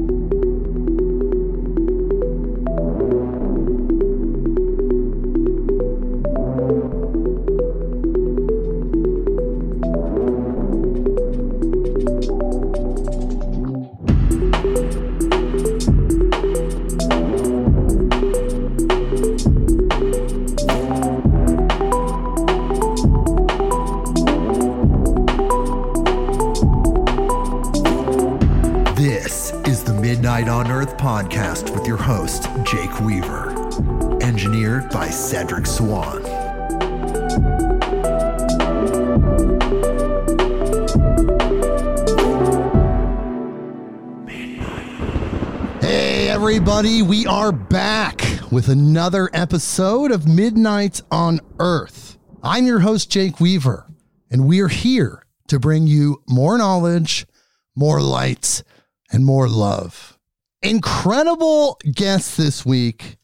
This 0.00 0.39
with 48.60 48.68
another 48.68 49.30
episode 49.32 50.10
of 50.10 50.28
Midnight 50.28 51.00
on 51.10 51.40
Earth. 51.58 52.18
I'm 52.42 52.66
your 52.66 52.80
host, 52.80 53.10
Jake 53.10 53.40
Weaver, 53.40 53.86
and 54.30 54.46
we 54.46 54.60
are 54.60 54.68
here 54.68 55.24
to 55.48 55.58
bring 55.58 55.86
you 55.86 56.22
more 56.28 56.58
knowledge, 56.58 57.26
more 57.74 58.02
light, 58.02 58.62
and 59.10 59.24
more 59.24 59.48
love. 59.48 60.18
Incredible 60.60 61.80
guest 61.90 62.36
this 62.36 62.66
week. 62.66 63.16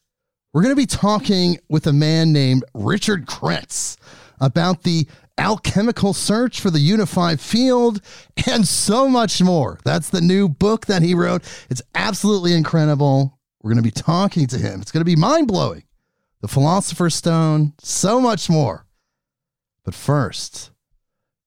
We're 0.54 0.62
going 0.62 0.74
to 0.74 0.80
be 0.80 0.86
talking 0.86 1.58
with 1.68 1.86
a 1.86 1.92
man 1.92 2.32
named 2.32 2.64
Richard 2.72 3.26
Kretz 3.26 3.98
about 4.40 4.84
the 4.84 5.06
alchemical 5.36 6.14
search 6.14 6.62
for 6.62 6.70
the 6.70 6.80
unified 6.80 7.40
field 7.40 8.00
and 8.46 8.66
so 8.66 9.06
much 9.06 9.42
more. 9.42 9.80
That's 9.84 10.08
the 10.08 10.22
new 10.22 10.48
book 10.48 10.86
that 10.86 11.02
he 11.02 11.14
wrote. 11.14 11.42
It's 11.68 11.82
absolutely 11.94 12.54
incredible. 12.54 13.35
We're 13.66 13.72
going 13.72 13.82
to 13.82 13.82
be 13.82 13.90
talking 13.90 14.46
to 14.46 14.58
him. 14.58 14.80
It's 14.80 14.92
going 14.92 15.00
to 15.00 15.04
be 15.04 15.16
mind 15.16 15.48
blowing. 15.48 15.82
The 16.40 16.46
Philosopher's 16.46 17.16
Stone, 17.16 17.72
so 17.80 18.20
much 18.20 18.48
more. 18.48 18.86
But 19.84 19.92
first, 19.92 20.70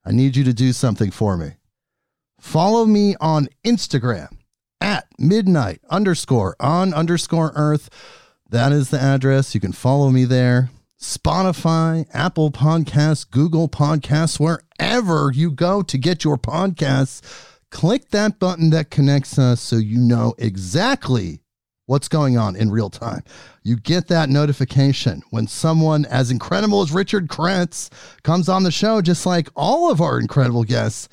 I 0.03 0.11
need 0.11 0.35
you 0.35 0.43
to 0.43 0.53
do 0.53 0.73
something 0.73 1.11
for 1.11 1.37
me. 1.37 1.51
Follow 2.37 2.85
me 2.85 3.15
on 3.21 3.47
Instagram 3.63 4.27
at 4.81 5.07
midnight 5.17 5.79
underscore 5.89 6.57
on 6.59 6.93
underscore 6.93 7.53
earth. 7.55 7.89
That 8.49 8.73
is 8.73 8.89
the 8.89 8.99
address. 8.99 9.55
You 9.55 9.61
can 9.61 9.71
follow 9.71 10.09
me 10.09 10.25
there. 10.25 10.71
Spotify, 11.01 12.05
Apple 12.13 12.51
Podcasts, 12.51 13.31
Google 13.31 13.69
Podcasts, 13.69 14.41
wherever 14.41 15.31
you 15.33 15.51
go 15.51 15.81
to 15.83 15.97
get 15.97 16.25
your 16.25 16.37
podcasts, 16.37 17.21
click 17.71 18.09
that 18.09 18.39
button 18.39 18.71
that 18.71 18.91
connects 18.91 19.39
us 19.39 19.61
so 19.61 19.77
you 19.77 19.99
know 19.99 20.35
exactly 20.37 21.39
what's 21.89 22.07
going 22.07 22.37
on 22.37 22.55
in 22.55 22.69
real 22.69 22.91
time. 22.91 23.23
You 23.63 23.75
get 23.75 24.09
that 24.09 24.29
notification 24.29 25.23
when 25.31 25.47
someone 25.47 26.05
as 26.05 26.29
incredible 26.29 26.83
as 26.83 26.91
Richard 26.91 27.29
Kretz 27.29 27.89
comes 28.21 28.47
on 28.47 28.61
the 28.61 28.69
show, 28.69 29.01
just 29.01 29.25
like 29.25 29.49
all 29.55 29.89
of 29.91 29.99
our 29.99 30.19
incredible 30.19 30.63
guests. 30.63 31.09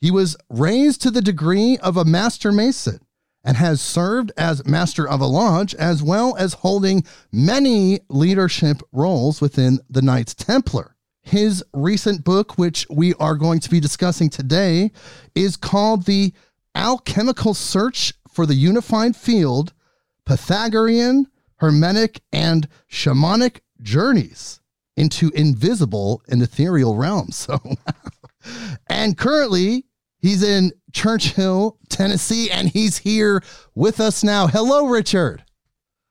He 0.00 0.12
was 0.12 0.36
raised 0.48 1.02
to 1.02 1.10
the 1.10 1.22
degree 1.22 1.76
of 1.78 1.96
a 1.96 2.04
master 2.04 2.52
mason 2.52 3.00
and 3.42 3.56
has 3.56 3.80
served 3.80 4.30
as 4.36 4.64
master 4.66 5.08
of 5.08 5.20
a 5.20 5.26
lodge 5.26 5.74
as 5.74 6.02
well 6.02 6.36
as 6.36 6.54
holding 6.54 7.04
many 7.32 8.00
leadership 8.08 8.82
roles 8.92 9.40
within 9.40 9.80
the 9.90 10.02
Knights 10.02 10.34
Templar. 10.34 10.95
His 11.26 11.64
recent 11.72 12.24
book, 12.24 12.56
which 12.56 12.86
we 12.88 13.14
are 13.14 13.34
going 13.34 13.60
to 13.60 13.70
be 13.70 13.80
discussing 13.80 14.30
today, 14.30 14.92
is 15.34 15.56
called 15.56 16.04
The 16.04 16.32
Alchemical 16.74 17.52
Search 17.52 18.14
for 18.30 18.46
the 18.46 18.54
Unified 18.54 19.16
Field 19.16 19.72
Pythagorean, 20.24 21.26
Hermetic, 21.56 22.20
and 22.32 22.68
Shamanic 22.90 23.60
Journeys 23.80 24.60
into 24.96 25.30
Invisible 25.34 26.22
and 26.28 26.42
Ethereal 26.42 26.96
Realms. 26.96 27.48
So, 28.46 28.78
and 28.88 29.18
currently, 29.18 29.86
He's 30.26 30.42
in 30.42 30.72
Church 30.92 31.34
Hill, 31.34 31.78
Tennessee, 31.88 32.50
and 32.50 32.68
he's 32.68 32.98
here 32.98 33.42
with 33.76 34.00
us 34.00 34.24
now. 34.24 34.48
Hello, 34.48 34.86
Richard. 34.86 35.44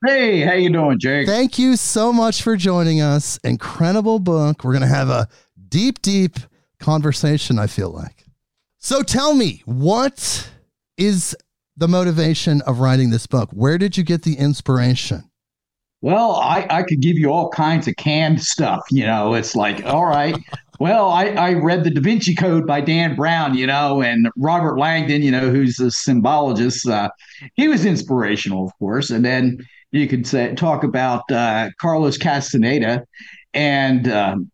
Hey, 0.04 0.40
how 0.40 0.52
you 0.52 0.68
doing, 0.68 0.98
Jake? 0.98 1.26
Thank 1.26 1.58
you 1.58 1.74
so 1.76 2.12
much 2.12 2.42
for 2.42 2.54
joining 2.54 3.00
us. 3.00 3.38
Incredible 3.38 4.18
book. 4.18 4.62
We're 4.62 4.72
going 4.72 4.82
to 4.82 4.88
have 4.88 5.08
a 5.08 5.26
deep, 5.68 6.02
deep 6.02 6.36
conversation, 6.78 7.58
I 7.58 7.66
feel 7.66 7.90
like. 7.90 8.26
So 8.78 9.02
tell 9.02 9.32
me, 9.32 9.62
what 9.64 10.50
is 10.98 11.34
the 11.78 11.88
motivation 11.88 12.60
of 12.62 12.80
writing 12.80 13.08
this 13.08 13.26
book? 13.26 13.48
Where 13.52 13.78
did 13.78 13.96
you 13.96 14.04
get 14.04 14.22
the 14.22 14.34
inspiration? 14.34 15.30
Well, 16.02 16.36
I, 16.36 16.66
I 16.68 16.82
could 16.82 17.00
give 17.00 17.16
you 17.16 17.32
all 17.32 17.48
kinds 17.48 17.88
of 17.88 17.96
canned 17.96 18.42
stuff. 18.42 18.82
You 18.90 19.06
know, 19.06 19.32
it's 19.32 19.56
like, 19.56 19.84
all 19.86 20.04
right, 20.04 20.36
well, 20.78 21.08
I, 21.08 21.28
I 21.28 21.54
read 21.54 21.84
the 21.84 21.90
Da 21.90 22.02
Vinci 22.02 22.34
Code 22.34 22.66
by 22.66 22.82
Dan 22.82 23.16
Brown, 23.16 23.56
you 23.56 23.66
know, 23.66 24.02
and 24.02 24.28
Robert 24.36 24.78
Langdon, 24.78 25.22
you 25.22 25.30
know, 25.30 25.50
who's 25.50 25.80
a 25.80 25.90
symbologist. 25.90 26.86
Uh, 26.88 27.08
he 27.54 27.66
was 27.66 27.86
inspirational, 27.86 28.66
of 28.66 28.78
course. 28.78 29.10
And 29.10 29.24
then 29.24 29.66
you 29.96 30.08
could 30.08 30.26
say 30.26 30.54
talk 30.54 30.84
about 30.84 31.30
uh, 31.30 31.70
Carlos 31.80 32.18
Castaneda 32.18 33.04
and 33.54 34.08
um, 34.08 34.50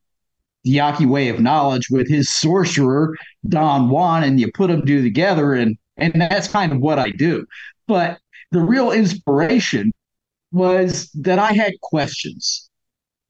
the 0.65 0.71
Yaqui 0.73 1.07
way 1.07 1.29
of 1.29 1.41
knowledge 1.41 1.89
with 1.91 2.09
his 2.09 2.29
sorcerer 2.31 3.17
Don 3.49 3.89
Juan, 3.89 4.25
and 4.25 4.41
you 4.41 4.51
put 4.53 4.69
them 4.69 4.87
two 4.87 5.03
together, 5.03 5.55
and 5.55 5.77
and 5.97 6.13
that's 6.21 6.49
kind 6.49 6.73
of 6.73 6.79
what 6.79 6.99
I 6.99 7.11
do. 7.11 7.47
But 7.87 8.19
the 8.51 8.61
real 8.61 8.93
inspiration 8.93 9.93
was 10.53 11.11
that 11.15 11.39
I 11.39 11.53
had 11.53 11.73
questions. 11.81 12.69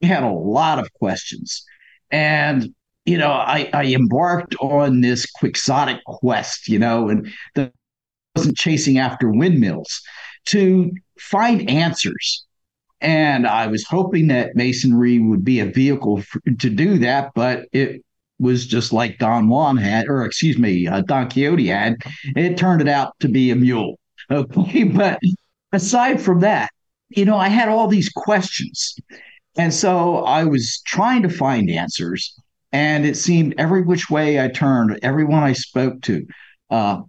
I 0.03 0.07
had 0.07 0.23
a 0.23 0.31
lot 0.31 0.79
of 0.79 0.91
questions. 0.93 1.63
And, 2.11 2.75
you 3.05 3.17
know, 3.17 3.31
I, 3.31 3.69
I 3.73 3.85
embarked 3.85 4.55
on 4.59 5.01
this 5.01 5.25
quixotic 5.25 6.03
quest, 6.05 6.67
you 6.67 6.77
know, 6.77 7.09
and 7.09 7.31
the 7.55 7.71
wasn't 8.35 8.57
chasing 8.57 8.97
after 8.97 9.29
windmills 9.29 10.01
to 10.45 10.91
find 11.23 11.69
answers. 11.69 12.45
And 13.01 13.45
I 13.45 13.67
was 13.67 13.83
hoping 13.83 14.27
that 14.27 14.55
masonry 14.55 15.19
would 15.19 15.43
be 15.43 15.59
a 15.59 15.65
vehicle 15.65 16.21
for, 16.21 16.39
to 16.59 16.69
do 16.69 16.97
that, 16.99 17.31
but 17.35 17.65
it 17.73 18.01
was 18.39 18.65
just 18.65 18.93
like 18.93 19.17
Don 19.19 19.49
Juan 19.49 19.77
had, 19.77 20.07
or 20.07 20.25
excuse 20.25 20.57
me, 20.57 20.87
uh, 20.87 21.01
Don 21.01 21.29
Quixote 21.29 21.67
had. 21.67 21.95
It 22.35 22.57
turned 22.57 22.81
it 22.81 22.87
out 22.87 23.13
to 23.19 23.27
be 23.27 23.51
a 23.51 23.55
mule. 23.55 23.99
Okay, 24.31 24.85
but 24.85 25.19
aside 25.73 26.21
from 26.21 26.39
that, 26.39 26.71
you 27.09 27.25
know, 27.25 27.35
I 27.35 27.49
had 27.49 27.67
all 27.67 27.89
these 27.89 28.09
questions. 28.09 28.95
And 29.57 29.73
so 29.73 30.19
I 30.19 30.45
was 30.45 30.81
trying 30.85 31.23
to 31.23 31.29
find 31.29 31.69
answers. 31.69 32.33
And 32.71 33.05
it 33.05 33.17
seemed 33.17 33.53
every 33.57 33.81
which 33.81 34.09
way 34.09 34.41
I 34.41 34.47
turned, 34.47 34.97
everyone 35.03 35.43
I 35.43 35.53
spoke 35.53 36.01
to, 36.03 36.25
uh, 36.71 37.01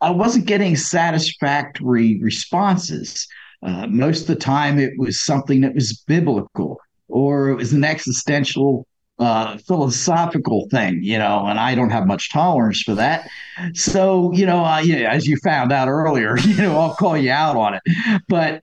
I 0.00 0.10
wasn't 0.10 0.46
getting 0.46 0.76
satisfactory 0.76 2.20
responses. 2.22 3.26
Uh, 3.64 3.86
most 3.86 4.22
of 4.22 4.26
the 4.26 4.36
time, 4.36 4.78
it 4.78 4.92
was 4.98 5.24
something 5.24 5.62
that 5.62 5.74
was 5.74 6.04
biblical 6.06 6.78
or 7.08 7.48
it 7.48 7.54
was 7.54 7.72
an 7.72 7.84
existential 7.84 8.86
uh, 9.18 9.56
philosophical 9.58 10.66
thing, 10.70 11.00
you 11.02 11.16
know, 11.18 11.46
and 11.46 11.58
I 11.58 11.74
don't 11.74 11.90
have 11.90 12.06
much 12.06 12.32
tolerance 12.32 12.82
for 12.82 12.94
that. 12.96 13.28
So, 13.74 14.32
you 14.32 14.44
know, 14.44 14.64
uh, 14.64 14.80
yeah, 14.80 15.10
as 15.10 15.26
you 15.26 15.36
found 15.38 15.72
out 15.72 15.88
earlier, 15.88 16.36
you 16.44 16.56
know, 16.56 16.78
I'll 16.78 16.94
call 16.94 17.16
you 17.16 17.30
out 17.30 17.56
on 17.56 17.74
it. 17.74 17.82
But, 18.28 18.60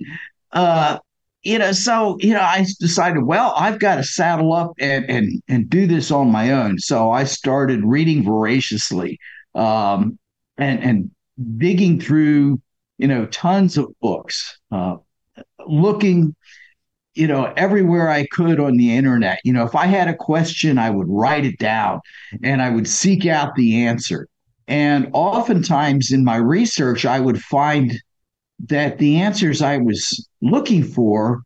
uh, 0.51 0.99
you 1.43 1.57
know, 1.57 1.71
so 1.71 2.17
you 2.19 2.33
know, 2.33 2.41
I 2.41 2.65
decided, 2.79 3.23
well, 3.23 3.53
I've 3.57 3.79
got 3.79 3.95
to 3.95 4.03
saddle 4.03 4.53
up 4.53 4.73
and 4.79 5.09
and 5.09 5.41
and 5.47 5.69
do 5.69 5.87
this 5.87 6.11
on 6.11 6.31
my 6.31 6.51
own. 6.51 6.77
So 6.77 7.11
I 7.11 7.23
started 7.23 7.83
reading 7.83 8.23
voraciously, 8.23 9.17
um, 9.55 10.19
and 10.57 10.83
and 10.83 11.11
digging 11.57 11.99
through, 11.99 12.61
you 13.01 13.07
know, 13.07 13.25
tons 13.25 13.77
of 13.77 13.87
books, 13.99 14.59
uh, 14.71 14.97
looking 15.67 16.35
you 17.13 17.27
know, 17.27 17.51
everywhere 17.57 18.09
I 18.09 18.25
could 18.27 18.59
on 18.59 18.77
the 18.77 18.95
internet. 18.95 19.39
You 19.43 19.51
know, 19.51 19.65
if 19.65 19.75
I 19.75 19.85
had 19.85 20.07
a 20.07 20.15
question, 20.15 20.77
I 20.77 20.89
would 20.89 21.07
write 21.09 21.45
it 21.45 21.57
down 21.57 21.99
and 22.41 22.61
I 22.61 22.69
would 22.69 22.87
seek 22.87 23.25
out 23.25 23.55
the 23.55 23.83
answer. 23.83 24.29
And 24.67 25.09
oftentimes 25.11 26.11
in 26.11 26.23
my 26.23 26.37
research, 26.37 27.05
I 27.05 27.19
would 27.19 27.41
find 27.41 28.01
that 28.67 28.97
the 28.97 29.17
answers 29.17 29.61
I 29.61 29.77
was 29.77 30.25
looking 30.41 30.83
for 30.83 31.41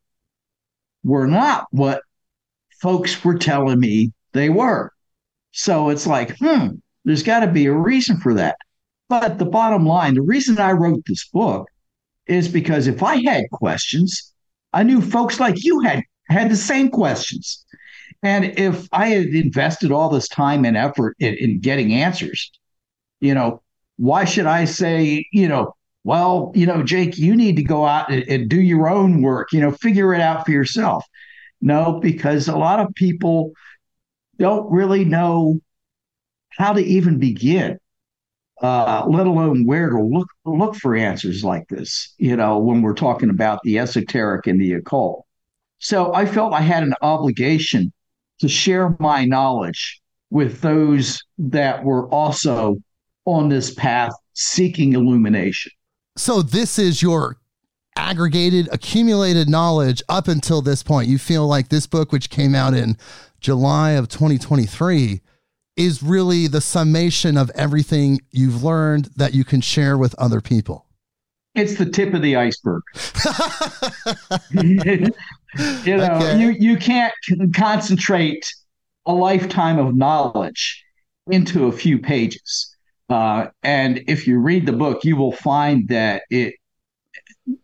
were 1.03 1.25
not 1.25 1.65
what 1.71 2.03
folks 2.79 3.23
were 3.23 3.37
telling 3.39 3.79
me 3.79 4.11
they 4.33 4.49
were. 4.49 4.91
So 5.51 5.89
it's 5.89 6.05
like, 6.05 6.37
hmm, 6.37 6.67
there's 7.05 7.23
got 7.23 7.39
to 7.39 7.47
be 7.47 7.65
a 7.65 7.73
reason 7.73 8.19
for 8.19 8.35
that. 8.35 8.57
But 9.07 9.37
the 9.37 9.45
bottom 9.45 9.85
line, 9.85 10.15
the 10.15 10.21
reason 10.21 10.59
I 10.59 10.71
wrote 10.71 11.03
this 11.05 11.27
book 11.27 11.67
is 12.27 12.47
because 12.47 12.87
if 12.87 13.03
I 13.03 13.21
had 13.23 13.43
questions, 13.51 14.33
I 14.73 14.83
knew 14.83 15.01
folks 15.01 15.39
like 15.39 15.63
you 15.63 15.81
had 15.81 16.03
had 16.27 16.49
the 16.49 16.55
same 16.55 16.89
questions. 16.89 17.65
And 18.23 18.45
if 18.57 18.87
I 18.91 19.09
had 19.09 19.27
invested 19.27 19.91
all 19.91 20.09
this 20.09 20.27
time 20.27 20.65
and 20.65 20.75
effort 20.75 21.15
in, 21.19 21.35
in 21.35 21.59
getting 21.59 21.93
answers, 21.93 22.51
you 23.19 23.33
know, 23.33 23.61
why 23.97 24.25
should 24.25 24.47
I 24.47 24.65
say, 24.65 25.25
you 25.31 25.47
know, 25.47 25.75
well, 26.03 26.51
you 26.55 26.65
know, 26.65 26.83
Jake, 26.83 27.17
you 27.17 27.35
need 27.35 27.55
to 27.57 27.63
go 27.63 27.85
out 27.85 28.11
and, 28.11 28.23
and 28.27 28.49
do 28.49 28.59
your 28.59 28.89
own 28.89 29.21
work, 29.21 29.53
you 29.53 29.59
know, 29.59 29.71
figure 29.71 30.13
it 30.13 30.21
out 30.21 30.45
for 30.45 30.51
yourself. 30.51 31.05
No, 31.61 31.99
because 31.99 32.47
a 32.47 32.57
lot 32.57 32.79
of 32.79 32.93
people 32.95 33.51
don't 34.37 34.69
really 34.71 35.05
know 35.05 35.59
how 36.57 36.73
to 36.73 36.81
even 36.81 37.19
begin 37.19 37.79
uh, 38.61 39.05
let 39.07 39.27
alone 39.27 39.65
where 39.65 39.89
to 39.89 40.01
look 40.01 40.27
look 40.45 40.75
for 40.75 40.95
answers 40.95 41.43
like 41.43 41.67
this. 41.67 42.13
You 42.17 42.35
know, 42.35 42.57
when 42.59 42.81
we're 42.81 42.93
talking 42.93 43.29
about 43.29 43.59
the 43.63 43.79
esoteric 43.79 44.47
and 44.47 44.59
the 44.59 44.73
occult. 44.73 45.25
So 45.79 46.13
I 46.13 46.25
felt 46.25 46.53
I 46.53 46.61
had 46.61 46.83
an 46.83 46.93
obligation 47.01 47.91
to 48.39 48.47
share 48.47 48.95
my 48.99 49.25
knowledge 49.25 50.01
with 50.29 50.61
those 50.61 51.21
that 51.37 51.83
were 51.83 52.07
also 52.09 52.77
on 53.25 53.49
this 53.49 53.73
path 53.73 54.13
seeking 54.33 54.93
illumination. 54.93 55.71
So 56.17 56.41
this 56.41 56.79
is 56.79 57.01
your 57.01 57.37
aggregated, 57.97 58.69
accumulated 58.71 59.49
knowledge 59.49 60.01
up 60.09 60.27
until 60.27 60.61
this 60.61 60.83
point. 60.83 61.07
You 61.07 61.17
feel 61.17 61.47
like 61.47 61.69
this 61.69 61.87
book, 61.87 62.11
which 62.11 62.29
came 62.29 62.55
out 62.55 62.73
in 62.73 62.97
July 63.39 63.91
of 63.91 64.07
2023, 64.09 65.21
is 65.75 66.01
really 66.01 66.47
the 66.47 66.61
summation 66.61 67.37
of 67.37 67.51
everything 67.55 68.21
you've 68.31 68.63
learned 68.63 69.09
that 69.15 69.33
you 69.33 69.43
can 69.43 69.61
share 69.61 69.97
with 69.97 70.15
other 70.15 70.41
people. 70.41 70.85
It's 71.53 71.77
the 71.77 71.85
tip 71.85 72.13
of 72.13 72.21
the 72.21 72.35
iceberg. 72.35 72.83
you 74.51 75.97
know, 75.97 76.15
okay. 76.15 76.39
you, 76.39 76.49
you 76.51 76.77
can't 76.77 77.13
concentrate 77.53 78.45
a 79.05 79.13
lifetime 79.13 79.79
of 79.79 79.95
knowledge 79.95 80.83
into 81.31 81.67
a 81.67 81.71
few 81.71 81.99
pages. 81.99 82.75
Uh, 83.09 83.47
and 83.63 84.03
if 84.07 84.27
you 84.27 84.39
read 84.39 84.65
the 84.65 84.73
book, 84.73 85.03
you 85.03 85.15
will 85.15 85.31
find 85.31 85.87
that 85.89 86.23
it 86.29 86.55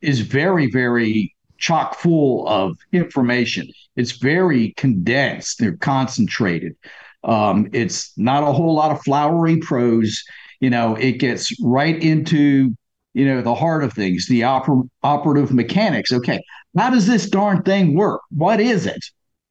is 0.02 0.22
very, 0.22 0.70
very 0.70 1.36
chock 1.58 1.96
full 1.96 2.48
of 2.48 2.78
information. 2.92 3.68
It's 3.96 4.14
very 4.14 4.74
condensed, 4.78 5.60
they're 5.60 5.78
concentrated. 5.78 6.76
Um, 7.24 7.70
it's 7.74 8.12
not 8.18 8.44
a 8.44 8.52
whole 8.52 8.74
lot 8.74 8.92
of 8.92 9.02
flowery 9.04 9.58
prose. 9.58 10.24
You 10.60 10.70
know, 10.70 10.96
it 10.96 11.14
gets 11.14 11.52
right 11.62 12.02
into 12.02 12.76
you 13.14 13.26
know 13.26 13.42
the 13.42 13.56
heart 13.56 13.84
of 13.84 13.94
things, 13.94 14.28
the 14.28 14.42
oper- 14.42 14.90
operative 15.04 15.54
mechanics. 15.54 16.12
Okay, 16.12 16.42
how 16.78 16.90
does 16.90 17.08
this 17.08 17.30
darn 17.30 17.64
thing 17.64 17.96
work? 17.96 18.22
What 18.30 18.60
is 18.60 18.86
it? 18.86 19.04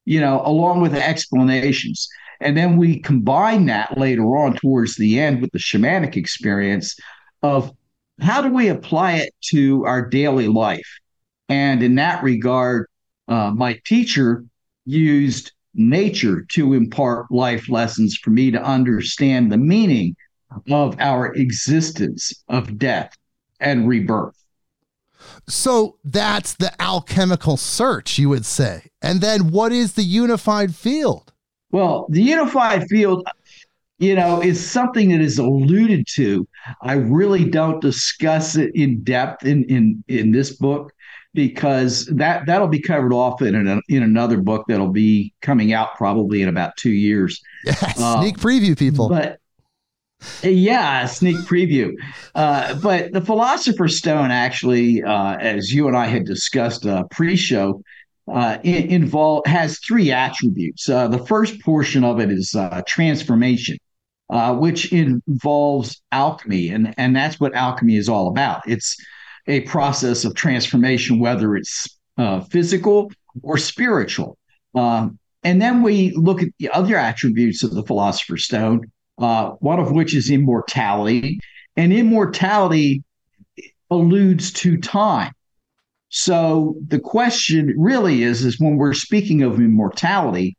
You 0.05 0.21
know, 0.21 0.43
along 0.45 0.81
with 0.81 0.93
the 0.93 1.07
explanations. 1.07 2.09
And 2.41 2.57
then 2.57 2.79
we 2.79 3.01
combine 3.01 3.67
that 3.67 3.99
later 3.99 4.25
on 4.39 4.57
towards 4.57 4.97
the 4.97 5.21
end 5.21 5.43
with 5.43 5.53
the 5.53 5.59
shamanic 5.59 6.17
experience 6.17 6.97
of 7.43 7.71
how 8.21 8.41
do 8.41 8.53
we 8.53 8.69
apply 8.69 9.15
it 9.15 9.35
to 9.51 9.85
our 9.85 10.07
daily 10.09 10.49
life? 10.49 10.99
And 11.49 11.83
in 11.83 11.97
that 11.97 12.23
regard, 12.23 12.87
uh, 13.29 13.51
my 13.51 13.79
teacher 13.85 14.45
used 14.87 15.53
nature 15.75 16.45
to 16.51 16.75
impart 16.75 17.31
life 17.31 17.69
lessons 17.69 18.17
for 18.17 18.31
me 18.31 18.51
to 18.51 18.63
understand 18.63 19.51
the 19.51 19.59
meaning 19.59 20.17
of 20.71 20.97
our 20.99 21.33
existence 21.35 22.33
of 22.49 22.79
death 22.79 23.17
and 23.61 23.89
rebirth. 23.89 24.37
So 25.49 25.99
that's 26.05 26.55
the 26.55 26.81
alchemical 26.81 27.57
search, 27.57 28.19
you 28.19 28.29
would 28.29 28.47
say. 28.47 28.91
And 29.03 29.21
then 29.21 29.51
what 29.51 29.73
is 29.73 29.95
the 29.95 30.03
unified 30.03 30.75
field? 30.75 31.33
Well, 31.71 32.07
the 32.11 32.23
unified 32.23 32.89
field, 32.89 33.27
you 33.99 34.15
know, 34.15 34.43
is 34.43 34.65
something 34.65 35.11
that 35.11 35.21
is 35.21 35.39
alluded 35.39 36.07
to. 36.15 36.49
I 36.83 36.95
really 36.95 37.45
don't 37.49 37.81
discuss 37.81 38.57
it 38.57 38.75
in 38.75 39.03
depth 39.05 39.45
in 39.45 39.65
in 39.65 40.03
in 40.09 40.33
this 40.33 40.57
book 40.57 40.93
because 41.35 42.07
that 42.07 42.47
that'll 42.47 42.69
be 42.69 42.81
covered 42.81 43.13
off 43.13 43.41
in 43.43 43.55
an, 43.55 43.81
in 43.89 44.03
another 44.03 44.41
book 44.41 44.65
that'll 44.69 44.91
be 44.91 45.33
coming 45.43 45.73
out 45.73 45.95
probably 45.97 46.43
in 46.43 46.49
about 46.49 46.77
two 46.77 46.93
years. 46.93 47.41
Yeah, 47.65 47.75
sneak 48.19 48.39
uh, 48.39 48.41
preview, 48.41 48.79
people. 48.79 49.09
But 49.09 49.39
yeah, 50.43 51.07
sneak 51.07 51.37
preview. 51.39 51.93
Uh, 52.35 52.75
but 52.81 53.13
the 53.13 53.21
Philosopher's 53.21 53.99
Stone, 53.99 54.31
actually, 54.31 55.03
uh, 55.03 55.37
as 55.37 55.73
you 55.73 55.89
and 55.89 55.97
I 55.97 56.07
had 56.07 56.27
discussed 56.27 56.85
uh, 56.85 57.05
pre-show, 57.11 57.83
uh, 58.31 58.59
involve 58.63 59.47
has 59.47 59.79
three 59.79 60.13
attributes. 60.13 60.89
Uh, 60.89 61.09
the 61.09 61.25
first 61.27 61.61
portion 61.63 62.05
of 62.05 62.21
it 62.21 62.31
is 62.31 62.55
uh, 62.55 62.83
transformation, 62.87 63.79
uh, 64.31 64.55
which 64.55 64.93
involves 64.93 66.01
alchemy, 66.13 66.69
and 66.69 66.95
and 66.97 67.17
that's 67.17 67.41
what 67.41 67.55
alchemy 67.55 67.97
is 67.97 68.09
all 68.09 68.29
about. 68.29 68.63
It's 68.69 68.97
a 69.51 69.61
process 69.63 70.25
of 70.25 70.35
transformation, 70.35 71.19
whether 71.19 71.57
it's 71.57 71.99
uh, 72.17 72.41
physical 72.41 73.11
or 73.43 73.59
spiritual. 73.59 74.39
Um, 74.75 75.19
and 75.43 75.61
then 75.61 75.83
we 75.83 76.13
look 76.13 76.43
at 76.43 76.49
the 76.59 76.69
other 76.71 76.97
attributes 76.97 77.63
of 77.63 77.75
the 77.75 77.83
Philosopher's 77.83 78.45
Stone, 78.45 78.91
uh, 79.19 79.51
one 79.61 79.81
of 79.81 79.91
which 79.93 80.15
is 80.15 80.31
immortality. 80.31 81.41
And 81.77 81.93
immortality 81.93 83.03
alludes 83.91 84.53
to 84.53 84.77
time. 84.77 85.33
So 86.11 86.77
the 86.87 86.99
question 86.99 87.75
really 87.79 88.23
is, 88.23 88.45
is 88.45 88.61
when 88.61 88.77
we're 88.77 88.95
speaking 88.95 89.43
of 89.43 89.61
immortality, 89.61 90.57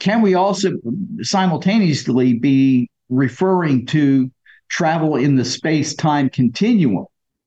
can 0.00 0.22
we 0.22 0.34
also 0.34 0.72
simultaneously 1.20 2.34
be 2.34 2.88
referring 3.10 3.86
to 3.86 4.30
travel 4.68 5.16
in 5.16 5.36
the 5.36 5.44
space 5.44 5.94
time 5.94 6.30
continuum? 6.30 7.04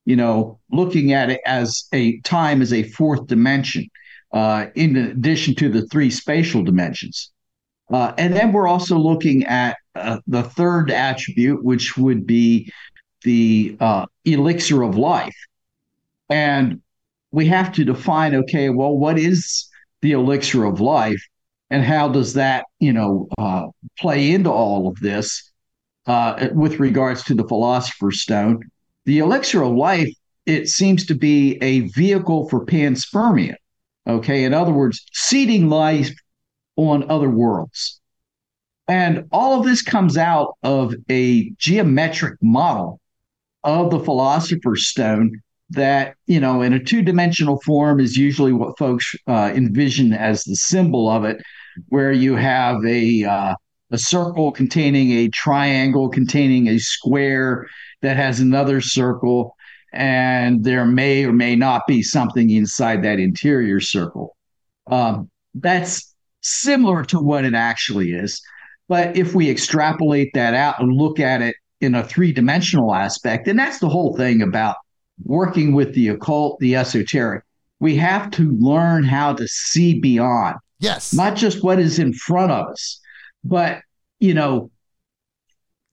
You 0.08 0.16
know, 0.16 0.58
looking 0.72 1.12
at 1.12 1.30
it 1.30 1.42
as 1.46 1.84
a 1.92 2.18
time 2.22 2.62
as 2.62 2.72
a 2.72 2.84
fourth 2.84 3.28
dimension, 3.28 3.86
uh, 4.32 4.68
in 4.74 4.96
addition 4.96 5.54
to 5.56 5.68
the 5.68 5.86
three 5.88 6.10
spatial 6.10 6.64
dimensions. 6.64 7.30
Uh, 7.92 8.14
and 8.18 8.34
then 8.34 8.54
we're 8.54 8.70
also 8.70 8.98
looking 8.98 9.44
at 9.44 9.76
uh, 9.96 10.20
the 10.26 10.44
third 10.44 10.92
attribute, 10.92 11.62
which 11.62 11.98
would 11.98 12.26
be 12.26 12.72
the 13.24 13.76
uh, 13.82 14.06
elixir 14.24 14.82
of 14.82 14.98
life. 14.98 15.36
And 16.30 16.82
we 17.32 17.46
have 17.48 17.74
to 17.74 17.84
define 17.84 18.34
okay, 18.34 18.70
well, 18.70 18.98
what 18.98 19.20
is 19.20 19.68
the 20.02 20.14
elixir 20.14 20.64
of 20.64 20.80
life? 20.80 21.22
And 21.70 21.84
how 21.84 22.08
does 22.08 22.34
that, 22.36 22.64
you 22.80 22.94
know, 22.94 23.28
uh, 23.38 23.66
play 24.00 24.32
into 24.32 24.52
all 24.52 24.88
of 24.88 24.98
this 25.02 25.52
uh, 26.06 26.48
with 26.54 26.80
regards 26.80 27.26
to 27.26 27.34
the 27.34 27.46
philosopher's 27.46 28.22
stone? 28.22 28.62
The 29.08 29.20
elixir 29.20 29.64
of 29.64 29.74
life, 29.74 30.14
it 30.46 30.68
seems 30.68 31.06
to 31.06 31.16
be 31.16 31.58
a 31.62 31.80
vehicle 31.80 32.50
for 32.50 32.66
panspermia. 32.66 33.56
Okay. 34.06 34.44
In 34.44 34.54
other 34.54 34.74
words, 34.74 35.02
seeding 35.14 35.70
life 35.70 36.12
on 36.76 37.10
other 37.10 37.30
worlds. 37.30 38.02
And 38.90 39.26
all 39.32 39.58
of 39.58 39.66
this 39.66 39.82
comes 39.82 40.18
out 40.18 40.56
of 40.62 40.94
a 41.10 41.50
geometric 41.52 42.36
model 42.42 43.00
of 43.64 43.92
the 43.92 44.00
Philosopher's 44.00 44.88
Stone 44.88 45.42
that, 45.70 46.16
you 46.26 46.42
know, 46.42 46.62
in 46.62 46.74
a 46.74 46.84
two 46.84 47.02
dimensional 47.02 47.62
form 47.62 48.02
is 48.02 48.18
usually 48.18 48.52
what 48.52 48.78
folks 48.78 49.16
uh, 49.28 49.54
envision 49.56 50.12
as 50.12 50.44
the 50.44 50.56
symbol 50.56 51.10
of 51.10 51.24
it, 51.24 51.42
where 51.88 52.12
you 52.12 52.36
have 52.36 52.84
a, 52.86 53.24
uh, 53.24 53.56
a 53.92 53.98
circle 53.98 54.52
containing 54.52 55.12
a 55.12 55.30
triangle 55.30 56.10
containing 56.10 56.68
a 56.68 56.78
square 56.78 57.68
that 58.02 58.18
has 58.18 58.40
another 58.40 58.82
circle, 58.82 59.56
and 59.94 60.64
there 60.64 60.86
may 60.86 61.26
or 61.26 61.34
may 61.34 61.56
not 61.56 61.88
be 61.88 62.02
something 62.04 62.50
inside 62.50 63.04
that 63.04 63.20
interior 63.20 63.80
circle. 63.80 64.36
Um, 64.88 65.30
that's 65.56 66.14
similar 66.42 67.04
to 67.06 67.20
what 67.20 67.46
it 67.46 67.54
actually 67.54 68.12
is. 68.12 68.42
But 68.88 69.18
if 69.18 69.34
we 69.34 69.50
extrapolate 69.50 70.32
that 70.34 70.54
out 70.54 70.80
and 70.80 70.94
look 70.94 71.20
at 71.20 71.42
it 71.42 71.56
in 71.82 71.96
a 71.96 72.04
three 72.04 72.32
dimensional 72.32 72.94
aspect, 72.94 73.48
and 73.48 73.60
that's 73.60 73.80
the 73.80 73.90
whole 73.90 74.16
thing 74.16 74.42
about 74.42 74.76
working 75.24 75.74
with 75.74 75.94
the 75.94 76.10
occult, 76.10 76.60
the 76.60 76.76
esoteric, 76.76 77.44
we 77.80 77.96
have 77.98 78.32
to 78.32 78.52
learn 78.60 79.04
how 79.04 79.34
to 79.34 79.48
see 79.48 80.00
beyond. 80.00 80.56
Yes. 80.80 81.14
Not 81.14 81.36
just 81.36 81.64
what 81.64 81.80
is 81.80 82.00
in 82.00 82.14
front 82.14 82.52
of 82.52 82.68
us, 82.68 83.00
but, 83.44 83.82
you 84.20 84.34
know, 84.34 84.72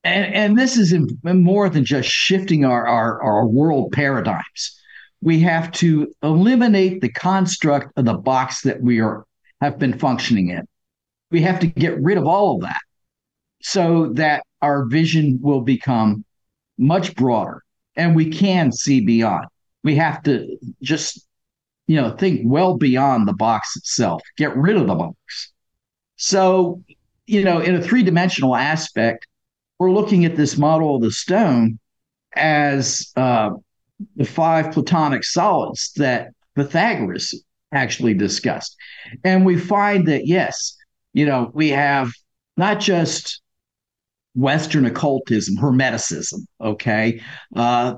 and, 0.05 0.35
and 0.35 0.59
this 0.59 0.77
is 0.77 0.95
more 1.25 1.69
than 1.71 1.85
just 1.85 2.09
shifting 2.09 2.65
our, 2.65 2.87
our, 2.87 3.23
our 3.23 3.47
world 3.47 3.93
paradigms. 3.93 4.81
We 5.23 5.41
have 5.41 5.73
to 5.73 6.13
eliminate 6.23 7.01
the 7.01 7.09
construct 7.09 7.93
of 7.97 8.05
the 8.05 8.15
box 8.15 8.61
that 8.63 8.83
we 8.83 9.01
are 9.01 9.25
have 9.63 9.79
been 9.79 9.99
functioning 9.99 10.51
in. 10.51 10.67
We 11.31 11.41
have 11.41 11.59
to 11.61 11.67
get 11.67 12.01
rid 12.01 12.19
of 12.19 12.27
all 12.27 12.57
of 12.57 12.63
that 12.63 12.81
so 13.63 14.13
that 14.15 14.45
our 14.61 14.85
vision 14.85 15.39
will 15.41 15.63
become 15.63 16.25
much 16.77 17.15
broader 17.15 17.63
and 17.97 18.15
we 18.15 18.31
can 18.31 18.73
see 18.73 19.01
beyond. 19.01 19.47
We 19.83 19.97
have 19.97 20.23
to 20.25 20.59
just, 20.83 21.27
you 21.87 21.97
know, 21.97 22.11
think 22.11 22.43
well 22.45 22.77
beyond 22.77 23.27
the 23.27 23.33
box 23.33 23.75
itself, 23.77 24.21
get 24.37 24.55
rid 24.55 24.77
of 24.77 24.87
the 24.87 24.95
box. 24.95 25.53
So, 26.17 26.83
you 27.27 27.43
know, 27.43 27.61
in 27.61 27.75
a 27.75 27.83
three 27.83 28.03
dimensional 28.03 28.55
aspect, 28.55 29.27
we're 29.85 29.93
looking 29.93 30.25
at 30.25 30.35
this 30.35 30.57
model 30.57 30.97
of 30.97 31.03
the 31.03 31.11
stone 31.11 31.79
as 32.35 33.13
uh, 33.17 33.51
the 34.17 34.25
five 34.25 34.73
Platonic 34.73 35.25
solids 35.25 35.93
that 35.97 36.31
Pythagoras 36.55 37.45
actually 37.71 38.15
discussed. 38.15 38.77
And 39.25 39.45
we 39.45 39.59
find 39.59 40.09
that, 40.09 40.27
yes, 40.27 40.75
you 41.13 41.27
know, 41.27 41.51
we 41.53 41.69
have 41.69 42.13
not 42.57 42.81
just 42.81 43.43
Western 44.35 44.87
occultism, 44.87 45.57
Hermeticism, 45.57 46.47
okay? 46.63 47.21
Uh, 47.55 47.97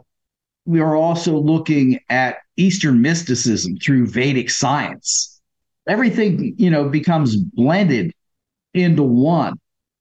we 0.65 0.81
are 0.81 0.97
also 0.97 1.39
looking 1.39 2.01
at 2.09 2.39
Eastern 2.57 3.01
mysticism 3.01 3.77
through 3.77 4.09
Vedic 4.09 4.51
science. 4.51 5.41
Everything, 5.87 6.57
you 6.59 6.69
know, 6.69 6.89
becomes 6.89 7.37
blended 7.37 8.13
into 8.75 9.05
one. 9.05 9.55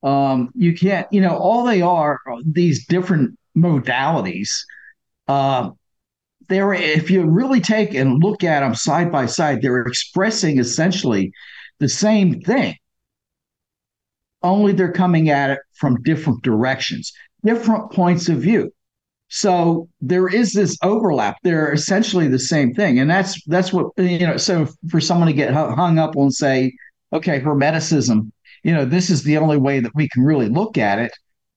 Um, 0.04 0.52
you 0.56 0.76
can't, 0.76 1.08
you 1.12 1.22
know, 1.22 1.36
all 1.36 1.66
they 1.66 1.82
are, 1.82 2.20
are 2.28 2.38
these 2.46 2.86
different 2.86 3.38
modalities. 3.58 4.50
Uh, 5.28 5.72
they're, 6.48 6.74
if 6.74 7.10
you 7.10 7.26
really 7.26 7.60
take 7.60 7.94
and 7.96 8.24
look 8.24 8.44
at 8.44 8.60
them 8.60 8.76
side 8.76 9.12
by 9.12 9.26
side, 9.26 9.62
they're 9.62 9.82
expressing 9.82 10.60
essentially 10.60 11.32
the 11.80 11.90
same 11.90 12.40
thing, 12.42 12.76
only 14.44 14.74
they're 14.74 14.92
coming 14.92 15.30
at 15.30 15.50
it 15.50 15.60
from 15.74 16.02
different 16.04 16.44
directions, 16.44 17.12
different 17.44 17.92
points 17.92 18.30
of 18.30 18.38
view. 18.38 18.72
So 19.28 19.90
there 20.02 20.28
is 20.28 20.54
this 20.54 20.78
overlap. 20.84 21.38
They're 21.44 21.74
essentially 21.74 22.28
the 22.28 22.40
same 22.40 22.74
thing, 22.74 23.00
and 23.00 23.10
that's 23.10 23.44
that's 23.48 23.74
what 23.74 23.88
you 23.98 24.20
know. 24.20 24.38
So 24.38 24.68
for 24.90 25.02
someone 25.02 25.28
to 25.28 25.34
get 25.34 25.52
hung 25.52 25.98
up 25.98 26.16
on 26.16 26.30
say, 26.30 26.74
okay, 27.12 27.40
Hermeticism, 27.40 28.32
you 28.66 28.74
know, 28.74 28.86
this 28.86 29.10
is 29.10 29.24
the 29.24 29.38
only 29.38 29.58
way 29.58 29.80
that 29.80 29.94
we 29.96 30.10
can 30.10 30.24
really 30.24 30.50
look 30.50 30.78
at 30.78 31.00
it, 31.00 31.12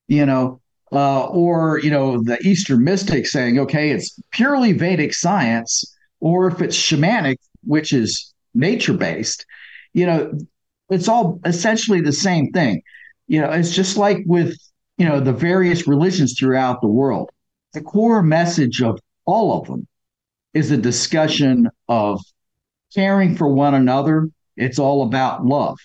you 0.08 0.26
know, 0.26 0.60
uh, 0.92 1.26
or 1.26 1.78
you 1.80 1.90
know, 1.90 2.22
the 2.22 2.38
Eastern 2.46 2.84
mystics 2.84 3.32
saying, 3.32 3.58
okay, 3.58 3.90
it's 3.90 4.18
purely 4.30 4.72
Vedic 4.72 5.14
science, 5.14 5.84
or 6.20 6.48
if 6.48 6.60
it's 6.60 6.76
shamanic, 6.76 7.36
which 7.64 7.92
is 7.92 8.34
nature 8.54 8.94
based, 8.94 9.44
you 9.94 10.06
know, 10.06 10.32
it's 10.90 11.08
all 11.08 11.40
essentially 11.44 12.00
the 12.00 12.12
same 12.12 12.52
thing. 12.52 12.82
You 13.26 13.40
know, 13.40 13.50
it's 13.50 13.74
just 13.74 13.96
like 13.96 14.18
with 14.26 14.56
you 14.98 15.06
know 15.08 15.20
the 15.20 15.32
various 15.32 15.88
religions 15.88 16.36
throughout 16.38 16.80
the 16.80 16.88
world 16.88 17.30
the 17.72 17.80
core 17.80 18.22
message 18.22 18.82
of 18.82 18.98
all 19.24 19.60
of 19.60 19.66
them 19.66 19.86
is 20.54 20.70
a 20.70 20.76
discussion 20.76 21.68
of 21.88 22.20
caring 22.94 23.36
for 23.36 23.48
one 23.48 23.74
another. 23.74 24.28
It's 24.56 24.78
all 24.78 25.02
about 25.02 25.44
love. 25.44 25.78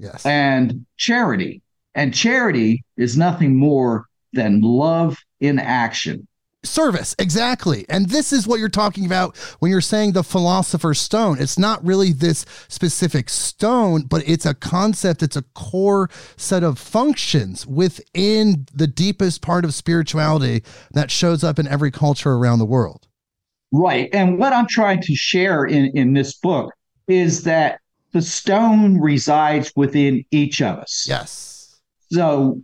Yes. 0.00 0.24
And 0.24 0.86
charity. 0.96 1.62
And 1.94 2.14
charity 2.14 2.84
is 2.96 3.18
nothing 3.18 3.54
more 3.56 4.06
than 4.32 4.62
love 4.62 5.18
in 5.40 5.58
action. 5.58 6.26
Service 6.62 7.14
exactly. 7.18 7.86
And 7.88 8.10
this 8.10 8.32
is 8.32 8.46
what 8.46 8.60
you're 8.60 8.68
talking 8.68 9.06
about 9.06 9.36
when 9.60 9.70
you're 9.70 9.80
saying 9.80 10.12
the 10.12 10.22
philosopher's 10.22 11.00
stone. 11.00 11.38
It's 11.40 11.58
not 11.58 11.84
really 11.84 12.12
this 12.12 12.44
specific 12.68 13.28
stone 13.30 14.02
but 14.02 14.22
it's 14.28 14.44
a 14.44 14.54
concept 14.54 15.22
it's 15.22 15.36
a 15.36 15.42
core 15.54 16.10
set 16.36 16.62
of 16.62 16.78
functions 16.78 17.66
within 17.66 18.66
the 18.74 18.86
deepest 18.86 19.40
part 19.40 19.64
of 19.64 19.74
spirituality 19.74 20.62
that 20.92 21.10
shows 21.10 21.42
up 21.42 21.58
in 21.58 21.66
every 21.66 21.90
culture 21.90 22.32
around 22.32 22.58
the 22.58 22.66
world. 22.66 23.06
Right. 23.72 24.10
And 24.12 24.38
what 24.38 24.52
i'm 24.52 24.66
trying 24.68 25.00
to 25.02 25.14
share 25.14 25.64
in 25.64 25.92
in 25.94 26.12
this 26.12 26.36
book 26.36 26.72
is 27.08 27.42
that 27.44 27.79
the 28.12 28.22
stone 28.22 29.00
resides 29.00 29.72
within 29.76 30.24
each 30.30 30.60
of 30.60 30.78
us 30.78 31.06
yes 31.08 31.80
so 32.10 32.60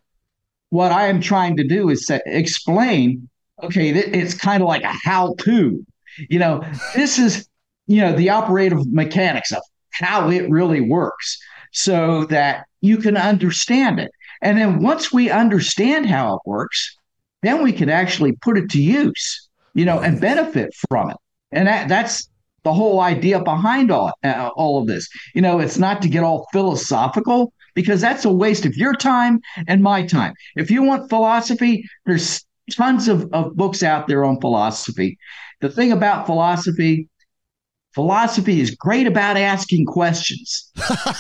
what 0.71 0.93
i 0.93 1.07
am 1.07 1.21
trying 1.21 1.57
to 1.57 1.67
do 1.67 1.89
is 1.89 2.07
say, 2.07 2.21
explain 2.27 3.29
okay, 3.63 3.91
it's 3.91 4.35
kind 4.35 4.63
of 4.63 4.69
like 4.69 4.83
a 4.83 4.93
how 4.93 5.35
to. 5.41 5.85
You 6.29 6.39
know, 6.39 6.65
this 6.95 7.19
is, 7.19 7.49
you 7.87 8.01
know, 8.01 8.13
the 8.15 8.31
operative 8.31 8.91
mechanics 8.91 9.53
of 9.53 9.63
how 9.93 10.31
it 10.31 10.49
really 10.51 10.81
works 10.81 11.39
so 11.73 12.25
that 12.27 12.67
you 12.81 12.99
can 12.99 13.17
understand 13.17 13.99
it. 14.01 14.11
And 14.43 14.59
then 14.59 14.83
once 14.83 15.13
we 15.13 15.31
understand 15.31 16.07
how 16.07 16.37
it 16.37 16.43
works, 16.47 16.97
then 17.43 17.63
we 17.63 17.73
can 17.73 17.89
actually 17.89 18.33
put 18.33 18.59
it 18.59 18.71
to 18.71 18.83
use, 18.83 19.49
you 19.75 19.85
know, 19.85 20.01
and 20.01 20.21
benefit 20.21 20.75
from 20.89 21.11
it. 21.11 21.17
And 21.53 21.69
that, 21.69 21.89
that's 21.89 22.29
the 22.67 22.73
whole 22.73 22.99
idea 22.99 23.41
behind 23.41 23.93
all, 23.93 24.13
uh, 24.25 24.51
all 24.57 24.81
of 24.81 24.89
this. 24.89 25.09
You 25.37 25.41
know, 25.41 25.61
it's 25.61 25.79
not 25.79 26.03
to 26.03 26.09
get 26.09 26.25
all 26.25 26.49
philosophical 26.53 27.53
because 27.77 28.01
that's 28.01 28.25
a 28.25 28.33
waste 28.33 28.67
of 28.67 28.75
your 28.75 28.93
time 28.93 29.41
and 29.69 29.85
my 29.85 30.05
time. 30.05 30.35
If 30.57 30.69
you 30.69 30.83
want 30.83 31.09
philosophy, 31.09 31.85
there's 32.07 32.45
tons 32.73 33.07
of, 33.07 33.33
of 33.33 33.55
books 33.55 33.85
out 33.85 34.09
there 34.09 34.25
on 34.25 34.41
philosophy. 34.41 35.17
The 35.61 35.71
thing 35.71 35.93
about 35.93 36.27
philosophy, 36.27 37.09
philosophy 37.95 38.61
is 38.61 38.73
great 38.73 39.07
about 39.07 39.37
asking 39.37 39.87
questions, 39.87 40.69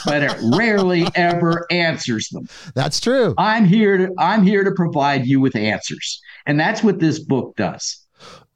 but 0.04 0.24
it 0.24 0.36
rarely 0.56 1.06
ever 1.14 1.64
answers 1.70 2.28
them. 2.30 2.48
That's 2.74 2.98
true. 2.98 3.34
I'm 3.38 3.66
here 3.66 3.98
to 3.98 4.12
I'm 4.18 4.42
here 4.42 4.64
to 4.64 4.72
provide 4.72 5.26
you 5.26 5.38
with 5.38 5.54
answers. 5.54 6.20
And 6.44 6.58
that's 6.58 6.82
what 6.82 6.98
this 6.98 7.20
book 7.20 7.54
does. 7.54 8.04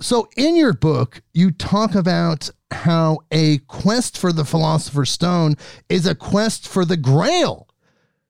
So 0.01 0.29
in 0.37 0.57
your 0.57 0.73
book, 0.73 1.23
you 1.35 1.53
talk 1.53 1.95
about 1.95 2.51
how 2.73 3.21
a 3.31 3.59
quest 3.59 4.17
for 4.19 4.33
the 4.33 4.45
philosopher's 4.45 5.11
stone 5.11 5.57
is 5.89 6.07
a 6.07 6.15
quest 6.15 6.69
for 6.69 6.85
the 6.85 6.97
grail. 6.97 7.69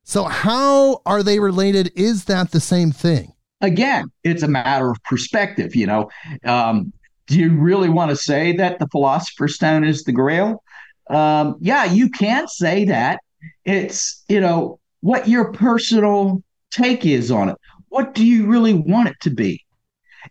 So 0.04 0.24
how 0.24 1.02
are 1.06 1.22
they 1.22 1.38
related? 1.38 1.92
Is 1.94 2.24
that 2.24 2.50
the 2.50 2.60
same 2.60 2.92
thing? 2.92 3.34
again, 3.60 4.10
it's 4.24 4.42
a 4.42 4.48
matter 4.48 4.90
of 4.90 5.02
perspective. 5.04 5.76
You 5.76 5.86
know, 5.86 6.10
um, 6.44 6.92
do 7.26 7.38
you 7.38 7.56
really 7.58 7.88
want 7.88 8.10
to 8.10 8.16
say 8.16 8.52
that 8.56 8.78
the 8.78 8.88
Philosopher's 8.88 9.54
Stone 9.54 9.84
is 9.84 10.04
the 10.04 10.12
Grail? 10.12 10.62
Um, 11.08 11.56
yeah, 11.60 11.84
you 11.84 12.10
can 12.10 12.48
say 12.48 12.84
that. 12.86 13.20
It's 13.64 14.24
you 14.28 14.40
know 14.40 14.78
what 15.00 15.28
your 15.28 15.52
personal 15.52 16.42
take 16.70 17.06
is 17.06 17.30
on 17.30 17.48
it. 17.48 17.56
What 17.88 18.14
do 18.14 18.24
you 18.24 18.46
really 18.46 18.74
want 18.74 19.08
it 19.08 19.16
to 19.22 19.30
be? 19.30 19.64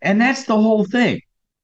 And 0.02 0.22
that's 0.22 0.46
the 0.46 0.56
whole 0.56 0.86
thing. 0.86 1.22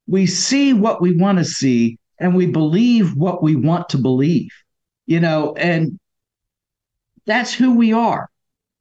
We 0.08 0.26
see 0.26 0.74
what 0.74 1.02
we 1.02 1.16
want 1.16 1.38
to 1.38 1.46
see, 1.46 1.98
and 2.20 2.36
we 2.36 2.46
believe 2.46 3.16
what 3.16 3.44
we 3.44 3.56
want 3.56 3.90
to 3.90 3.98
believe. 3.98 4.50
You 5.06 5.20
know, 5.20 5.54
and 5.56 6.00
that's 7.26 7.54
who 7.54 7.76
we 7.76 7.94
are. 7.94 8.30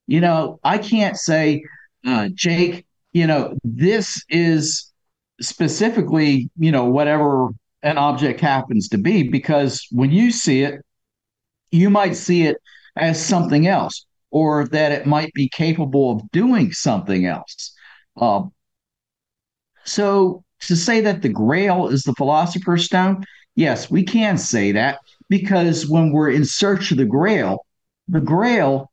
You 0.06 0.20
know, 0.20 0.58
I 0.62 0.78
can't 0.78 1.16
say 1.16 1.64
uh, 2.06 2.28
Jake, 2.34 2.86
you 3.12 3.26
know, 3.26 3.56
this 3.64 4.22
is 4.28 4.92
specifically, 5.40 6.50
you 6.58 6.70
know, 6.70 6.84
whatever 6.84 7.48
an 7.82 7.98
object 7.98 8.40
happens 8.40 8.88
to 8.88 8.98
be, 8.98 9.28
because 9.28 9.86
when 9.90 10.10
you 10.10 10.30
see 10.30 10.62
it, 10.62 10.80
you 11.70 11.90
might 11.90 12.16
see 12.16 12.44
it 12.44 12.56
as 12.96 13.22
something 13.22 13.66
else, 13.66 14.06
or 14.30 14.66
that 14.68 14.92
it 14.92 15.06
might 15.06 15.32
be 15.34 15.48
capable 15.48 16.12
of 16.12 16.30
doing 16.30 16.72
something 16.72 17.26
else. 17.26 17.74
Uh, 18.16 18.42
So 19.84 20.44
to 20.60 20.76
say 20.76 21.00
that 21.02 21.22
the 21.22 21.28
Grail 21.28 21.88
is 21.88 22.02
the 22.02 22.14
Philosopher's 22.14 22.84
Stone, 22.84 23.24
yes, 23.54 23.90
we 23.90 24.02
can 24.02 24.38
say 24.38 24.72
that 24.72 24.98
because 25.28 25.88
when 25.88 26.12
we're 26.12 26.30
in 26.30 26.44
search 26.44 26.90
of 26.90 26.98
the 26.98 27.04
Grail, 27.04 27.64
the 28.08 28.20
Grail, 28.20 28.90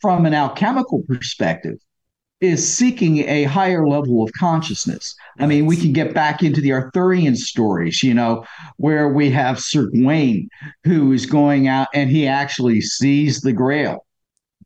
from 0.00 0.26
an 0.26 0.34
alchemical 0.34 1.02
perspective, 1.08 1.78
is 2.42 2.68
seeking 2.68 3.18
a 3.18 3.44
higher 3.44 3.86
level 3.86 4.22
of 4.22 4.32
consciousness. 4.32 5.14
I 5.38 5.46
mean, 5.46 5.64
we 5.64 5.76
can 5.76 5.92
get 5.92 6.12
back 6.12 6.42
into 6.42 6.60
the 6.60 6.72
Arthurian 6.72 7.36
stories, 7.36 8.02
you 8.02 8.12
know, 8.12 8.44
where 8.78 9.08
we 9.08 9.30
have 9.30 9.60
Sir 9.60 9.86
Gawain 9.86 10.48
who 10.82 11.12
is 11.12 11.24
going 11.24 11.68
out 11.68 11.86
and 11.94 12.10
he 12.10 12.26
actually 12.26 12.80
sees 12.80 13.40
the 13.40 13.52
Grail, 13.52 14.04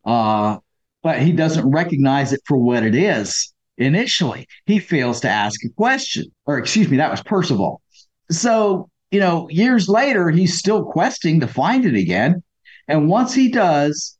uh, 0.06 0.56
but 1.02 1.21
he 1.21 1.33
doesn't 1.33 1.71
recognize 1.71 2.33
it 2.33 2.40
for 2.47 2.56
what 2.56 2.83
it 2.83 2.95
is. 2.95 3.52
Initially, 3.78 4.47
he 4.64 4.78
fails 4.78 5.21
to 5.21 5.28
ask 5.28 5.64
a 5.64 5.68
question, 5.71 6.26
or 6.47 6.59
excuse 6.59 6.88
me, 6.88 6.97
that 6.97 7.11
was 7.11 7.23
Percival. 7.23 7.83
So, 8.30 8.88
you 9.11 9.21
know, 9.21 9.49
years 9.50 9.88
later, 9.88 10.30
he's 10.30 10.59
still 10.59 10.85
questing 10.85 11.40
to 11.40 11.47
find 11.47 11.85
it 11.85 11.95
again. 11.95 12.42
And 12.88 13.09
once 13.09 13.35
he 13.35 13.50
does, 13.50 14.16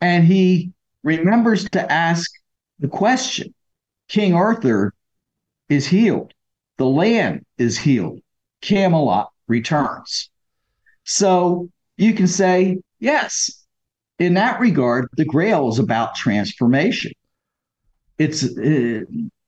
and 0.00 0.24
he 0.24 0.72
remembers 1.02 1.68
to 1.70 1.92
ask 1.92 2.30
the 2.78 2.88
question. 2.88 3.54
King 4.08 4.34
Arthur 4.34 4.92
is 5.68 5.86
healed. 5.86 6.32
The 6.78 6.86
land 6.86 7.44
is 7.58 7.78
healed. 7.78 8.20
Camelot 8.62 9.30
returns. 9.46 10.30
So 11.04 11.70
you 11.96 12.14
can 12.14 12.26
say, 12.26 12.78
yes, 12.98 13.64
in 14.18 14.34
that 14.34 14.60
regard, 14.60 15.08
the 15.16 15.24
Grail 15.24 15.68
is 15.68 15.78
about 15.78 16.14
transformation. 16.14 17.12
It's 18.20 18.44
uh, 18.44 19.00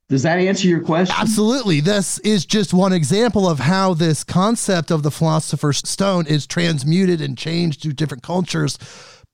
does 0.09 0.25
that 0.25 0.39
answer 0.39 0.67
your 0.67 0.81
question? 0.81 1.15
Absolutely. 1.19 1.81
This 1.81 2.19
is 2.19 2.45
just 2.45 2.75
one 2.75 2.93
example 2.93 3.49
of 3.49 3.61
how 3.61 3.95
this 3.95 4.25
concept 4.25 4.91
of 4.91 5.03
the 5.03 5.11
philosopher's 5.11 5.89
stone 5.89 6.27
is 6.27 6.47
transmuted 6.47 7.21
and 7.21 7.39
changed 7.39 7.83
to 7.85 7.93
different 7.93 8.23
cultures 8.23 8.79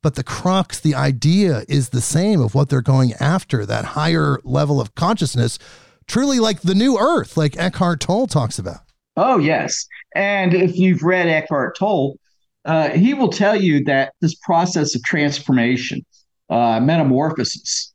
but 0.03 0.15
the 0.15 0.25
crux, 0.25 0.79
the 0.79 0.95
idea 0.95 1.65
is 1.69 1.89
the 1.89 2.01
same 2.01 2.41
of 2.41 2.55
what 2.55 2.69
they're 2.69 2.81
going 2.81 3.15
after 3.15 3.67
that 3.67 3.85
higher 3.85 4.39
level 4.45 4.81
of 4.81 4.95
consciousness, 4.95 5.59
truly 6.07 6.39
like 6.39 6.61
the 6.61 6.75
new 6.75 6.99
earth, 6.99 7.37
like 7.37 7.57
Eckhart 7.57 8.01
Tolle 8.01 8.29
talks 8.29 8.59
about. 8.59 8.81
Oh, 9.17 9.39
yes. 9.39 9.87
And 10.15 10.55
if 10.55 10.77
you've 10.77 11.03
read 11.03 11.27
Eckhart 11.27 11.77
Tolle, 11.77 12.17
uh, 12.65 12.91
he 12.91 13.15
will 13.15 13.31
tell 13.31 13.61
you 13.61 13.83
that 13.85 14.13
this 14.21 14.37
process 14.37 14.95
of 14.95 15.03
transformation, 15.03 16.05
uh, 16.49 16.79
metamorphosis, 16.81 17.93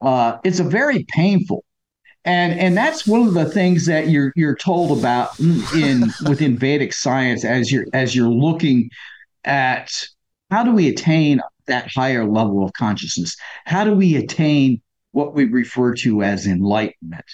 uh, 0.00 0.38
it's 0.44 0.60
a 0.60 0.64
very 0.64 1.04
painful. 1.08 1.64
And, 2.24 2.58
and 2.58 2.76
that's 2.76 3.06
one 3.06 3.26
of 3.26 3.34
the 3.34 3.44
things 3.44 3.86
that 3.86 4.08
you're 4.08 4.32
you're 4.34 4.56
told 4.56 4.98
about 4.98 5.38
in 5.38 6.12
within 6.28 6.58
Vedic 6.58 6.92
science 6.92 7.44
as 7.44 7.70
you're 7.70 7.86
as 7.92 8.16
you're 8.16 8.28
looking 8.28 8.90
at 9.44 9.92
how 10.50 10.64
do 10.64 10.72
we 10.72 10.88
attain 10.88 11.40
that 11.66 11.88
higher 11.92 12.24
level 12.24 12.64
of 12.64 12.72
consciousness? 12.72 13.36
How 13.64 13.84
do 13.84 13.94
we 13.94 14.16
attain 14.16 14.80
what 15.12 15.34
we 15.34 15.44
refer 15.44 15.94
to 15.94 16.22
as 16.22 16.46
enlightenment? 16.46 17.24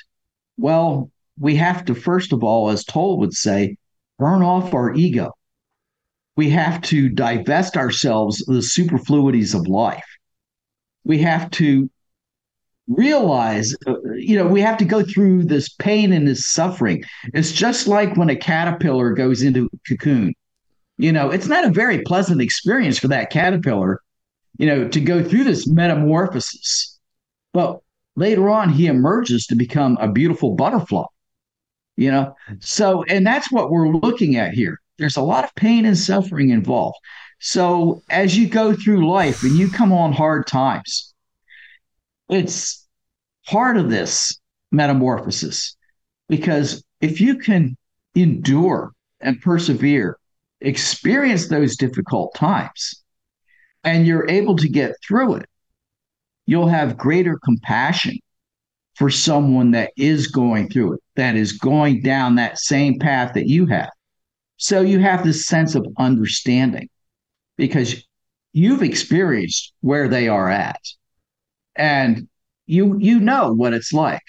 Well, 0.57 1.11
we 1.39 1.57
have 1.57 1.85
to, 1.87 1.95
first 1.95 2.33
of 2.33 2.45
all, 2.45 2.71
as 2.71 2.85
Tolle 2.85 3.19
would 3.19 3.33
say, 3.33 3.77
burn 4.19 4.43
off 4.43 4.75
our 4.75 4.95
ego. 4.95 5.33
We 6.37 6.51
have 6.51 6.81
to 6.83 7.09
divest 7.09 7.77
ourselves 7.77 8.47
of 8.49 8.55
the 8.55 8.63
superfluities 8.63 9.55
of 9.55 9.67
life. 9.67 10.05
We 11.05 11.19
have 11.19 11.51
to 11.53 11.91
realize, 12.97 13.75
uh, 13.87 13.95
you 14.15 14.37
know, 14.37 14.47
we 14.47 14.61
have 14.61 14.77
to 14.79 14.85
go 14.85 15.03
through 15.03 15.45
this 15.45 15.69
pain 15.69 16.13
and 16.13 16.27
this 16.27 16.47
suffering. 16.47 17.03
It's 17.35 17.53
just 17.53 17.87
like 17.87 18.17
when 18.17 18.31
a 18.31 18.37
caterpillar 18.37 19.13
goes 19.13 19.43
into 19.43 19.69
a 19.73 19.89
cocoon 19.89 20.35
you 21.03 21.11
know, 21.11 21.31
it's 21.31 21.49
not 21.49 21.65
a 21.65 21.71
very 21.71 22.03
pleasant 22.03 22.41
experience 22.41 22.99
for 22.99 23.09
that 23.09 23.31
caterpillar, 23.31 24.01
you 24.59 24.67
know, 24.67 24.87
to 24.89 25.01
go 25.01 25.23
through 25.23 25.43
this 25.43 25.67
metamorphosis. 25.67 26.99
But 27.53 27.81
later 28.15 28.49
on, 28.49 28.69
he 28.69 28.87
emerges 28.87 29.47
to 29.47 29.57
become 29.57 29.99
a 30.01 30.11
beautiful 30.11 30.55
butterfly, 30.55 31.07
you 31.97 32.11
know. 32.11 32.37
So, 32.61 33.03
and 33.05 33.27
that's 33.27 33.51
what 33.51 33.71
we're 33.71 33.89
looking 33.89 34.37
at 34.37 34.55
here. 34.55 34.79
There's 34.99 35.17
a 35.17 35.23
lot 35.23 35.45
of 35.45 35.55
pain 35.57 35.87
and 35.87 35.99
suffering 35.99 36.51
involved. 36.51 36.99
So, 37.41 38.03
as 38.09 38.39
you 38.39 38.49
go 38.49 38.73
through 38.73 39.11
life 39.11 39.43
and 39.43 39.57
you 39.57 39.71
come 39.71 39.93
on 39.93 40.13
hard 40.13 40.47
times, 40.47 41.13
it's 42.29 42.82
part 43.53 43.77
of 43.77 43.91
this 43.91 44.41
metamorphosis 44.71 45.77
because 46.31 46.83
if 47.03 47.21
you 47.21 47.37
can 47.37 47.77
endure 48.15 48.93
and 49.21 49.43
persevere 49.43 50.17
experience 50.63 51.49
those 51.49 51.77
difficult 51.77 52.35
times 52.35 53.03
and 53.85 54.07
you're 54.07 54.29
able 54.31 54.57
to 54.57 54.71
get 54.71 54.95
through 55.07 55.35
it, 55.35 55.47
you'll 56.47 56.69
have 56.69 56.97
greater 56.97 57.39
compassion 57.45 58.17
for 58.95 59.11
someone 59.11 59.73
that 59.73 59.93
is 59.99 60.29
going 60.29 60.71
through 60.71 60.95
it, 60.95 61.01
that 61.17 61.37
is 61.37 61.53
going 61.53 62.01
down 62.01 62.37
that 62.37 62.59
same 62.59 62.99
path 62.99 63.35
that 63.35 63.49
you 63.49 63.67
have. 63.67 63.91
So 64.57 64.81
you 64.81 64.99
have 65.01 65.25
this 65.25 65.45
sense 65.45 65.75
of 65.75 65.87
understanding 65.99 66.89
because 67.59 68.03
you've 68.55 68.83
experienced 68.83 69.75
where 69.83 70.09
they 70.09 70.29
are 70.29 70.49
at 70.49 70.81
and 71.77 72.29
you 72.67 72.99
you 72.99 73.21
know 73.21 73.53
what 73.53 73.75
it's 73.75 73.93
like. 73.93 74.23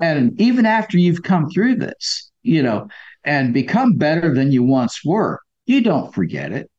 And 0.00 0.40
even 0.40 0.66
after 0.66 0.98
you've 0.98 1.22
come 1.22 1.48
through 1.50 1.76
this, 1.76 2.30
you 2.42 2.62
know, 2.62 2.88
and 3.24 3.54
become 3.54 3.96
better 3.96 4.34
than 4.34 4.50
you 4.50 4.62
once 4.62 5.00
were, 5.04 5.40
you 5.66 5.80
don't 5.80 6.12
forget 6.14 6.52
it. 6.52 6.70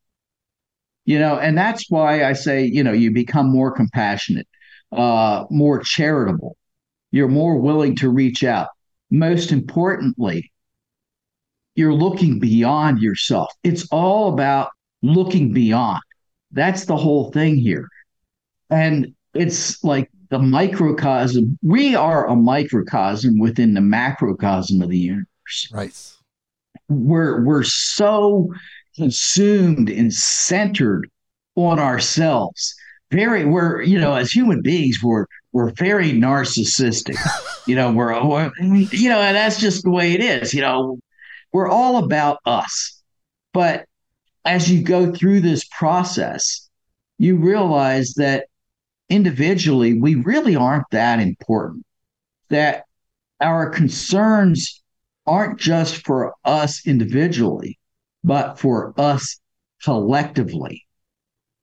You 1.06 1.20
know, 1.20 1.38
and 1.38 1.58
that's 1.58 1.90
why 1.90 2.24
I 2.24 2.34
say, 2.34 2.66
you 2.66 2.84
know, 2.84 2.94
you 2.94 3.12
become 3.12 3.50
more 3.50 3.72
compassionate, 3.72 4.48
uh, 4.92 5.46
more 5.50 5.80
charitable. 5.80 6.56
You're 7.12 7.28
more 7.28 7.58
willing 7.60 7.96
to 7.98 8.10
reach 8.10 8.44
out. 8.44 8.70
Most 9.10 9.52
importantly, 9.52 10.52
you're 11.76 11.94
looking 11.94 12.40
beyond 12.40 13.02
yourself. 13.02 13.52
It's 13.64 13.88
all 13.92 14.34
about 14.34 14.70
looking 15.02 15.54
beyond. 15.54 16.02
That's 16.52 16.86
the 16.86 16.98
whole 16.98 17.32
thing 17.32 17.58
here. 17.58 17.88
And 18.70 19.14
it's 19.34 19.84
like 19.84 20.10
the 20.30 20.40
microcosm. 20.40 21.58
We 21.62 21.96
are 21.96 22.28
a 22.28 22.36
microcosm 22.36 23.40
within 23.40 23.74
the 23.74 23.82
macrocosm 23.82 24.82
of 24.82 24.90
the 24.90 24.98
universe. 24.98 25.70
Right. 25.72 26.12
We're 26.90 27.44
we're 27.44 27.64
so 27.64 28.54
consumed 28.96 29.90
and 29.90 30.14
centered 30.14 31.10
on 31.56 31.80
ourselves. 31.80 32.76
Very, 33.12 33.46
we're, 33.46 33.82
you 33.82 34.00
know, 34.00 34.16
as 34.16 34.32
human 34.32 34.62
beings, 34.62 35.04
we're, 35.04 35.26
we're 35.52 35.72
very 35.72 36.12
narcissistic. 36.12 37.18
you 37.68 37.76
know, 37.76 37.92
we're, 37.92 38.26
we're, 38.26 38.52
you 38.60 39.10
know, 39.10 39.20
and 39.20 39.36
that's 39.36 39.60
just 39.60 39.84
the 39.84 39.92
way 39.92 40.14
it 40.14 40.22
is. 40.22 40.54
You 40.54 40.62
know, 40.62 41.00
we're 41.52 41.70
all 41.70 42.04
about 42.04 42.40
us. 42.46 43.02
But 43.54 43.86
as 44.46 44.70
you 44.70 44.82
go 44.82 45.14
through 45.14 45.42
this 45.42 45.64
process, 45.66 46.70
you 47.20 47.38
realize 47.38 48.16
that 48.16 48.48
individually, 49.14 49.94
we 49.94 50.16
really 50.16 50.56
aren't 50.56 50.90
that 50.90 51.20
important, 51.20 51.86
that 52.50 52.86
our 53.40 53.70
concerns 53.70 54.82
aren't 55.28 55.60
just 55.60 56.04
for 56.04 56.34
us 56.44 56.88
individually, 56.88 57.78
but 58.24 58.58
for 58.60 58.94
us 58.98 59.40
collectively, 59.84 60.86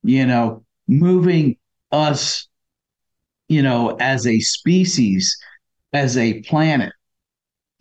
you 0.01 0.25
know, 0.25 0.63
moving 0.87 1.57
us, 1.91 2.47
you 3.49 3.61
know, 3.61 3.97
as 3.99 4.25
a 4.25 4.39
species, 4.39 5.37
as 5.91 6.17
a 6.17 6.41
planet, 6.43 6.93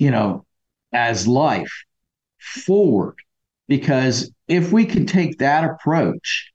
you 0.00 0.11
know, 0.11 0.44
as 0.92 1.28
life 1.28 1.72
forward. 2.38 3.14
Because 3.68 4.33
if 4.48 4.72
we 4.72 4.85
can 4.85 5.06
take 5.06 5.38
that 5.38 5.62
approach, 5.62 6.50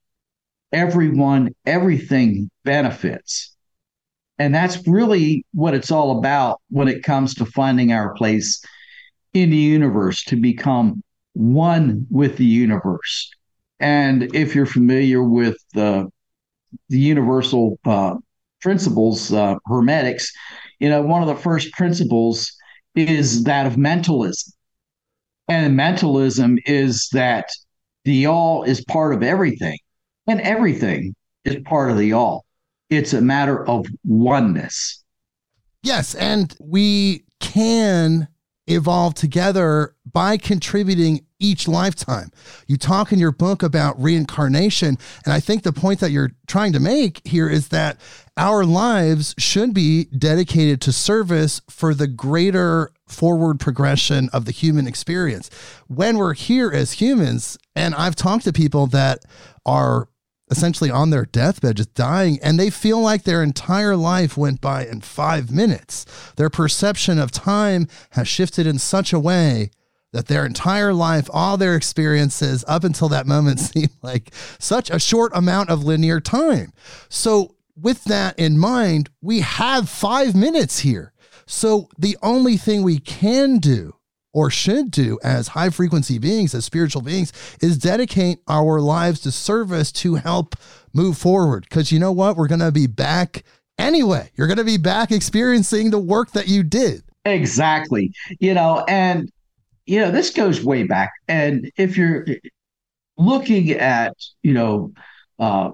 everyone, 0.75 1.55
everything 1.65 2.49
benefits. 2.65 3.55
And 4.37 4.53
that's 4.53 4.85
really 4.85 5.45
what 5.53 5.73
it's 5.73 5.89
all 5.89 6.19
about 6.19 6.59
when 6.69 6.89
it 6.89 7.03
comes 7.03 7.33
to 7.35 7.45
finding 7.45 7.93
our 7.93 8.13
place 8.15 8.61
in 9.33 9.49
the 9.49 9.57
universe 9.57 10.23
to 10.25 10.35
become 10.35 11.01
one 11.31 12.05
with 12.11 12.35
the 12.35 12.45
universe. 12.45 13.29
And 13.79 14.35
if 14.35 14.53
you're 14.53 14.65
familiar 14.65 15.23
with 15.23 15.57
the 15.73 16.09
the 16.89 16.99
universal 16.99 17.79
uh, 17.85 18.15
principles, 18.61 19.31
uh, 19.31 19.55
hermetics, 19.65 20.29
you 20.79 20.89
know, 20.89 21.01
one 21.01 21.21
of 21.21 21.29
the 21.29 21.41
first 21.41 21.71
principles 21.71 22.51
is 22.95 23.45
that 23.45 23.65
of 23.65 23.77
mentalism. 23.77 24.51
And 25.47 25.77
mentalism 25.77 26.57
is 26.65 27.07
that 27.13 27.45
the 28.03 28.25
all 28.25 28.63
is 28.63 28.83
part 28.83 29.13
of 29.13 29.23
everything, 29.23 29.77
and 30.27 30.41
everything 30.41 31.15
is 31.43 31.57
part 31.65 31.91
of 31.91 31.97
the 31.97 32.13
all. 32.13 32.45
It's 32.89 33.13
a 33.13 33.21
matter 33.21 33.67
of 33.67 33.87
oneness. 34.03 35.03
Yes. 35.83 36.15
And 36.15 36.55
we 36.59 37.23
can 37.39 38.27
evolve 38.67 39.13
together 39.13 39.95
by 40.11 40.37
contributing 40.37 41.23
each 41.39 41.67
lifetime. 41.67 42.31
You 42.67 42.77
talk 42.77 43.11
in 43.11 43.19
your 43.19 43.31
book 43.31 43.61
about 43.61 44.01
reincarnation. 44.01 44.97
And 45.25 45.33
I 45.33 45.39
think 45.39 45.63
the 45.63 45.73
point 45.73 45.99
that 45.99 46.11
you're 46.11 46.31
trying 46.47 46.73
to 46.73 46.79
make 46.79 47.21
here 47.25 47.47
is 47.47 47.67
that 47.67 47.99
our 48.37 48.65
lives 48.65 49.35
should 49.37 49.73
be 49.73 50.05
dedicated 50.05 50.81
to 50.81 50.91
service 50.91 51.61
for 51.69 51.93
the 51.93 52.07
greater 52.07 52.91
forward 53.07 53.59
progression 53.59 54.29
of 54.33 54.45
the 54.45 54.51
human 54.51 54.87
experience. 54.87 55.49
When 55.87 56.17
we're 56.17 56.33
here 56.33 56.71
as 56.71 56.93
humans, 56.93 57.57
and 57.75 57.93
I've 57.93 58.15
talked 58.15 58.45
to 58.45 58.53
people 58.53 58.87
that 58.87 59.19
are 59.65 60.07
essentially 60.49 60.91
on 60.91 61.09
their 61.09 61.25
deathbed, 61.25 61.77
just 61.77 61.93
dying, 61.93 62.39
and 62.41 62.59
they 62.59 62.69
feel 62.69 63.01
like 63.01 63.23
their 63.23 63.41
entire 63.41 63.95
life 63.95 64.37
went 64.37 64.61
by 64.61 64.85
in 64.85 65.01
five 65.01 65.51
minutes. 65.51 66.05
Their 66.35 66.49
perception 66.49 67.17
of 67.19 67.31
time 67.31 67.87
has 68.11 68.27
shifted 68.27 68.67
in 68.67 68.77
such 68.77 69.11
a 69.11 69.19
way 69.19 69.71
that 70.13 70.27
their 70.27 70.45
entire 70.45 70.93
life, 70.93 71.29
all 71.33 71.57
their 71.57 71.75
experiences 71.75 72.63
up 72.67 72.83
until 72.83 73.09
that 73.09 73.27
moment 73.27 73.59
seem 73.71 73.89
like 74.01 74.33
such 74.59 74.89
a 74.89 74.99
short 74.99 75.31
amount 75.35 75.69
of 75.69 75.83
linear 75.83 76.19
time. 76.19 76.71
So, 77.09 77.55
with 77.77 78.05
that 78.05 78.39
in 78.39 78.57
mind, 78.57 79.09
we 79.21 79.41
have 79.41 79.89
five 79.89 80.33
minutes 80.33 80.79
here. 80.79 81.11
So, 81.45 81.89
the 81.97 82.17
only 82.23 82.55
thing 82.55 82.81
we 82.81 82.99
can 82.99 83.57
do 83.57 83.95
or 84.35 84.49
should 84.49 84.91
do 84.91 85.17
as 85.23 85.47
high 85.47 85.69
frequency 85.69 86.17
beings, 86.19 86.53
as 86.53 86.65
spiritual 86.65 87.01
beings, 87.01 87.31
is 87.61 87.77
dedicate 87.77 88.37
our 88.49 88.81
lives 88.81 89.21
to 89.21 89.31
service 89.31 89.93
to 89.93 90.15
help 90.15 90.57
move 90.93 91.17
forward. 91.17 91.63
Because 91.63 91.89
you 91.89 91.99
know 91.99 92.11
what? 92.11 92.35
We're 92.35 92.49
going 92.49 92.59
to 92.59 92.71
be 92.71 92.85
back 92.85 93.45
anyway. 93.79 94.29
You're 94.35 94.47
going 94.47 94.57
to 94.57 94.65
be 94.65 94.77
back 94.77 95.09
experiencing 95.09 95.89
the 95.89 95.99
work 95.99 96.31
that 96.33 96.49
you 96.49 96.63
did. 96.63 97.03
Exactly. 97.23 98.11
You 98.41 98.53
know, 98.53 98.83
and, 98.89 99.31
you 99.85 100.01
know, 100.01 100.11
this 100.11 100.31
goes 100.31 100.61
way 100.61 100.83
back. 100.83 101.13
And 101.29 101.71
if 101.77 101.95
you're 101.95 102.25
looking 103.17 103.71
at, 103.71 104.17
you 104.43 104.53
know, 104.53 104.91
uh, 105.39 105.71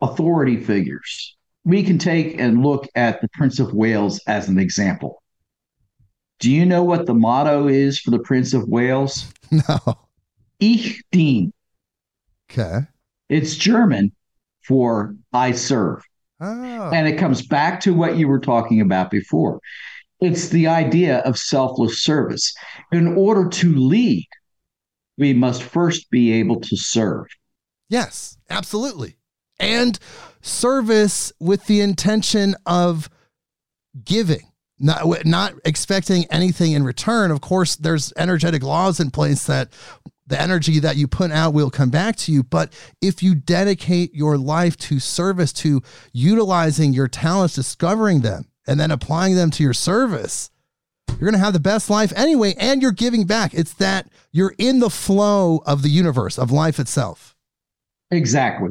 authority 0.00 0.64
figures, 0.64 1.36
we 1.64 1.82
can 1.82 1.98
take 1.98 2.40
and 2.40 2.62
look 2.62 2.88
at 2.94 3.20
the 3.20 3.28
Prince 3.34 3.60
of 3.60 3.74
Wales 3.74 4.18
as 4.26 4.48
an 4.48 4.58
example. 4.58 5.22
Do 6.38 6.50
you 6.50 6.66
know 6.66 6.82
what 6.82 7.06
the 7.06 7.14
motto 7.14 7.66
is 7.66 7.98
for 7.98 8.10
the 8.10 8.18
Prince 8.18 8.54
of 8.54 8.68
Wales? 8.68 9.26
No. 9.50 9.78
Ich 10.58 11.00
dien. 11.12 11.52
Okay. 12.50 12.80
It's 13.28 13.54
German 13.54 14.10
for 14.66 15.14
I 15.32 15.52
serve. 15.52 16.02
Oh. 16.40 16.90
And 16.92 17.06
it 17.06 17.16
comes 17.16 17.46
back 17.46 17.80
to 17.82 17.94
what 17.94 18.16
you 18.16 18.26
were 18.26 18.40
talking 18.40 18.80
about 18.80 19.10
before. 19.10 19.60
It's 20.20 20.48
the 20.48 20.66
idea 20.66 21.18
of 21.18 21.38
selfless 21.38 22.02
service. 22.02 22.52
In 22.90 23.16
order 23.16 23.48
to 23.48 23.74
lead, 23.76 24.26
we 25.18 25.32
must 25.32 25.62
first 25.62 26.10
be 26.10 26.32
able 26.32 26.60
to 26.60 26.76
serve. 26.76 27.26
Yes, 27.88 28.36
absolutely. 28.50 29.16
And 29.60 29.98
service 30.42 31.32
with 31.38 31.66
the 31.66 31.80
intention 31.80 32.56
of 32.66 33.08
giving 34.04 34.50
not 34.78 35.24
not 35.24 35.54
expecting 35.64 36.26
anything 36.30 36.72
in 36.72 36.84
return. 36.84 37.30
Of 37.30 37.40
course, 37.40 37.76
there's 37.76 38.12
energetic 38.16 38.62
laws 38.62 39.00
in 39.00 39.10
place 39.10 39.44
that 39.46 39.70
the 40.26 40.40
energy 40.40 40.80
that 40.80 40.96
you 40.96 41.06
put 41.06 41.30
out 41.30 41.54
will 41.54 41.70
come 41.70 41.90
back 41.90 42.16
to 42.16 42.32
you. 42.32 42.42
But 42.42 42.72
if 43.00 43.22
you 43.22 43.34
dedicate 43.34 44.14
your 44.14 44.36
life 44.36 44.76
to 44.78 44.98
service, 44.98 45.52
to 45.54 45.82
utilizing 46.12 46.92
your 46.92 47.08
talents, 47.08 47.54
discovering 47.54 48.20
them, 48.20 48.46
and 48.66 48.78
then 48.78 48.90
applying 48.90 49.36
them 49.36 49.50
to 49.52 49.62
your 49.62 49.72
service, 49.72 50.50
you're 51.08 51.30
going 51.30 51.32
to 51.32 51.38
have 51.38 51.52
the 51.52 51.60
best 51.60 51.88
life 51.88 52.12
anyway, 52.16 52.54
and 52.58 52.82
you're 52.82 52.92
giving 52.92 53.24
back. 53.24 53.54
It's 53.54 53.72
that 53.74 54.08
you're 54.32 54.54
in 54.58 54.80
the 54.80 54.90
flow 54.90 55.62
of 55.64 55.82
the 55.82 55.88
universe, 55.88 56.38
of 56.38 56.50
life 56.50 56.78
itself. 56.78 57.34
Exactly. 58.10 58.70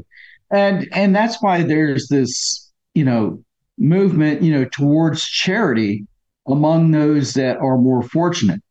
And 0.52 0.88
and 0.91 1.15
that's 1.15 1.41
why 1.41 1.63
there's 1.63 2.08
this, 2.08 2.72
you 2.94 3.04
know, 3.04 3.44
movement, 3.77 4.41
you 4.41 4.51
know, 4.51 4.65
towards 4.65 5.25
charity 5.25 6.05
among 6.47 6.91
those 6.91 7.33
that 7.33 7.57
are 7.57 7.77
more 7.77 8.03
fortunate 8.03 8.61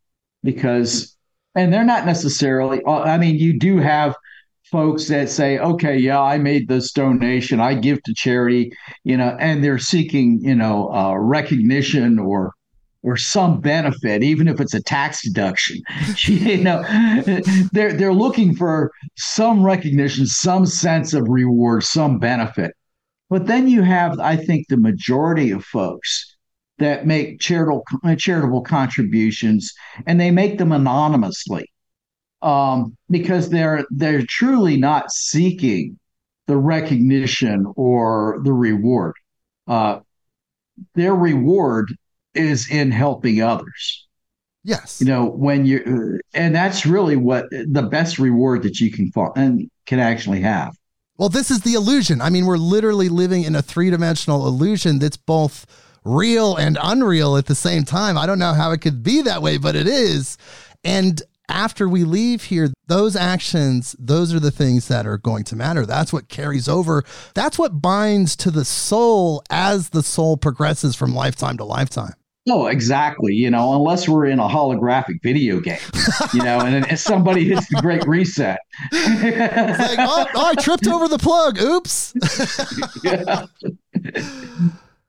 because 0.43 1.17
and 1.57 1.73
they're 1.73 1.85
not 1.85 2.07
necessarily 2.07 2.83
uh, 2.87 3.01
I 3.01 3.19
mean, 3.19 3.37
you 3.37 3.59
do 3.59 3.79
have 3.79 4.15
folks 4.71 5.09
that 5.09 5.29
say, 5.29 5.59
okay, 5.59 5.97
yeah, 5.97 6.21
I 6.21 6.39
made 6.39 6.69
this 6.69 6.93
donation, 6.93 7.61
I 7.61 7.75
give 7.75 8.03
to 8.05 8.15
charity, 8.15 8.73
you 9.05 9.17
know, 9.17 9.37
and 9.39 9.63
they're 9.63 9.79
seeking, 9.79 10.41
you 10.43 10.55
know, 10.55 10.93
uh, 10.93 11.15
recognition 11.15 12.19
or 12.19 12.53
or 13.03 13.19
some 13.19 13.61
benefit, 13.61 14.23
even 14.23 14.49
if 14.49 14.61
it's 14.61 14.73
a 14.73 14.83
tax 14.83 15.23
deduction. 15.23 15.83
you 16.27 16.59
know, 16.59 16.83
they're 17.73 17.93
they're 17.93 18.15
looking 18.15 18.57
for 18.57 18.91
some 19.17 19.63
recognition, 19.63 20.27
some 20.27 20.67
sense 20.67 21.13
of 21.13 21.29
reward, 21.29 21.85
some 21.85 22.19
benefit. 22.19 22.75
But 23.31 23.47
then 23.47 23.69
you 23.69 23.83
have, 23.83 24.19
I 24.21 24.37
think, 24.37 24.69
the 24.69 24.77
majority 24.77 25.51
of 25.51 25.65
folks 25.65 26.37
that 26.79 27.07
make 27.07 27.41
charitable 27.41 27.85
charitable 28.19 28.63
contributions, 28.63 29.73
and 30.07 30.21
they 30.21 30.31
make 30.31 30.59
them 30.59 30.73
anonymously 30.73 31.71
um, 32.43 32.97
because 33.11 33.49
they're 33.49 33.85
they're 33.91 34.25
truly 34.27 34.77
not 34.77 35.11
seeking 35.11 35.99
the 36.47 36.57
recognition 36.57 37.67
or 37.77 38.41
the 38.45 38.53
reward. 38.53 39.15
Uh, 39.67 40.01
their 40.95 41.15
reward 41.15 41.95
is 42.35 42.71
in 42.71 42.91
helping 42.91 43.41
others. 43.41 44.07
Yes. 44.63 45.01
You 45.01 45.07
know, 45.07 45.27
when 45.27 45.65
you 45.65 46.21
and 46.35 46.55
that's 46.55 46.87
really 46.87 47.17
what 47.17 47.47
the 47.51 47.87
best 47.91 48.19
reward 48.19 48.63
that 48.63 48.81
you 48.81 48.91
can 48.91 49.11
and 49.37 49.71
can 49.87 49.99
actually 49.99 50.41
have. 50.41 50.75
Well, 51.17 51.29
this 51.29 51.51
is 51.51 51.61
the 51.61 51.75
illusion. 51.75 52.21
I 52.21 52.31
mean, 52.31 52.45
we're 52.45 52.57
literally 52.57 53.09
living 53.09 53.45
in 53.45 53.55
a 53.55 53.63
three-dimensional 53.63 54.47
illusion 54.49 54.99
that's 54.99 55.17
both 55.17 55.65
real 56.05 56.57
and 56.57 56.77
unreal 56.83 57.37
at 57.37 57.47
the 57.47 57.55
same 57.55 57.85
time. 57.85 58.19
I 58.19 58.27
don't 58.27 58.41
know 58.41 58.53
how 58.53 58.73
it 58.73 58.81
could 58.81 59.03
be 59.03 59.23
that 59.23 59.41
way, 59.41 59.57
but 59.57 59.77
it 59.77 59.87
is. 59.87 60.37
And 60.83 61.23
after 61.49 61.89
we 61.89 62.05
leave 62.05 62.45
here, 62.45 62.73
those 62.89 63.15
actions, 63.15 63.95
those 63.99 64.35
are 64.35 64.41
the 64.41 64.51
things 64.51 64.89
that 64.89 65.07
are 65.07 65.19
going 65.19 65.45
to 65.45 65.57
matter. 65.57 65.87
That's 65.87 66.13
what 66.13 66.29
carries 66.29 66.69
over. 66.69 67.05
That's 67.35 67.59
what 67.59 67.81
binds 67.81 68.35
to 68.37 68.51
the 68.51 68.65
soul 68.65 69.45
as 69.51 69.91
the 69.91 70.03
soul 70.03 70.37
progresses 70.37 70.97
from 70.97 71.15
lifetime 71.15 71.59
to 71.59 71.65
lifetime. 71.65 72.15
Oh, 72.47 72.67
exactly. 72.67 73.35
You 73.35 73.51
know, 73.51 73.75
unless 73.75 74.07
we're 74.07 74.27
in 74.27 74.39
a 74.39 74.47
holographic 74.47 75.23
video 75.23 75.61
game, 75.61 75.79
you 76.35 76.43
know, 76.43 76.61
and, 76.61 76.87
and 76.87 76.99
somebody 76.99 77.49
hits 77.49 77.69
the 77.69 77.81
great 77.81 78.07
reset. 78.07 78.59
like, 78.93 79.99
oh, 79.99 80.27
oh, 80.35 80.47
I 80.47 80.55
tripped 80.61 80.87
over 80.87 81.09
the 81.09 81.19
plug. 81.19 81.59
Oops. 81.59 82.15
yeah. 83.05 83.47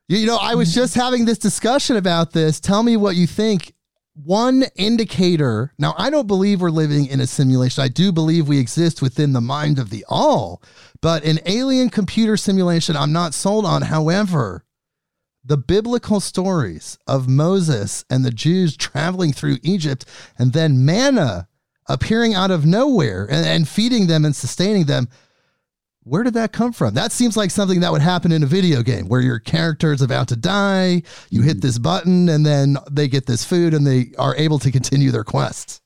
you 0.08 0.26
know, 0.26 0.38
I 0.38 0.56
was 0.56 0.74
just 0.74 0.96
having 0.96 1.26
this 1.26 1.38
discussion 1.38 1.98
about 1.98 2.32
this. 2.32 2.62
Tell 2.62 2.84
me 2.84 2.96
what 2.96 3.18
you 3.18 3.28
think. 3.28 3.74
One 4.24 4.64
indicator. 4.78 5.74
Now, 5.78 5.94
I 5.98 6.10
don't 6.10 6.28
believe 6.28 6.62
we're 6.62 6.70
living 6.70 7.06
in 7.06 7.20
a 7.20 7.28
simulation. 7.28 7.84
I 7.84 7.90
do 7.90 8.14
believe 8.14 8.48
we 8.48 8.60
exist 8.60 9.02
within 9.02 9.34
the 9.34 9.42
mind 9.42 9.78
of 9.78 9.90
the 9.90 10.06
all, 10.08 10.64
but 11.02 11.26
an 11.26 11.42
alien 11.46 11.90
computer 11.90 12.38
simulation, 12.38 12.96
I'm 12.96 13.12
not 13.12 13.34
sold 13.34 13.66
on. 13.66 13.82
However, 13.82 14.65
the 15.46 15.58
biblical 15.58 16.20
stories 16.20 16.98
of 17.06 17.30
Moses 17.30 18.04
and 18.10 18.26
the 18.26 18.32
Jews 18.32 18.76
traveling 18.76 19.32
through 19.32 19.58
Egypt 19.62 20.06
and 20.40 20.54
then 20.54 20.86
manna 20.86 21.48
appearing 21.88 22.34
out 22.34 22.50
of 22.50 22.66
nowhere 22.66 23.26
and, 23.30 23.46
and, 23.46 23.70
feeding 23.70 24.08
them 24.08 24.26
and 24.26 24.36
sustaining 24.36 24.86
them. 24.86 25.08
Where 26.02 26.24
did 26.24 26.34
that 26.34 26.52
come 26.52 26.72
from? 26.72 26.96
That 26.96 27.12
seems 27.12 27.38
like 27.38 27.52
something 27.52 27.80
that 27.82 27.92
would 27.92 28.02
happen 28.02 28.32
in 28.32 28.42
a 28.42 28.48
video 28.48 28.82
game 28.82 29.08
where 29.08 29.22
your 29.22 29.40
character 29.40 29.94
is 29.94 30.02
about 30.02 30.28
to 30.30 30.36
die, 30.36 31.04
you 31.30 31.44
hit 31.44 31.58
mm-hmm. 31.58 31.60
this 31.60 31.78
button, 31.78 32.28
and 32.30 32.44
then 32.44 32.78
they 32.90 33.08
get 33.08 33.28
this 33.28 33.46
food 33.46 33.76
and 33.76 33.86
they 33.86 34.12
are 34.18 34.36
able 34.36 34.58
to 34.60 34.72
continue 34.72 35.12
their 35.12 35.24
quest. 35.24 35.82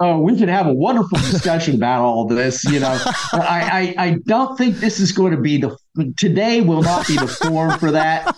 Oh, 0.00 0.18
we 0.20 0.36
could 0.36 0.48
have 0.48 0.66
a 0.66 0.72
wonderful 0.72 1.18
discussion 1.18 1.74
about 1.74 2.02
all 2.02 2.26
this. 2.26 2.64
You 2.64 2.78
know, 2.80 2.96
I, 3.32 3.94
I, 3.98 4.04
I 4.04 4.18
don't 4.26 4.56
think 4.56 4.76
this 4.76 5.00
is 5.00 5.10
going 5.10 5.32
to 5.32 5.40
be 5.40 5.58
the 5.58 5.76
today 6.16 6.60
will 6.60 6.82
not 6.82 7.08
be 7.08 7.16
the 7.16 7.26
forum 7.26 7.78
for 7.78 7.90
that. 7.92 8.36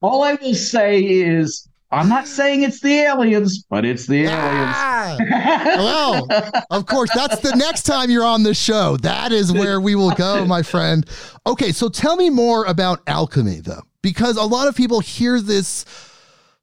All 0.00 0.22
I 0.22 0.34
will 0.34 0.54
say 0.54 1.00
is 1.00 1.68
I'm 1.90 2.08
not 2.08 2.28
saying 2.28 2.62
it's 2.62 2.80
the 2.80 3.00
aliens, 3.00 3.64
but 3.70 3.86
it's 3.86 4.06
the 4.06 4.24
aliens. 4.24 4.74
Ah, 4.76 5.16
well, 5.76 6.28
of 6.70 6.84
course, 6.84 7.10
that's 7.14 7.40
the 7.40 7.56
next 7.56 7.84
time 7.84 8.10
you're 8.10 8.26
on 8.26 8.42
this 8.42 8.60
show. 8.60 8.98
That 8.98 9.32
is 9.32 9.52
where 9.54 9.80
we 9.80 9.94
will 9.94 10.10
go, 10.10 10.44
my 10.44 10.62
friend. 10.62 11.08
Okay, 11.46 11.72
so 11.72 11.88
tell 11.88 12.16
me 12.16 12.28
more 12.28 12.66
about 12.66 13.00
alchemy, 13.06 13.60
though, 13.60 13.82
because 14.02 14.36
a 14.36 14.42
lot 14.42 14.68
of 14.68 14.76
people 14.76 15.00
hear 15.00 15.40
this 15.40 15.86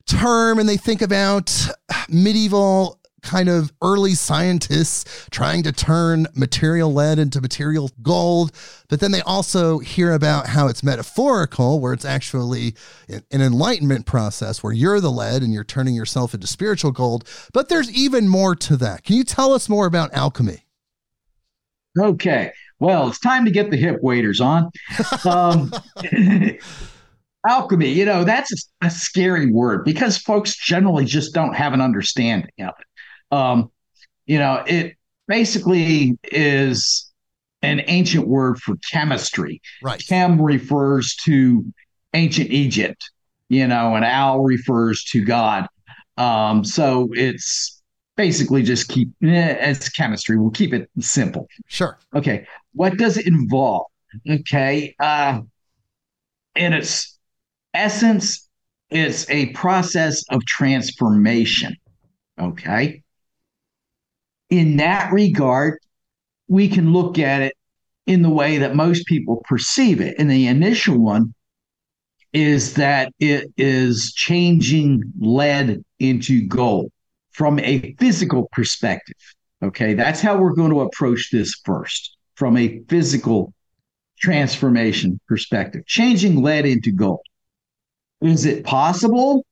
term 0.06 0.60
and 0.60 0.69
they 0.69 0.78
think 0.78 1.02
about 1.02 1.67
medieval 2.08 3.00
kind 3.25 3.49
of 3.49 3.73
early 3.81 4.13
scientists 4.13 5.27
trying 5.31 5.63
to 5.63 5.71
turn 5.71 6.27
material 6.35 6.93
lead 6.93 7.19
into 7.19 7.41
material 7.41 7.91
gold. 8.01 8.51
But 8.88 8.99
then 8.99 9.11
they 9.11 9.21
also 9.21 9.79
hear 9.79 10.13
about 10.13 10.47
how 10.47 10.67
it's 10.67 10.83
metaphorical, 10.83 11.79
where 11.79 11.93
it's 11.93 12.05
actually 12.05 12.75
an 13.09 13.23
enlightenment 13.41 14.05
process 14.05 14.63
where 14.63 14.73
you're 14.73 15.01
the 15.01 15.11
lead 15.11 15.41
and 15.41 15.51
you're 15.51 15.63
turning 15.63 15.95
yourself 15.95 16.33
into 16.33 16.47
spiritual 16.47 16.91
gold. 16.91 17.27
But 17.51 17.69
there's 17.69 17.91
even 17.91 18.27
more 18.27 18.55
to 18.55 18.77
that. 18.77 19.03
Can 19.03 19.15
you 19.17 19.23
tell 19.23 19.51
us 19.51 19.67
more 19.67 19.85
about 19.88 20.13
alchemy? 20.13 20.65
Okay. 21.97 22.51
Well, 22.79 23.07
it's 23.07 23.19
time 23.19 23.45
to 23.45 23.51
get 23.51 23.71
the 23.71 23.77
hip 23.77 23.99
waders 24.01 24.41
on. 24.41 24.69
Um, 25.23 25.71
alchemy, 27.47 27.89
you 27.89 28.05
know, 28.05 28.23
that's 28.23 28.51
a, 28.51 28.88
a, 28.88 28.89
scary 28.89 29.51
word 29.51 29.85
because 29.85 30.17
folks 30.17 30.57
generally 30.57 31.05
just 31.05 31.33
don't 31.33 31.55
have 31.55 31.73
an 31.73 31.81
understanding 31.81 32.51
of 32.59 32.73
it. 32.79 32.88
Um, 33.36 33.71
you 34.26 34.39
know, 34.39 34.63
it 34.65 34.95
basically 35.28 36.17
is 36.24 37.12
an 37.62 37.82
ancient 37.88 38.28
word 38.28 38.60
for 38.60 38.76
chemistry. 38.91 39.62
Right. 39.82 40.04
Chem 40.08 40.41
refers 40.41 41.15
to 41.26 41.65
ancient 42.13 42.52
Egypt, 42.52 43.10
you 43.50 43.67
know, 43.67 43.95
and 43.95 44.06
al 44.06 44.41
refers 44.41 45.04
to 45.06 45.24
God. 45.24 45.67
Um, 46.17 46.63
so 46.63 47.10
it's 47.13 47.82
basically 48.15 48.63
just 48.63 48.88
keep 48.88 49.10
eh, 49.24 49.58
it's 49.60 49.89
chemistry. 49.89 50.38
We'll 50.38 50.52
keep 50.52 50.74
it 50.74 50.89
simple. 51.00 51.48
Sure. 51.67 51.98
Okay. 52.15 52.48
What 52.74 52.98
does 52.98 53.17
it 53.17 53.28
involve? 53.28 53.88
Okay. 54.30 54.95
Uh, 55.00 55.41
in 56.56 56.71
its 56.71 57.17
essence, 57.74 58.48
it's 58.89 59.30
a 59.30 59.48
process 59.48 60.24
of 60.30 60.45
transformation. 60.45 61.76
Okay. 62.39 63.04
In 64.56 64.78
that 64.78 65.12
regard, 65.12 65.80
we 66.48 66.70
can 66.70 66.94
look 66.94 67.20
at 67.20 67.41
it 67.41 67.58
in 68.08 68.22
the 68.22 68.30
way 68.30 68.60
that 68.60 68.74
most 68.74 69.06
people 69.06 69.44
perceive 69.44 70.00
it. 70.00 70.15
And 70.18 70.32
the 70.32 70.48
initial 70.48 70.98
one 70.98 71.34
is 72.32 72.76
that 72.76 73.12
it 73.20 73.52
is 73.58 74.13
changing 74.13 75.04
lead 75.20 75.84
into 76.00 76.48
gold 76.48 76.89
from 77.32 77.60
a 77.60 77.96
physical 78.00 78.48
perspective. 78.54 79.18
Okay, 79.62 79.94
that's 79.94 80.22
how 80.22 80.38
we're 80.38 80.56
going 80.56 80.72
to 80.72 80.80
approach 80.80 81.32
this 81.34 81.60
first 81.65 82.15
from 82.36 82.56
a 82.56 82.80
physical 82.88 83.54
transformation 84.22 85.20
perspective, 85.28 85.86
changing 85.86 86.41
lead 86.41 86.65
into 86.65 86.94
gold. 86.94 87.26
Is 88.22 88.46
it 88.46 88.63
possible? 88.63 89.46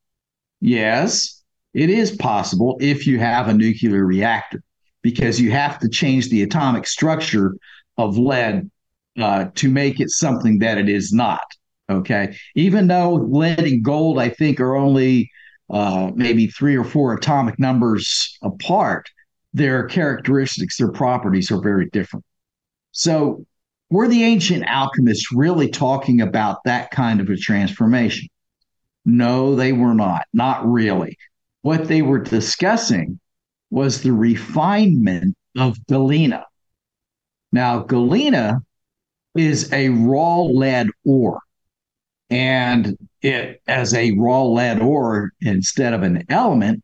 Yes, 0.62 1.44
it 1.74 1.90
is 1.90 2.16
possible 2.16 2.78
if 2.80 3.06
you 3.06 3.20
have 3.20 3.50
a 3.50 3.54
nuclear 3.54 4.06
reactor, 4.06 4.64
because 5.04 5.40
you 5.40 5.52
have 5.52 5.78
to 5.80 5.90
change 5.90 6.30
the 6.30 6.42
atomic 6.42 6.88
structure 6.88 7.56
of 7.98 8.18
lead 8.18 8.72
uh, 9.20 9.46
to 9.54 9.70
make 9.70 10.00
it 10.00 10.10
something 10.10 10.58
that 10.60 10.80
it 10.80 10.90
is 10.90 11.14
not. 11.14 11.44
Okay. 11.90 12.36
Even 12.56 12.88
though 12.88 13.14
lead 13.14 13.60
and 13.60 13.84
gold, 13.84 14.18
I 14.18 14.30
think, 14.30 14.60
are 14.60 14.76
only 14.76 15.30
uh, 15.70 16.12
maybe 16.16 16.48
three 16.48 16.76
or 16.76 16.84
four 16.84 17.14
atomic 17.14 17.60
numbers 17.60 18.38
apart, 18.42 19.10
their 19.54 19.86
characteristics, 19.86 20.78
their 20.78 20.92
properties 20.92 21.52
are 21.52 21.62
very 21.62 21.90
different. 21.92 22.26
So, 22.92 23.46
were 23.90 24.08
the 24.08 24.24
ancient 24.24 24.64
alchemists 24.66 25.32
really 25.32 25.70
talking 25.70 26.22
about 26.22 26.64
that 26.66 26.90
kind 26.90 27.20
of 27.20 27.30
a 27.30 27.36
transformation? 27.36 28.28
No, 29.06 29.56
they 29.56 29.74
were 29.74 29.94
not. 29.94 30.26
Not 30.34 30.68
really. 30.68 31.18
What 31.62 31.88
they 31.88 32.02
were 32.02 32.20
discussing 32.20 33.20
was 33.74 34.02
the 34.02 34.14
refinement 34.14 35.36
of 35.58 35.84
galena. 35.88 36.46
Now, 37.52 37.80
galena 37.80 38.60
is 39.36 39.74
a 39.74 39.90
raw 39.90 40.42
lead 40.42 40.88
ore 41.04 41.40
and 42.30 42.98
it 43.22 43.62
as 43.68 43.94
a 43.94 44.12
raw 44.12 44.44
lead 44.44 44.80
ore 44.82 45.32
instead 45.42 45.94
of 45.94 46.04
an 46.04 46.24
element 46.30 46.84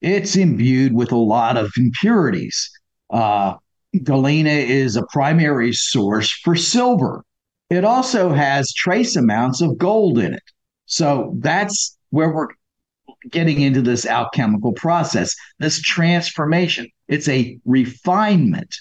it's 0.00 0.36
imbued 0.36 0.92
with 0.92 1.12
a 1.12 1.16
lot 1.16 1.56
of 1.56 1.72
impurities. 1.78 2.70
Uh, 3.08 3.54
galena 4.02 4.50
is 4.50 4.96
a 4.96 5.06
primary 5.10 5.72
source 5.72 6.30
for 6.44 6.56
silver. 6.56 7.24
It 7.70 7.84
also 7.84 8.32
has 8.32 8.74
trace 8.74 9.16
amounts 9.16 9.62
of 9.62 9.78
gold 9.78 10.18
in 10.18 10.34
it. 10.34 10.42
So 10.84 11.34
that's 11.38 11.96
where 12.10 12.34
we're 12.34 12.48
getting 13.30 13.60
into 13.60 13.80
this 13.80 14.06
alchemical 14.06 14.72
process 14.72 15.34
this 15.58 15.80
transformation 15.80 16.86
it's 17.08 17.28
a 17.28 17.58
refinement 17.64 18.76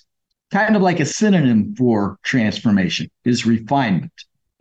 kind 0.51 0.75
of 0.75 0.81
like 0.81 0.99
a 0.99 1.05
synonym 1.05 1.73
for 1.75 2.17
transformation 2.23 3.09
is 3.25 3.45
refinement 3.45 4.11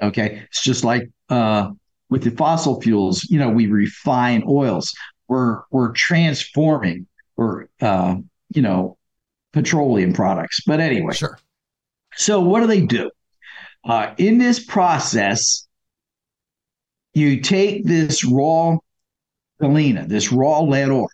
okay 0.01 0.43
it's 0.49 0.63
just 0.63 0.85
like 0.85 1.09
uh, 1.29 1.71
with 2.13 2.23
the 2.23 2.31
fossil 2.31 2.79
fuels, 2.83 3.25
you 3.31 3.39
know, 3.39 3.49
we 3.49 3.67
refine 3.67 4.45
oils. 4.47 4.93
We're 5.29 5.63
we're 5.71 5.93
transforming 5.93 7.07
or 7.39 7.71
uh, 7.81 8.17
you 8.55 8.61
know 8.61 8.99
petroleum 9.55 10.13
products. 10.13 10.61
But 10.67 10.79
anyway, 10.79 11.15
sure. 11.15 11.39
So 12.15 12.41
what 12.41 12.61
do 12.61 12.67
they 12.67 12.83
do? 12.83 13.11
Uh, 13.83 14.13
in 14.19 14.37
this 14.37 14.63
process, 14.63 15.67
you 17.15 17.41
take 17.41 17.87
this 17.87 18.25
raw 18.25 18.77
galena, 19.63 20.07
this 20.07 20.33
raw 20.33 20.61
lead 20.61 20.91
ore, 20.91 21.09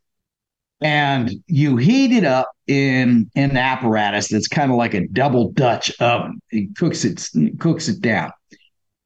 and 0.80 1.30
you 1.46 1.76
heat 1.76 2.12
it 2.12 2.24
up 2.24 2.50
in 2.66 3.30
an 3.36 3.56
apparatus 3.56 4.28
that's 4.28 4.48
kind 4.48 4.70
of 4.70 4.76
like 4.76 4.94
a 4.94 5.06
double 5.08 5.52
Dutch 5.52 5.92
oven. 6.00 6.40
It 6.50 6.76
cooks 6.76 7.04
it 7.04 7.28
cooks 7.60 7.88
it 7.88 8.00
down 8.00 8.32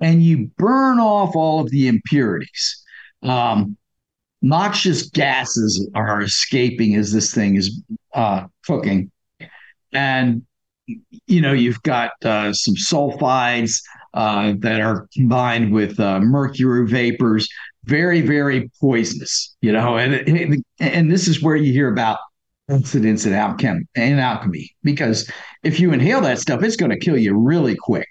and 0.03 0.23
you 0.23 0.51
burn 0.59 0.99
off 0.99 1.35
all 1.37 1.61
of 1.61 1.71
the 1.71 1.89
impurities. 1.89 2.85
Um, 3.23 3.77
noxious 4.43 5.09
gases 5.09 5.89
are 5.95 6.21
escaping 6.21 6.97
as 6.97 7.13
this 7.13 7.33
thing 7.33 7.55
is 7.57 7.83
uh, 8.13 8.47
cooking. 8.67 9.11
And, 9.93 10.43
you 10.87 11.41
know, 11.41 11.53
you've 11.53 11.83
got 11.83 12.13
uh, 12.25 12.53
some 12.53 12.75
sulfides 12.75 13.81
uh, 14.13 14.55
that 14.59 14.81
are 14.81 15.07
combined 15.15 15.73
with 15.73 15.99
uh, 16.01 16.19
mercury 16.19 16.87
vapors, 16.89 17.49
very, 17.85 18.21
very 18.21 18.71
poisonous, 18.81 19.57
you 19.61 19.73
know, 19.73 19.97
and, 19.99 20.15
and, 20.15 20.65
and 20.79 21.11
this 21.11 21.29
is 21.29 21.43
where 21.43 21.57
you 21.57 21.73
hear 21.73 21.93
about 21.93 22.19
incidents 22.71 23.27
in, 23.27 23.33
alchem- 23.33 23.87
in 23.95 24.19
alchemy, 24.19 24.71
because 24.83 25.31
if 25.63 25.81
you 25.81 25.93
inhale 25.93 26.21
that 26.21 26.39
stuff, 26.39 26.63
it's 26.63 26.77
going 26.77 26.91
to 26.91 26.99
kill 26.99 27.19
you 27.19 27.37
really 27.37 27.77
quick. 27.77 28.09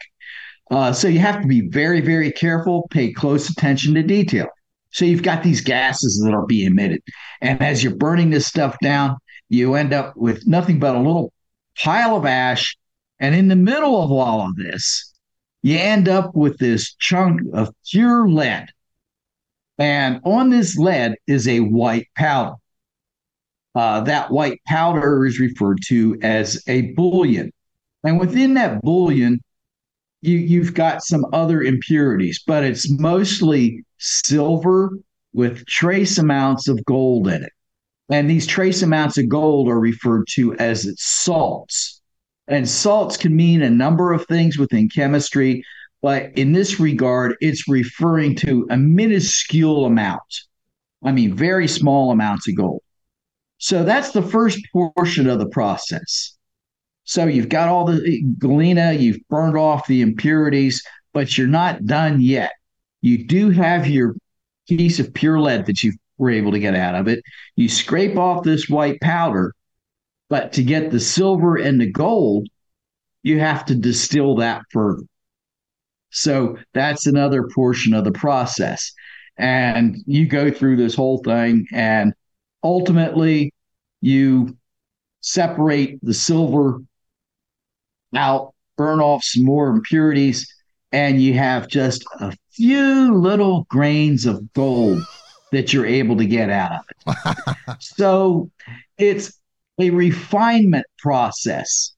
Uh, 0.70 0.94
so 0.94 1.08
you 1.08 1.20
have 1.20 1.42
to 1.42 1.48
be 1.48 1.68
very, 1.70 2.02
very 2.02 2.32
careful, 2.32 2.88
pay 2.92 3.12
close 3.12 3.50
attention 3.50 3.94
to 3.94 4.04
detail. 4.04 4.48
So 4.92 5.06
you've 5.06 5.24
got 5.24 5.44
these 5.44 5.62
gases 5.62 6.22
that 6.24 6.34
are 6.34 6.46
being 6.46 6.68
emitted. 6.68 7.02
And 7.42 7.62
as 7.62 7.84
you're 7.84 7.96
burning 7.96 8.30
this 8.30 8.48
stuff 8.48 8.78
down, 8.82 9.18
you 9.50 9.76
end 9.76 9.94
up 9.94 10.16
with 10.16 10.46
nothing 10.48 10.80
but 10.80 10.96
a 10.96 11.00
little 11.00 11.34
pile 11.78 12.16
of 12.16 12.26
ash. 12.26 12.76
And 13.20 13.36
in 13.36 13.48
the 13.48 13.56
middle 13.56 14.02
of 14.02 14.12
all 14.12 14.42
of 14.42 14.56
this, 14.56 15.14
you 15.62 15.78
end 15.78 16.10
up 16.10 16.36
with 16.36 16.58
this 16.58 16.94
chunk 16.96 17.42
of 17.54 17.74
pure 17.90 18.28
lead. 18.28 18.68
And 19.82 20.22
on 20.26 20.52
this 20.52 20.78
lead 20.78 21.16
is 21.26 21.48
a 21.48 21.62
white 21.62 22.08
powder. 22.16 22.54
Uh, 23.74 24.02
that 24.02 24.30
white 24.30 24.62
powder 24.68 25.26
is 25.26 25.40
referred 25.40 25.80
to 25.88 26.20
as 26.22 26.62
a 26.68 26.94
bullion. 26.94 27.52
And 28.04 28.20
within 28.20 28.54
that 28.54 28.84
bullion 28.84 29.42
you 30.22 30.38
you've 30.38 30.76
got 30.76 31.04
some 31.04 31.26
other 31.34 31.64
impurities, 31.64 32.44
but 32.46 32.64
it's 32.64 32.92
mostly 32.92 33.84
silver 33.98 34.92
with 35.34 35.66
trace 35.66 36.20
amounts 36.20 36.68
of 36.68 36.86
gold 36.86 37.28
in 37.28 37.42
it. 37.42 37.54
And 38.08 38.30
these 38.30 38.46
trace 38.46 38.84
amounts 38.84 39.18
of 39.18 39.30
gold 39.30 39.68
are 39.68 39.80
referred 39.80 40.28
to 40.34 40.54
as 40.58 40.94
salts. 40.98 42.02
And 42.48 42.70
salts 42.70 43.18
can 43.18 43.36
mean 43.36 43.64
a 43.64 43.70
number 43.72 44.14
of 44.14 44.28
things 44.28 44.60
within 44.60 44.90
chemistry, 44.90 45.64
but 46.02 46.36
in 46.38 46.52
this 46.52 46.80
regard, 46.80 47.36
it's 47.42 47.68
referring 47.68 48.36
to 48.38 48.68
a 48.70 48.78
minuscule 48.78 49.86
amount. 49.86 50.22
I 51.04 51.12
mean, 51.12 51.34
very 51.36 51.68
small 51.68 52.12
amounts 52.12 52.48
of 52.48 52.56
gold. 52.56 52.82
So 53.58 53.84
that's 53.84 54.12
the 54.12 54.24
first 54.24 54.60
portion 54.74 55.28
of 55.28 55.40
the 55.40 55.50
process. 55.50 56.36
So 57.04 57.26
you've 57.26 57.50
got 57.50 57.68
all 57.70 57.86
the 57.86 58.02
eh, 58.08 58.28
galena, 58.40 58.94
you've 58.94 59.20
burned 59.30 59.58
off 59.58 59.88
the 59.88 60.02
impurities, 60.02 60.84
but 61.14 61.38
you're 61.38 61.48
not 61.48 61.86
done 61.86 62.22
yet. 62.22 62.54
You 63.02 63.26
do 63.26 63.50
have 63.52 63.88
your 63.88 64.16
piece 64.68 65.00
of 65.00 65.14
pure 65.14 65.40
lead 65.40 65.66
that 65.66 65.84
you 65.84 65.94
were 66.18 66.30
able 66.30 66.52
to 66.52 66.60
get 66.60 66.76
out 66.76 66.96
of 66.96 67.08
it. 67.08 67.24
You 67.56 67.68
scrape 67.70 68.18
off 68.18 68.44
this 68.44 68.70
white 68.70 69.00
powder, 69.02 69.54
but 70.30 70.54
to 70.54 70.64
get 70.64 70.92
the 70.92 71.00
silver 71.00 71.58
and 71.58 71.82
the 71.82 71.92
gold, 71.92 72.48
you 73.24 73.40
have 73.40 73.66
to 73.66 73.76
distill 73.76 74.36
that 74.36 74.64
further. 74.72 75.04
So 76.12 76.58
that's 76.74 77.08
another 77.08 77.48
portion 77.54 77.94
of 77.94 78.04
the 78.04 78.12
process. 78.12 78.92
And 79.38 79.98
you 80.06 80.28
go 80.28 80.52
through 80.52 80.76
this 80.76 80.94
whole 80.94 81.20
thing, 81.24 81.66
and 81.72 82.14
ultimately, 82.64 83.54
you 84.02 84.58
separate 85.22 86.00
the 86.04 86.14
silver 86.14 86.80
out, 88.16 88.54
burn 88.78 89.00
off 89.00 89.24
some 89.24 89.46
more 89.46 89.70
impurities, 89.70 90.54
and 90.92 91.22
you 91.22 91.34
have 91.34 91.68
just 91.68 92.04
a 92.20 92.36
few 92.52 93.16
little 93.16 93.66
grains 93.70 94.26
of 94.26 94.52
gold 94.54 95.02
that 95.52 95.72
you're 95.72 95.86
able 95.86 96.18
to 96.18 96.26
get 96.26 96.50
out 96.50 96.72
of 96.72 97.16
it. 97.16 97.78
so 97.80 98.50
it's 98.98 99.40
a 99.80 99.90
refinement 99.90 100.86
process, 101.00 101.94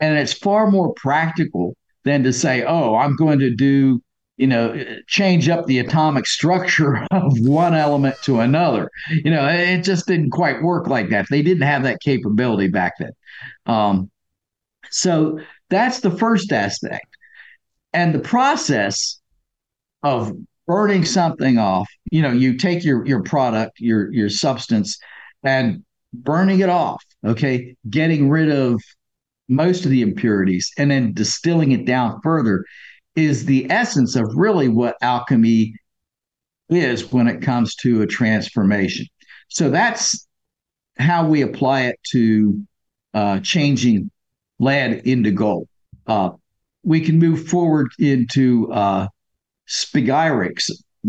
and 0.00 0.18
it's 0.18 0.32
far 0.32 0.70
more 0.70 0.92
practical 0.94 1.76
than 2.06 2.22
to 2.22 2.32
say, 2.32 2.64
oh, 2.64 2.94
I'm 2.96 3.16
going 3.16 3.40
to 3.40 3.54
do 3.54 4.00
you 4.38 4.46
know, 4.46 4.78
change 5.06 5.48
up 5.48 5.64
the 5.64 5.78
atomic 5.78 6.26
structure 6.26 7.06
of 7.10 7.32
one 7.40 7.74
element 7.74 8.14
to 8.22 8.40
another. 8.40 8.90
You 9.08 9.30
know, 9.30 9.46
it 9.48 9.82
just 9.82 10.06
didn't 10.06 10.30
quite 10.30 10.62
work 10.62 10.88
like 10.88 11.08
that. 11.10 11.26
They 11.30 11.42
didn't 11.42 11.62
have 11.62 11.82
that 11.84 12.00
capability 12.00 12.68
back 12.68 12.94
then. 12.98 13.12
Um, 13.64 14.10
so 14.90 15.40
that's 15.70 16.00
the 16.00 16.10
first 16.10 16.52
aspect. 16.52 17.06
And 17.92 18.14
the 18.14 18.20
process 18.20 19.20
of 20.02 20.32
burning 20.66 21.06
something 21.06 21.56
off, 21.56 21.88
you 22.12 22.20
know, 22.20 22.32
you 22.32 22.58
take 22.58 22.84
your 22.84 23.06
your 23.06 23.22
product, 23.22 23.80
your 23.80 24.12
your 24.12 24.28
substance, 24.28 24.98
and 25.42 25.82
burning 26.12 26.60
it 26.60 26.68
off, 26.68 27.02
okay, 27.24 27.74
getting 27.88 28.28
rid 28.28 28.50
of 28.50 28.82
most 29.48 29.84
of 29.84 29.90
the 29.90 30.02
impurities 30.02 30.70
and 30.76 30.90
then 30.90 31.12
distilling 31.12 31.72
it 31.72 31.84
down 31.84 32.20
further 32.22 32.64
is 33.14 33.44
the 33.44 33.70
essence 33.70 34.16
of 34.16 34.36
really 34.36 34.68
what 34.68 34.96
alchemy 35.00 35.74
is 36.68 37.12
when 37.12 37.28
it 37.28 37.42
comes 37.42 37.74
to 37.76 38.02
a 38.02 38.06
transformation. 38.06 39.06
So 39.48 39.70
that's 39.70 40.26
how 40.98 41.28
we 41.28 41.42
apply 41.42 41.82
it 41.82 42.00
to 42.12 42.66
uh, 43.14 43.40
changing 43.40 44.10
lead 44.58 45.06
into 45.06 45.30
gold. 45.30 45.68
Uh, 46.06 46.30
we 46.82 47.00
can 47.00 47.18
move 47.18 47.48
forward 47.48 47.88
into 47.98 48.72
uh, 48.72 49.08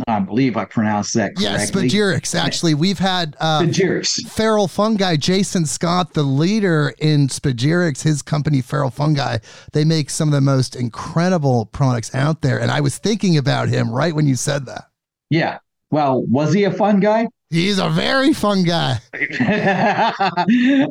I 0.08 0.20
believe 0.20 0.58
I 0.58 0.66
pronounced 0.66 1.14
that 1.16 1.36
correctly. 1.36 1.44
Yes, 1.44 1.72
spagyrics. 1.72 2.36
Actually, 2.36 2.74
we've 2.74 3.00
had 3.00 3.36
uh, 3.40 3.62
spagyrics. 3.62 4.28
Feral 4.30 4.68
Fungi, 4.68 5.16
Jason 5.16 5.66
Scott, 5.66 6.14
the 6.14 6.24
leader 6.24 6.94
in 7.00 7.28
spagyrics, 7.28 8.04
his 8.04 8.22
company 8.22 8.62
Feral 8.62 8.92
Fungi, 8.92 9.38
they 9.74 9.86
make 9.86 10.10
some 10.10 10.28
of 10.28 10.34
the 10.34 10.42
most 10.42 10.76
incredible 10.76 11.66
products 11.68 12.14
out 12.14 12.42
there. 12.42 12.60
And 12.60 12.70
I 12.72 12.82
was 12.82 12.98
thinking 12.98 13.38
about 13.38 13.70
him 13.70 13.90
right 13.92 14.14
when 14.14 14.28
you 14.28 14.36
said 14.36 14.66
that. 14.66 14.86
Yeah. 15.30 15.60
Well, 15.90 16.24
was 16.24 16.54
he 16.54 16.66
a 16.66 16.72
fun 16.72 17.00
guy? 17.00 17.28
He's 17.50 17.80
a 17.80 17.90
very 17.90 18.34
fun 18.34 18.64
guy. 18.64 19.00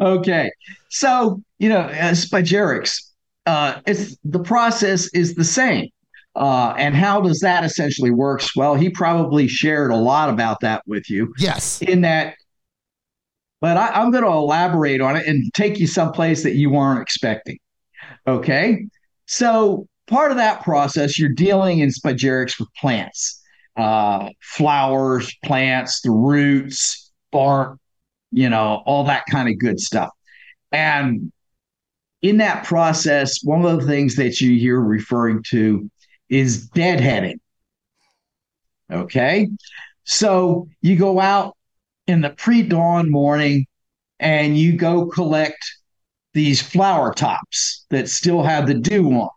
okay. 0.00 0.50
So, 0.88 1.42
you 1.58 1.68
know, 1.68 1.80
uh, 1.80 2.14
uh, 3.46 3.80
it's 3.86 4.16
the 4.24 4.40
process 4.42 5.12
is 5.12 5.34
the 5.34 5.44
same. 5.44 5.90
Uh, 6.36 6.74
and 6.76 6.94
how 6.94 7.18
does 7.20 7.40
that 7.40 7.64
essentially 7.64 8.10
works? 8.10 8.54
Well, 8.54 8.74
he 8.74 8.90
probably 8.90 9.48
shared 9.48 9.90
a 9.90 9.96
lot 9.96 10.28
about 10.28 10.60
that 10.60 10.82
with 10.86 11.08
you. 11.08 11.32
Yes. 11.38 11.80
In 11.80 12.02
that, 12.02 12.34
but 13.62 13.78
I, 13.78 13.88
I'm 13.88 14.10
going 14.10 14.22
to 14.22 14.30
elaborate 14.30 15.00
on 15.00 15.16
it 15.16 15.26
and 15.26 15.50
take 15.54 15.78
you 15.78 15.86
someplace 15.86 16.42
that 16.42 16.54
you 16.54 16.68
weren't 16.68 17.00
expecting. 17.00 17.58
Okay. 18.26 18.86
So 19.24 19.88
part 20.08 20.30
of 20.30 20.36
that 20.36 20.62
process, 20.62 21.18
you're 21.18 21.30
dealing 21.30 21.78
in 21.78 21.88
spagyrics 21.88 22.60
with 22.60 22.68
plants, 22.78 23.42
uh, 23.78 24.28
flowers, 24.42 25.34
plants, 25.42 26.02
the 26.02 26.10
roots, 26.10 27.12
bark, 27.32 27.78
you 28.30 28.50
know, 28.50 28.82
all 28.84 29.04
that 29.04 29.24
kind 29.30 29.48
of 29.48 29.58
good 29.58 29.80
stuff. 29.80 30.10
And 30.70 31.32
in 32.20 32.36
that 32.38 32.64
process, 32.64 33.38
one 33.42 33.64
of 33.64 33.80
the 33.80 33.86
things 33.86 34.16
that 34.16 34.40
you 34.40 34.58
hear 34.58 34.80
referring 34.80 35.42
to 35.50 35.90
is 36.28 36.68
deadheading. 36.70 37.38
Okay. 38.90 39.48
So 40.04 40.68
you 40.80 40.96
go 40.96 41.20
out 41.20 41.56
in 42.06 42.20
the 42.20 42.30
pre 42.30 42.62
dawn 42.62 43.10
morning 43.10 43.66
and 44.20 44.56
you 44.56 44.76
go 44.76 45.06
collect 45.06 45.58
these 46.32 46.60
flower 46.60 47.12
tops 47.12 47.86
that 47.90 48.08
still 48.08 48.42
have 48.42 48.66
the 48.66 48.74
dew 48.74 49.10
on. 49.12 49.30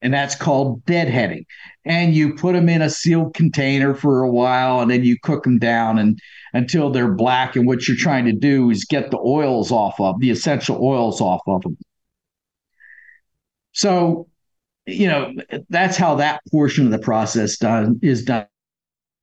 And 0.00 0.14
that's 0.14 0.36
called 0.36 0.84
deadheading. 0.84 1.44
And 1.84 2.14
you 2.14 2.34
put 2.34 2.52
them 2.52 2.68
in 2.68 2.82
a 2.82 2.90
sealed 2.90 3.34
container 3.34 3.94
for 3.94 4.22
a 4.22 4.30
while 4.30 4.80
and 4.80 4.90
then 4.90 5.02
you 5.02 5.16
cook 5.22 5.42
them 5.42 5.58
down 5.58 5.98
and 5.98 6.18
until 6.52 6.90
they're 6.90 7.14
black. 7.14 7.56
And 7.56 7.66
what 7.66 7.88
you're 7.88 7.96
trying 7.96 8.26
to 8.26 8.32
do 8.32 8.70
is 8.70 8.84
get 8.84 9.10
the 9.10 9.18
oils 9.18 9.72
off 9.72 9.98
of 9.98 10.20
the 10.20 10.30
essential 10.30 10.78
oils 10.80 11.20
off 11.20 11.40
of 11.48 11.62
them. 11.62 11.76
So 13.72 14.28
you 14.88 15.06
know, 15.06 15.32
that's 15.68 15.96
how 15.96 16.14
that 16.16 16.40
portion 16.50 16.86
of 16.86 16.92
the 16.92 16.98
process 16.98 17.56
done 17.56 17.98
is 18.02 18.24
done. 18.24 18.46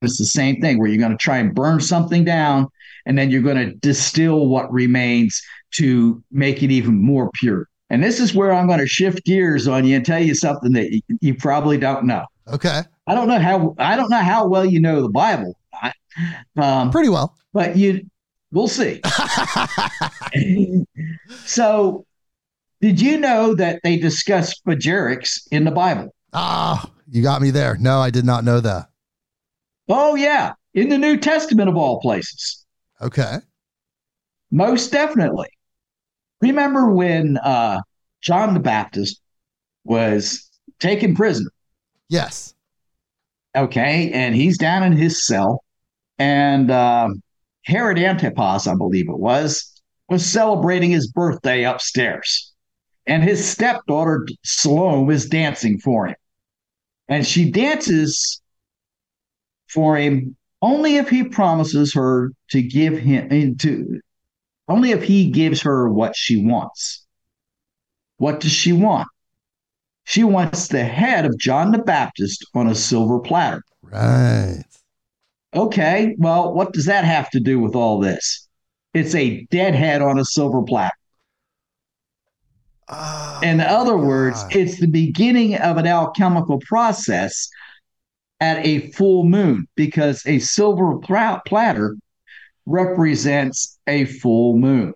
It's 0.02 0.18
the 0.18 0.26
same 0.26 0.60
thing 0.60 0.78
where 0.78 0.88
you're 0.88 0.98
going 0.98 1.16
to 1.16 1.18
try 1.18 1.38
and 1.38 1.54
burn 1.54 1.80
something 1.80 2.24
down 2.24 2.68
and 3.06 3.18
then 3.18 3.30
you're 3.30 3.42
going 3.42 3.56
to 3.56 3.74
distill 3.76 4.46
what 4.46 4.70
remains 4.72 5.40
to 5.72 6.22
make 6.30 6.62
it 6.62 6.70
even 6.70 7.02
more 7.02 7.30
pure. 7.34 7.68
And 7.88 8.02
this 8.02 8.20
is 8.20 8.34
where 8.34 8.52
I'm 8.52 8.66
going 8.66 8.80
to 8.80 8.86
shift 8.86 9.24
gears 9.24 9.66
on 9.68 9.84
you 9.84 9.96
and 9.96 10.04
tell 10.04 10.22
you 10.22 10.34
something 10.34 10.72
that 10.72 10.92
you, 10.92 11.00
you 11.20 11.34
probably 11.34 11.78
don't 11.78 12.04
know. 12.04 12.24
Okay. 12.48 12.82
I 13.06 13.14
don't 13.14 13.28
know 13.28 13.38
how 13.38 13.74
I 13.78 13.96
don't 13.96 14.10
know 14.10 14.22
how 14.22 14.46
well 14.46 14.64
you 14.64 14.80
know 14.80 15.02
the 15.02 15.08
Bible. 15.08 15.56
Um, 16.56 16.90
Pretty 16.90 17.08
well, 17.08 17.36
but 17.52 17.76
you 17.76 18.06
we'll 18.50 18.68
see. 18.68 19.00
so 21.44 22.06
did 22.80 23.00
you 23.00 23.18
know 23.18 23.54
that 23.54 23.80
they 23.82 23.96
discuss 23.96 24.58
spagyrics 24.60 25.46
in 25.50 25.64
the 25.64 25.70
Bible? 25.70 26.14
Ah, 26.32 26.90
you 27.10 27.22
got 27.22 27.40
me 27.40 27.50
there. 27.50 27.76
No, 27.78 28.00
I 28.00 28.10
did 28.10 28.24
not 28.24 28.44
know 28.44 28.60
that. 28.60 28.88
Oh, 29.88 30.14
yeah. 30.14 30.52
In 30.74 30.88
the 30.90 30.98
New 30.98 31.16
Testament 31.16 31.68
of 31.68 31.76
all 31.76 32.00
places. 32.00 32.66
Okay. 33.00 33.38
Most 34.50 34.92
definitely. 34.92 35.48
Remember 36.42 36.90
when 36.90 37.38
uh, 37.38 37.80
John 38.20 38.52
the 38.52 38.60
Baptist 38.60 39.20
was 39.84 40.50
taken 40.78 41.14
prisoner? 41.14 41.50
Yes. 42.08 42.54
Okay. 43.56 44.10
And 44.12 44.34
he's 44.34 44.58
down 44.58 44.82
in 44.82 44.92
his 44.92 45.26
cell. 45.26 45.64
And 46.18 46.70
uh, 46.70 47.08
Herod 47.64 47.98
Antipas, 47.98 48.66
I 48.66 48.74
believe 48.74 49.08
it 49.08 49.18
was, 49.18 49.80
was 50.10 50.26
celebrating 50.26 50.90
his 50.90 51.10
birthday 51.10 51.64
upstairs 51.64 52.45
and 53.06 53.22
his 53.22 53.46
stepdaughter 53.46 54.26
Salome 54.44 55.14
is 55.14 55.28
dancing 55.28 55.78
for 55.78 56.06
him. 56.06 56.16
And 57.08 57.26
she 57.26 57.50
dances 57.50 58.40
for 59.68 59.96
him 59.96 60.36
only 60.62 60.96
if 60.96 61.08
he 61.08 61.24
promises 61.24 61.94
her 61.94 62.32
to 62.50 62.62
give 62.62 62.98
him 62.98 63.28
eh, 63.30 63.50
to 63.60 64.00
only 64.68 64.90
if 64.90 65.04
he 65.04 65.30
gives 65.30 65.62
her 65.62 65.88
what 65.88 66.16
she 66.16 66.44
wants. 66.44 67.06
What 68.16 68.40
does 68.40 68.50
she 68.50 68.72
want? 68.72 69.08
She 70.04 70.24
wants 70.24 70.68
the 70.68 70.84
head 70.84 71.24
of 71.24 71.38
John 71.38 71.72
the 71.72 71.78
Baptist 71.78 72.44
on 72.54 72.66
a 72.66 72.74
silver 72.74 73.20
platter. 73.20 73.62
Right. 73.82 74.64
Okay, 75.54 76.14
well, 76.18 76.52
what 76.52 76.72
does 76.72 76.86
that 76.86 77.04
have 77.04 77.30
to 77.30 77.40
do 77.40 77.60
with 77.60 77.74
all 77.74 78.00
this? 78.00 78.48
It's 78.94 79.14
a 79.14 79.46
dead 79.50 79.74
head 79.74 80.02
on 80.02 80.18
a 80.18 80.24
silver 80.24 80.62
platter. 80.62 80.94
Oh, 82.88 83.40
In 83.42 83.60
other 83.60 83.96
words, 83.96 84.42
God. 84.44 84.56
it's 84.56 84.80
the 84.80 84.86
beginning 84.86 85.56
of 85.56 85.76
an 85.76 85.86
alchemical 85.86 86.60
process 86.60 87.48
at 88.40 88.64
a 88.64 88.90
full 88.92 89.24
moon 89.24 89.66
because 89.74 90.24
a 90.26 90.38
silver 90.38 90.98
platter 90.98 91.96
represents 92.66 93.78
a 93.86 94.04
full 94.04 94.56
moon. 94.56 94.92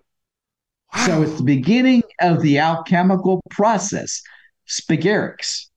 Wow. 0.93 1.05
So 1.05 1.21
it's 1.23 1.37
the 1.37 1.43
beginning 1.43 2.03
of 2.19 2.41
the 2.41 2.59
alchemical 2.59 3.41
process, 3.49 4.21
spagyrics. 4.67 5.67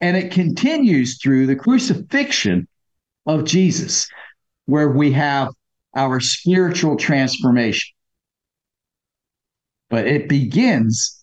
And 0.00 0.16
it 0.16 0.30
continues 0.32 1.18
through 1.20 1.46
the 1.46 1.56
crucifixion 1.56 2.66
of 3.26 3.44
Jesus, 3.44 4.08
where 4.66 4.88
we 4.88 5.12
have 5.12 5.52
our 5.94 6.20
spiritual 6.20 6.96
transformation 6.96 7.92
but 9.90 10.06
it 10.06 10.28
begins 10.28 11.22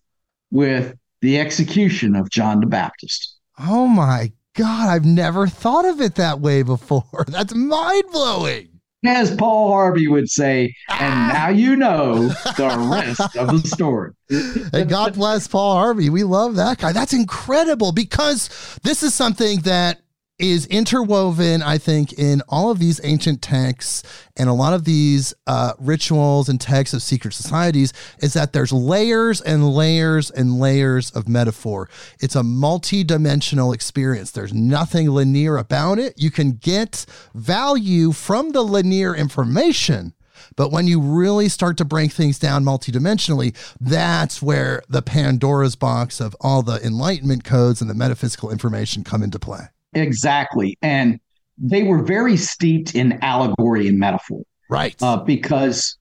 with 0.51 0.95
the 1.21 1.39
execution 1.39 2.15
of 2.15 2.29
John 2.29 2.59
the 2.59 2.67
Baptist. 2.67 3.35
Oh 3.59 3.87
my 3.87 4.31
God, 4.55 4.89
I've 4.89 5.05
never 5.05 5.47
thought 5.47 5.85
of 5.85 6.01
it 6.01 6.15
that 6.15 6.39
way 6.39 6.61
before. 6.61 7.25
That's 7.27 7.55
mind 7.55 8.03
blowing. 8.11 8.69
As 9.05 9.33
Paul 9.35 9.71
Harvey 9.71 10.07
would 10.07 10.29
say, 10.29 10.75
and 10.89 11.13
ah. 11.13 11.31
now 11.33 11.49
you 11.49 11.75
know 11.75 12.27
the 12.57 12.89
rest 12.91 13.37
of 13.37 13.61
the 13.61 13.67
story. 13.67 14.11
and 14.73 14.89
God 14.89 15.13
bless 15.13 15.47
Paul 15.47 15.75
Harvey. 15.75 16.09
We 16.09 16.23
love 16.23 16.55
that 16.55 16.79
guy. 16.79 16.91
That's 16.91 17.13
incredible 17.13 17.91
because 17.91 18.49
this 18.83 19.03
is 19.03 19.13
something 19.13 19.61
that 19.61 20.01
is 20.39 20.67
interwoven, 20.67 21.63
I 21.63 21.77
think, 21.77 22.13
in 22.13 22.41
all 22.47 22.69
of 22.69 22.79
these 22.79 23.01
ancient 23.03 23.41
texts 23.41 24.03
and 24.35 24.49
a 24.49 24.53
lot 24.53 24.73
of 24.73 24.85
these 24.85 25.33
uh, 25.47 25.73
rituals 25.79 26.47
and 26.47 26.61
texts 26.61 26.93
of 26.93 27.01
secret 27.01 27.33
societies 27.33 27.91
is 28.19 28.33
that 28.33 28.53
there's 28.53 28.71
layers 28.71 29.41
and 29.41 29.67
layers 29.67 30.29
and 30.29 30.59
layers 30.59 31.09
of 31.11 31.27
metaphor. 31.27 31.89
It's 32.19 32.35
a 32.35 32.43
multi 32.43 33.03
dimensional 33.03 33.73
experience. 33.73 34.31
There's 34.31 34.53
nothing 34.53 35.09
linear 35.09 35.57
about 35.57 35.97
it. 35.97 36.13
You 36.17 36.29
can 36.29 36.51
get 36.51 37.05
value 37.33 38.11
from 38.11 38.51
the 38.51 38.61
linear 38.61 39.15
information. 39.15 40.13
But 40.55 40.71
when 40.71 40.85
you 40.85 41.01
really 41.01 41.49
start 41.49 41.77
to 41.77 41.85
break 41.85 42.11
things 42.11 42.37
down 42.37 42.63
multidimensionally, 42.63 43.55
that's 43.81 44.39
where 44.39 44.83
the 44.87 45.01
Pandora's 45.01 45.75
box 45.75 46.19
of 46.21 46.35
all 46.39 46.61
the 46.61 46.83
enlightenment 46.85 47.43
codes 47.43 47.81
and 47.81 47.89
the 47.89 47.95
metaphysical 47.95 48.51
information 48.51 49.03
come 49.03 49.23
into 49.23 49.39
play. 49.39 49.69
Exactly. 49.93 50.77
And 50.81 51.19
they 51.57 51.83
were 51.83 52.03
very 52.03 52.37
steeped 52.37 52.95
in 52.95 53.19
allegory 53.23 53.87
and 53.87 53.97
metaphor. 53.97 54.43
Right. 54.69 54.95
Uh, 55.01 55.17
because 55.17 55.97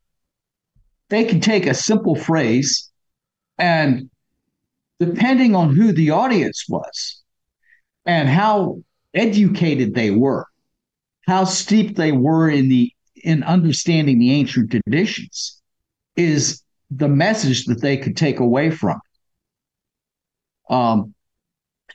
they 1.08 1.24
could 1.24 1.42
take 1.42 1.66
a 1.66 1.74
simple 1.74 2.14
phrase 2.14 2.90
and 3.58 4.10
depending 4.98 5.54
on 5.54 5.74
who 5.74 5.92
the 5.92 6.10
audience 6.10 6.64
was 6.68 7.22
and 8.04 8.28
how 8.28 8.82
educated 9.14 9.94
they 9.94 10.10
were, 10.10 10.46
how 11.26 11.44
steep 11.44 11.96
they 11.96 12.12
were 12.12 12.48
in 12.48 12.68
the 12.68 12.92
in 13.24 13.42
understanding 13.42 14.18
the 14.18 14.32
ancient 14.32 14.70
traditions 14.70 15.60
is 16.16 16.62
the 16.90 17.08
message 17.08 17.64
that 17.64 17.80
they 17.80 17.96
could 17.96 18.16
take 18.16 18.38
away 18.38 18.70
from. 18.70 19.00
it. 20.70 20.74
Um, 20.74 21.14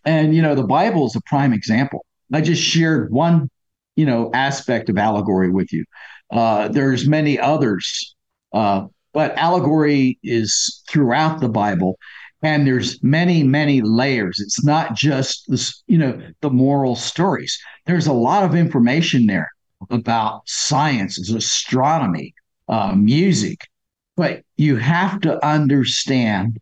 and 0.05 0.35
you 0.35 0.41
know, 0.41 0.55
the 0.55 0.63
Bible 0.63 1.07
is 1.07 1.15
a 1.15 1.21
prime 1.25 1.53
example. 1.53 2.05
I 2.33 2.41
just 2.41 2.63
shared 2.63 3.11
one, 3.11 3.49
you 3.95 4.05
know, 4.05 4.31
aspect 4.33 4.89
of 4.89 4.97
allegory 4.97 5.49
with 5.49 5.71
you. 5.73 5.83
Uh, 6.31 6.69
there's 6.69 7.07
many 7.07 7.37
others, 7.39 8.15
uh, 8.53 8.85
but 9.13 9.35
allegory 9.37 10.17
is 10.23 10.81
throughout 10.89 11.41
the 11.41 11.49
Bible, 11.49 11.97
and 12.41 12.65
there's 12.65 13.01
many, 13.03 13.43
many 13.43 13.81
layers. 13.81 14.39
It's 14.39 14.63
not 14.63 14.95
just 14.95 15.43
this, 15.49 15.83
you 15.87 15.97
know, 15.97 16.19
the 16.41 16.49
moral 16.49 16.95
stories. 16.95 17.59
There's 17.85 18.07
a 18.07 18.13
lot 18.13 18.43
of 18.43 18.55
information 18.55 19.25
there 19.27 19.49
about 19.89 20.43
science, 20.47 21.17
astronomy, 21.29 22.33
uh, 22.69 22.93
music, 22.95 23.67
but 24.15 24.43
you 24.55 24.77
have 24.77 25.19
to 25.21 25.45
understand, 25.45 26.57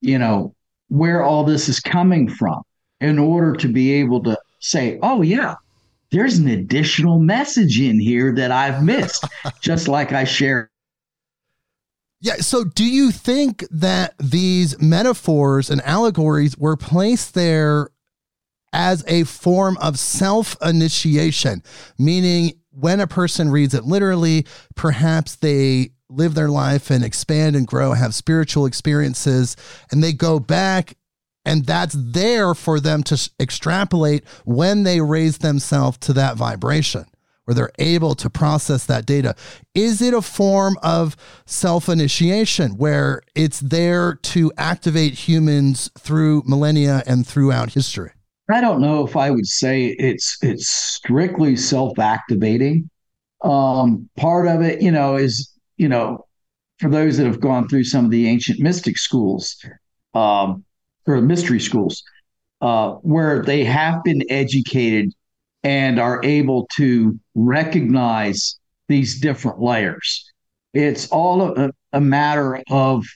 you 0.00 0.18
know, 0.18 0.54
where 0.90 1.22
all 1.22 1.44
this 1.44 1.68
is 1.68 1.80
coming 1.80 2.28
from 2.28 2.62
in 3.00 3.18
order 3.18 3.54
to 3.54 3.68
be 3.68 3.92
able 3.94 4.22
to 4.24 4.38
say, 4.58 4.98
oh, 5.02 5.22
yeah, 5.22 5.54
there's 6.10 6.38
an 6.38 6.48
additional 6.48 7.18
message 7.18 7.80
in 7.80 7.98
here 7.98 8.34
that 8.34 8.50
I've 8.50 8.82
missed, 8.82 9.24
just 9.60 9.88
like 9.88 10.12
I 10.12 10.24
shared. 10.24 10.68
Yeah. 12.20 12.36
So, 12.36 12.64
do 12.64 12.84
you 12.84 13.12
think 13.12 13.64
that 13.70 14.14
these 14.18 14.78
metaphors 14.78 15.70
and 15.70 15.80
allegories 15.82 16.58
were 16.58 16.76
placed 16.76 17.32
there 17.32 17.88
as 18.74 19.02
a 19.06 19.24
form 19.24 19.78
of 19.80 19.98
self 19.98 20.56
initiation, 20.62 21.62
meaning 21.98 22.52
when 22.72 23.00
a 23.00 23.06
person 23.06 23.48
reads 23.48 23.72
it 23.74 23.84
literally, 23.84 24.46
perhaps 24.74 25.36
they 25.36 25.92
live 26.10 26.34
their 26.34 26.48
life 26.48 26.90
and 26.90 27.04
expand 27.04 27.56
and 27.56 27.66
grow, 27.66 27.92
have 27.92 28.14
spiritual 28.14 28.66
experiences, 28.66 29.56
and 29.90 30.02
they 30.02 30.12
go 30.12 30.38
back 30.38 30.96
and 31.44 31.64
that's 31.64 31.96
there 31.98 32.54
for 32.54 32.80
them 32.80 33.02
to 33.04 33.30
extrapolate 33.40 34.24
when 34.44 34.82
they 34.82 35.00
raise 35.00 35.38
themselves 35.38 35.96
to 35.98 36.12
that 36.12 36.36
vibration 36.36 37.06
where 37.44 37.54
they're 37.54 37.72
able 37.78 38.14
to 38.14 38.30
process 38.30 38.86
that 38.86 39.06
data. 39.06 39.34
Is 39.74 40.02
it 40.02 40.14
a 40.14 40.22
form 40.22 40.76
of 40.82 41.16
self 41.46 41.88
initiation 41.88 42.76
where 42.76 43.22
it's 43.34 43.60
there 43.60 44.14
to 44.22 44.52
activate 44.56 45.14
humans 45.14 45.90
through 45.98 46.42
millennia 46.46 47.02
and 47.06 47.26
throughout 47.26 47.72
history? 47.72 48.12
I 48.52 48.60
don't 48.60 48.80
know 48.80 49.04
if 49.06 49.16
I 49.16 49.30
would 49.30 49.46
say 49.46 49.86
it's 49.98 50.36
it's 50.42 50.68
strictly 50.68 51.56
self-activating. 51.56 52.90
Um, 53.42 54.08
part 54.16 54.46
of 54.46 54.60
it, 54.60 54.82
you 54.82 54.90
know, 54.90 55.16
is 55.16 55.50
you 55.80 55.88
know, 55.88 56.26
for 56.78 56.90
those 56.90 57.16
that 57.16 57.26
have 57.26 57.40
gone 57.40 57.66
through 57.66 57.84
some 57.84 58.04
of 58.04 58.10
the 58.10 58.28
ancient 58.28 58.60
mystic 58.60 58.98
schools, 58.98 59.56
um, 60.12 60.62
or 61.06 61.22
mystery 61.22 61.58
schools, 61.58 62.02
uh, 62.60 62.90
where 62.96 63.42
they 63.42 63.64
have 63.64 64.04
been 64.04 64.22
educated 64.28 65.10
and 65.64 65.98
are 65.98 66.20
able 66.22 66.68
to 66.76 67.18
recognize 67.34 68.58
these 68.88 69.20
different 69.20 69.62
layers. 69.62 70.30
It's 70.74 71.08
all 71.08 71.58
a, 71.58 71.70
a 71.94 72.00
matter 72.00 72.62
of 72.68 73.06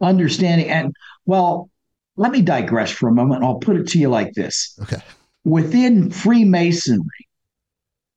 understanding. 0.00 0.68
And 0.68 0.94
well, 1.26 1.70
let 2.16 2.30
me 2.30 2.40
digress 2.40 2.92
for 2.92 3.08
a 3.08 3.12
moment. 3.12 3.42
I'll 3.42 3.58
put 3.58 3.76
it 3.76 3.88
to 3.88 3.98
you 3.98 4.08
like 4.08 4.32
this. 4.34 4.78
Okay. 4.82 5.02
Within 5.44 6.10
Freemasonry, 6.10 7.26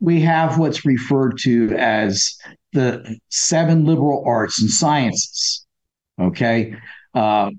we 0.03 0.19
have 0.19 0.59
what's 0.59 0.85
referred 0.85 1.37
to 1.39 1.73
as 1.77 2.35
the 2.73 3.17
seven 3.29 3.85
liberal 3.85 4.21
arts 4.27 4.61
and 4.61 4.69
sciences, 4.69 5.65
okay, 6.19 6.75
uh, 7.13 7.49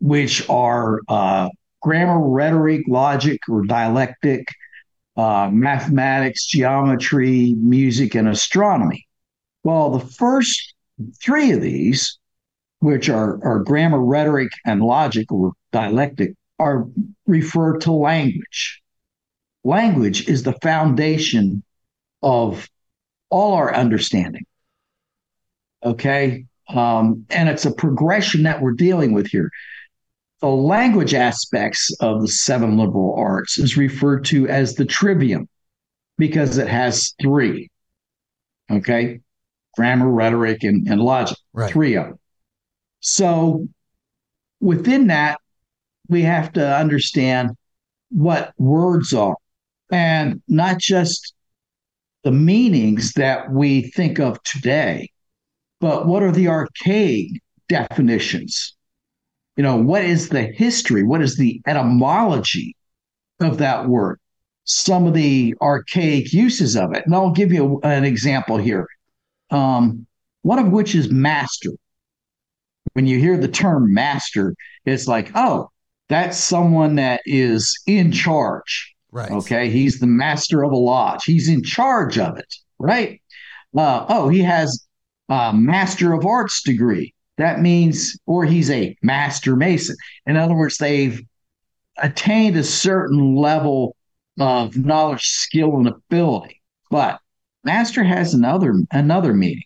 which 0.00 0.48
are 0.48 0.98
uh, 1.06 1.48
grammar, 1.80 2.28
rhetoric, 2.28 2.82
logic, 2.88 3.38
or 3.48 3.64
dialectic, 3.64 4.48
uh, 5.16 5.48
mathematics, 5.52 6.44
geometry, 6.46 7.54
music, 7.56 8.16
and 8.16 8.26
astronomy. 8.26 9.06
Well, 9.62 9.90
the 9.90 10.06
first 10.06 10.74
three 11.22 11.52
of 11.52 11.60
these 11.60 12.18
which 12.80 13.08
are, 13.08 13.38
are 13.44 13.60
grammar, 13.60 14.02
rhetoric, 14.02 14.50
and 14.66 14.82
logic 14.82 15.30
or 15.30 15.52
dialectic, 15.70 16.34
are 16.58 16.88
referred 17.26 17.82
to 17.82 17.92
language. 17.92 18.82
Language 19.64 20.28
is 20.28 20.42
the 20.42 20.54
foundation 20.62 21.62
of 22.22 22.68
all 23.28 23.54
our 23.54 23.74
understanding. 23.74 24.44
Okay. 25.84 26.46
Um, 26.68 27.26
and 27.30 27.48
it's 27.48 27.66
a 27.66 27.72
progression 27.72 28.42
that 28.44 28.60
we're 28.60 28.72
dealing 28.72 29.12
with 29.12 29.26
here. 29.26 29.50
The 30.40 30.48
language 30.48 31.14
aspects 31.14 31.94
of 32.00 32.22
the 32.22 32.28
seven 32.28 32.78
liberal 32.78 33.14
arts 33.16 33.58
is 33.58 33.76
referred 33.76 34.24
to 34.26 34.48
as 34.48 34.74
the 34.74 34.86
trivium 34.86 35.48
because 36.16 36.58
it 36.58 36.68
has 36.68 37.14
three. 37.20 37.70
Okay. 38.70 39.20
Grammar, 39.76 40.10
rhetoric, 40.10 40.62
and, 40.62 40.86
and 40.88 41.00
logic. 41.00 41.36
Right. 41.52 41.70
Three 41.70 41.96
of 41.96 42.06
them. 42.06 42.18
So 43.00 43.68
within 44.60 45.08
that, 45.08 45.40
we 46.08 46.22
have 46.22 46.52
to 46.54 46.76
understand 46.76 47.50
what 48.10 48.52
words 48.58 49.14
are 49.14 49.36
and 49.90 50.42
not 50.48 50.78
just 50.78 51.34
the 52.24 52.32
meanings 52.32 53.12
that 53.12 53.50
we 53.50 53.90
think 53.90 54.18
of 54.18 54.42
today, 54.42 55.10
but 55.80 56.06
what 56.06 56.22
are 56.22 56.32
the 56.32 56.48
archaic 56.48 57.28
definitions? 57.68 58.76
You 59.56 59.62
know, 59.62 59.76
what 59.76 60.04
is 60.04 60.28
the 60.28 60.42
history? 60.42 61.02
What 61.02 61.22
is 61.22 61.36
the 61.36 61.60
etymology 61.66 62.76
of 63.40 63.58
that 63.58 63.88
word? 63.88 64.18
Some 64.64 65.06
of 65.06 65.14
the 65.14 65.54
archaic 65.60 66.32
uses 66.32 66.76
of 66.76 66.94
it. 66.94 67.04
And 67.06 67.14
I'll 67.14 67.32
give 67.32 67.52
you 67.52 67.80
an 67.82 68.04
example 68.04 68.58
here. 68.58 68.86
Um, 69.50 70.06
one 70.42 70.58
of 70.58 70.68
which 70.68 70.94
is 70.94 71.10
master 71.10 71.72
when 72.94 73.06
you 73.06 73.18
hear 73.18 73.36
the 73.36 73.48
term 73.48 73.92
master, 73.92 74.54
it's 74.84 75.06
like, 75.06 75.30
oh, 75.34 75.70
that's 76.08 76.38
someone 76.38 76.96
that 76.96 77.20
is 77.24 77.78
in 77.86 78.12
charge. 78.12 78.89
Right. 79.12 79.30
Okay. 79.30 79.70
He's 79.70 79.98
the 79.98 80.06
master 80.06 80.64
of 80.64 80.72
a 80.72 80.76
lodge. 80.76 81.24
He's 81.24 81.48
in 81.48 81.62
charge 81.62 82.18
of 82.18 82.38
it. 82.38 82.54
Right. 82.78 83.20
Uh, 83.76 84.06
oh, 84.08 84.28
he 84.28 84.40
has 84.40 84.86
a 85.28 85.52
master 85.52 86.12
of 86.12 86.26
arts 86.26 86.62
degree. 86.62 87.14
That 87.36 87.60
means, 87.60 88.18
or 88.26 88.44
he's 88.44 88.70
a 88.70 88.96
master 89.02 89.56
mason. 89.56 89.96
In 90.26 90.36
other 90.36 90.54
words, 90.54 90.76
they've 90.76 91.22
attained 91.98 92.56
a 92.56 92.64
certain 92.64 93.34
level 93.34 93.96
of 94.38 94.76
knowledge, 94.76 95.24
skill, 95.24 95.76
and 95.76 95.88
ability. 95.88 96.60
But 96.90 97.20
master 97.64 98.02
has 98.02 98.34
another 98.34 98.74
another 98.90 99.34
meaning 99.34 99.62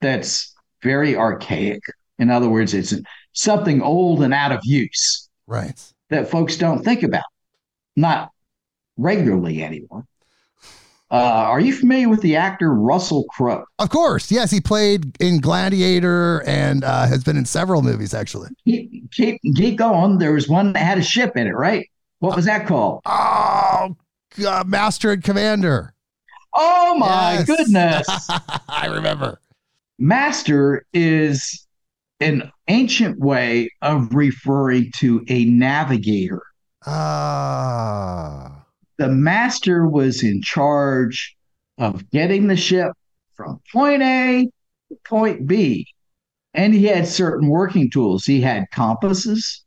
that's 0.00 0.54
very 0.82 1.16
archaic. 1.16 1.82
In 2.18 2.30
other 2.30 2.48
words, 2.48 2.74
it's 2.74 2.94
something 3.32 3.82
old 3.82 4.22
and 4.22 4.34
out 4.34 4.52
of 4.52 4.60
use. 4.64 5.28
Right. 5.46 5.80
That 6.10 6.30
folks 6.30 6.56
don't 6.56 6.82
think 6.82 7.02
about, 7.02 7.24
not 7.96 8.30
regularly 8.98 9.62
anymore. 9.62 10.04
Uh, 11.10 11.14
are 11.14 11.60
you 11.60 11.72
familiar 11.72 12.06
with 12.10 12.20
the 12.20 12.36
actor 12.36 12.74
Russell 12.74 13.24
Crowe? 13.30 13.64
Of 13.78 13.88
course. 13.88 14.30
Yes, 14.30 14.50
he 14.50 14.60
played 14.60 15.16
in 15.22 15.40
Gladiator 15.40 16.42
and 16.46 16.84
uh, 16.84 17.06
has 17.06 17.24
been 17.24 17.38
in 17.38 17.46
several 17.46 17.80
movies, 17.80 18.12
actually. 18.12 18.50
Keep, 18.66 19.10
keep, 19.12 19.40
keep 19.56 19.76
going. 19.78 20.18
There 20.18 20.32
was 20.34 20.50
one 20.50 20.74
that 20.74 20.80
had 20.80 20.98
a 20.98 21.02
ship 21.02 21.34
in 21.34 21.46
it, 21.46 21.52
right? 21.56 21.88
What 22.18 22.36
was 22.36 22.44
that 22.44 22.66
called? 22.66 23.00
Oh, 23.06 23.96
uh, 24.46 24.64
Master 24.66 25.12
and 25.12 25.24
Commander. 25.24 25.94
Oh 26.54 26.94
my 26.98 27.34
Yes. 27.34 27.46
goodness. 27.46 28.06
I 28.68 28.86
remember. 28.88 29.40
Master 29.98 30.84
is 30.92 31.66
an 32.20 32.50
ancient 32.68 33.18
way 33.18 33.70
of 33.80 34.12
referring 34.14 34.90
to 34.96 35.24
a 35.28 35.44
navigator. 35.46 36.42
Ah. 36.86 38.64
The 38.98 39.08
master 39.08 39.86
was 39.86 40.22
in 40.22 40.42
charge 40.42 41.36
of 41.78 42.10
getting 42.10 42.48
the 42.48 42.56
ship 42.56 42.92
from 43.34 43.60
point 43.72 44.02
A 44.02 44.48
to 44.90 44.96
point 45.04 45.46
B. 45.46 45.86
And 46.54 46.74
he 46.74 46.84
had 46.84 47.06
certain 47.06 47.48
working 47.48 47.90
tools. 47.90 48.24
He 48.24 48.40
had 48.40 48.64
compasses, 48.72 49.64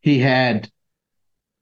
he 0.00 0.18
had 0.18 0.70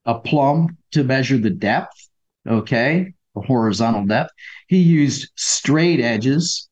a 0.05 0.19
plumb 0.19 0.77
to 0.91 1.03
measure 1.03 1.37
the 1.37 1.49
depth, 1.49 2.09
okay, 2.47 3.13
the 3.35 3.41
horizontal 3.41 4.05
depth. 4.05 4.31
He 4.67 4.77
used 4.77 5.29
straight 5.35 5.99
edges, 5.99 6.69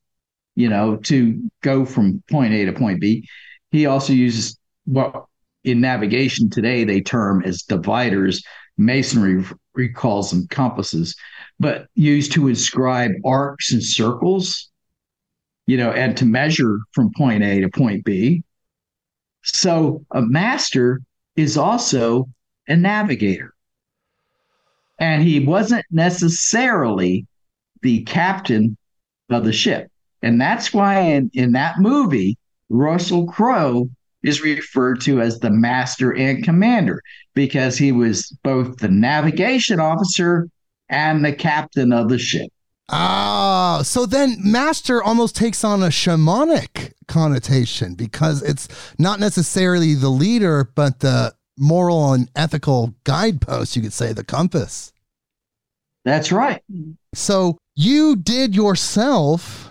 you 0.54 0.68
know, 0.68 0.96
to 0.96 1.50
go 1.62 1.84
from 1.84 2.22
point 2.30 2.54
A 2.54 2.64
to 2.64 2.72
point 2.72 3.00
B. 3.00 3.26
He 3.70 3.86
also 3.86 4.12
uses 4.12 4.58
what 4.84 5.26
in 5.64 5.80
navigation 5.80 6.48
today 6.48 6.84
they 6.84 7.00
term 7.00 7.42
as 7.42 7.62
dividers. 7.62 8.42
Masonry 8.78 9.44
recalls 9.74 10.30
them 10.30 10.46
compasses, 10.48 11.14
but 11.58 11.86
used 11.94 12.32
to 12.32 12.48
inscribe 12.48 13.12
arcs 13.24 13.72
and 13.72 13.82
circles, 13.82 14.70
you 15.66 15.76
know, 15.76 15.90
and 15.92 16.16
to 16.16 16.24
measure 16.24 16.80
from 16.92 17.12
point 17.16 17.42
A 17.42 17.60
to 17.60 17.68
point 17.68 18.04
B. 18.04 18.42
So 19.42 20.04
a 20.10 20.22
master 20.22 21.00
is 21.36 21.56
also 21.56 22.28
a 22.68 22.76
navigator. 22.76 23.54
And 24.98 25.22
he 25.22 25.40
wasn't 25.40 25.84
necessarily 25.90 27.26
the 27.82 28.02
captain 28.04 28.76
of 29.30 29.44
the 29.44 29.52
ship. 29.52 29.90
And 30.22 30.40
that's 30.40 30.72
why 30.72 31.00
in, 31.00 31.30
in 31.34 31.52
that 31.52 31.78
movie, 31.78 32.38
Russell 32.68 33.26
Crowe 33.26 33.88
is 34.22 34.42
referred 34.42 35.00
to 35.02 35.20
as 35.20 35.38
the 35.38 35.50
master 35.50 36.14
and 36.16 36.42
commander 36.42 37.00
because 37.36 37.76
he 37.76 37.92
was 37.92 38.36
both 38.42 38.78
the 38.78 38.88
navigation 38.88 39.78
officer 39.78 40.48
and 40.88 41.24
the 41.24 41.32
captain 41.32 41.92
of 41.92 42.08
the 42.08 42.18
ship. 42.18 42.50
Ah, 42.88 43.82
so 43.84 44.06
then 44.06 44.36
master 44.42 45.02
almost 45.02 45.36
takes 45.36 45.62
on 45.62 45.82
a 45.82 45.88
shamanic 45.88 46.92
connotation 47.06 47.94
because 47.94 48.42
it's 48.42 48.68
not 48.98 49.20
necessarily 49.20 49.94
the 49.94 50.08
leader, 50.08 50.70
but 50.74 51.00
the 51.00 51.34
moral 51.58 52.12
and 52.12 52.30
ethical 52.34 52.94
guidepost, 53.04 53.76
you 53.76 53.82
could 53.82 53.92
say, 53.92 54.12
the 54.12 54.24
compass. 54.24 54.92
That's 56.04 56.32
right. 56.32 56.62
So 57.14 57.58
you 57.74 58.16
did 58.16 58.54
yourself 58.54 59.70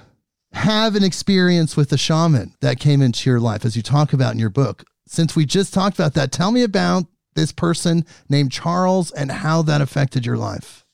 have 0.51 0.95
an 0.95 1.03
experience 1.03 1.75
with 1.77 1.91
a 1.93 1.97
shaman 1.97 2.53
that 2.61 2.79
came 2.79 3.01
into 3.01 3.29
your 3.29 3.39
life, 3.39 3.65
as 3.65 3.75
you 3.75 3.81
talk 3.81 4.13
about 4.13 4.33
in 4.33 4.39
your 4.39 4.49
book. 4.49 4.83
Since 5.07 5.35
we 5.35 5.45
just 5.45 5.73
talked 5.73 5.97
about 5.97 6.13
that, 6.15 6.31
tell 6.31 6.51
me 6.51 6.63
about 6.63 7.05
this 7.35 7.51
person 7.51 8.05
named 8.29 8.51
Charles 8.51 9.11
and 9.11 9.31
how 9.31 9.61
that 9.63 9.81
affected 9.81 10.25
your 10.25 10.37
life. 10.37 10.85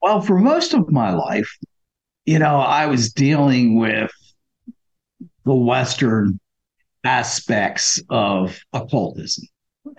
Well, 0.00 0.20
for 0.20 0.38
most 0.38 0.72
of 0.72 0.90
my 0.90 1.12
life, 1.12 1.48
you 2.24 2.38
know, 2.38 2.58
I 2.58 2.86
was 2.86 3.12
dealing 3.12 3.78
with 3.78 4.10
the 5.44 5.54
Western 5.54 6.40
aspects 7.04 8.02
of 8.10 8.58
occultism, 8.72 9.44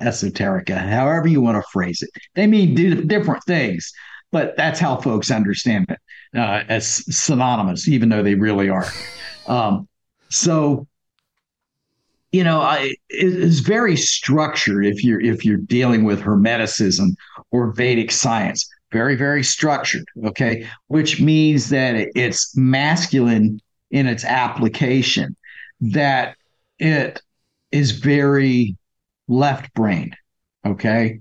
esoterica, 0.01 0.77
however 0.77 1.27
you 1.27 1.41
want 1.41 1.55
to 1.57 1.69
phrase 1.71 2.01
it. 2.01 2.09
They 2.35 2.47
mean 2.47 2.75
di- 2.75 3.03
different 3.03 3.43
things, 3.45 3.91
but 4.31 4.55
that's 4.57 4.79
how 4.79 4.97
folks 4.97 5.31
understand 5.31 5.85
it 5.89 5.99
uh, 6.37 6.63
as 6.67 6.87
synonymous, 7.15 7.87
even 7.87 8.09
though 8.09 8.23
they 8.23 8.35
really 8.35 8.69
are. 8.69 8.85
Um, 9.47 9.87
so, 10.29 10.85
you 12.31 12.43
know, 12.43 12.61
I, 12.61 12.93
it 13.09 13.33
is 13.33 13.61
very 13.61 13.95
structured 13.95 14.85
if 14.85 15.03
you're 15.03 15.21
if 15.21 15.45
you're 15.45 15.57
dealing 15.57 16.03
with 16.03 16.21
Hermeticism 16.21 17.15
or 17.51 17.73
Vedic 17.73 18.11
science. 18.11 18.69
Very, 18.91 19.15
very 19.15 19.43
structured. 19.43 20.05
Okay, 20.25 20.67
which 20.87 21.19
means 21.19 21.69
that 21.69 21.95
it's 22.15 22.55
masculine 22.55 23.59
in 23.91 24.07
its 24.07 24.23
application. 24.23 25.35
That 25.81 26.35
it 26.79 27.21
is 27.71 27.91
very 27.91 28.77
left 29.27 29.73
brain. 29.73 30.15
Okay, 30.65 31.19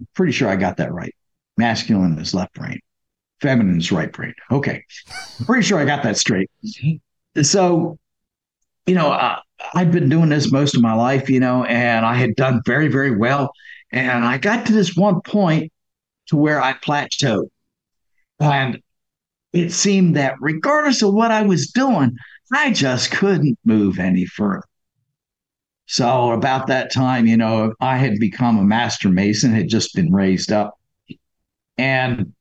I'm 0.00 0.08
pretty 0.14 0.32
sure 0.32 0.48
I 0.48 0.56
got 0.56 0.78
that 0.78 0.92
right. 0.92 1.14
Masculine 1.58 2.18
is 2.18 2.34
left 2.34 2.54
brain, 2.54 2.80
feminine 3.40 3.78
is 3.78 3.90
right 3.92 4.12
brain. 4.12 4.34
Okay, 4.50 4.84
pretty 5.44 5.62
sure 5.62 5.78
I 5.78 5.84
got 5.84 6.02
that 6.02 6.18
straight. 6.18 6.50
So, 7.42 7.98
you 8.86 8.94
know, 8.94 9.12
uh, 9.12 9.40
I'd 9.74 9.92
been 9.92 10.08
doing 10.08 10.28
this 10.28 10.52
most 10.52 10.74
of 10.74 10.82
my 10.82 10.94
life, 10.94 11.30
you 11.30 11.40
know, 11.40 11.64
and 11.64 12.04
I 12.04 12.14
had 12.14 12.36
done 12.36 12.60
very, 12.64 12.88
very 12.88 13.16
well. 13.16 13.52
And 13.90 14.24
I 14.24 14.38
got 14.38 14.66
to 14.66 14.72
this 14.72 14.96
one 14.96 15.20
point 15.22 15.72
to 16.26 16.36
where 16.36 16.60
I 16.60 16.74
plateaued. 16.74 17.48
And 18.40 18.82
it 19.52 19.72
seemed 19.72 20.16
that 20.16 20.34
regardless 20.40 21.02
of 21.02 21.14
what 21.14 21.30
I 21.30 21.42
was 21.42 21.68
doing, 21.68 22.16
I 22.52 22.72
just 22.72 23.10
couldn't 23.10 23.58
move 23.64 23.98
any 23.98 24.26
further. 24.26 24.62
So 25.86 26.32
about 26.32 26.66
that 26.66 26.92
time, 26.92 27.26
you 27.26 27.36
know, 27.36 27.72
I 27.80 27.96
had 27.96 28.18
become 28.18 28.58
a 28.58 28.64
master 28.64 29.08
mason, 29.08 29.52
had 29.52 29.68
just 29.68 29.94
been 29.94 30.12
raised 30.12 30.52
up. 30.52 30.78
And 31.78 32.34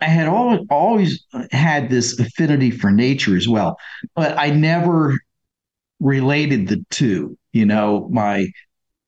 I 0.00 0.06
had 0.06 0.26
always, 0.28 0.60
always 0.70 1.24
had 1.50 1.88
this 1.88 2.18
affinity 2.18 2.70
for 2.70 2.90
nature 2.90 3.36
as 3.36 3.48
well, 3.48 3.76
but 4.14 4.36
I 4.36 4.50
never 4.50 5.18
related 6.00 6.68
the 6.68 6.84
two, 6.90 7.38
you 7.52 7.64
know, 7.64 8.08
my 8.12 8.48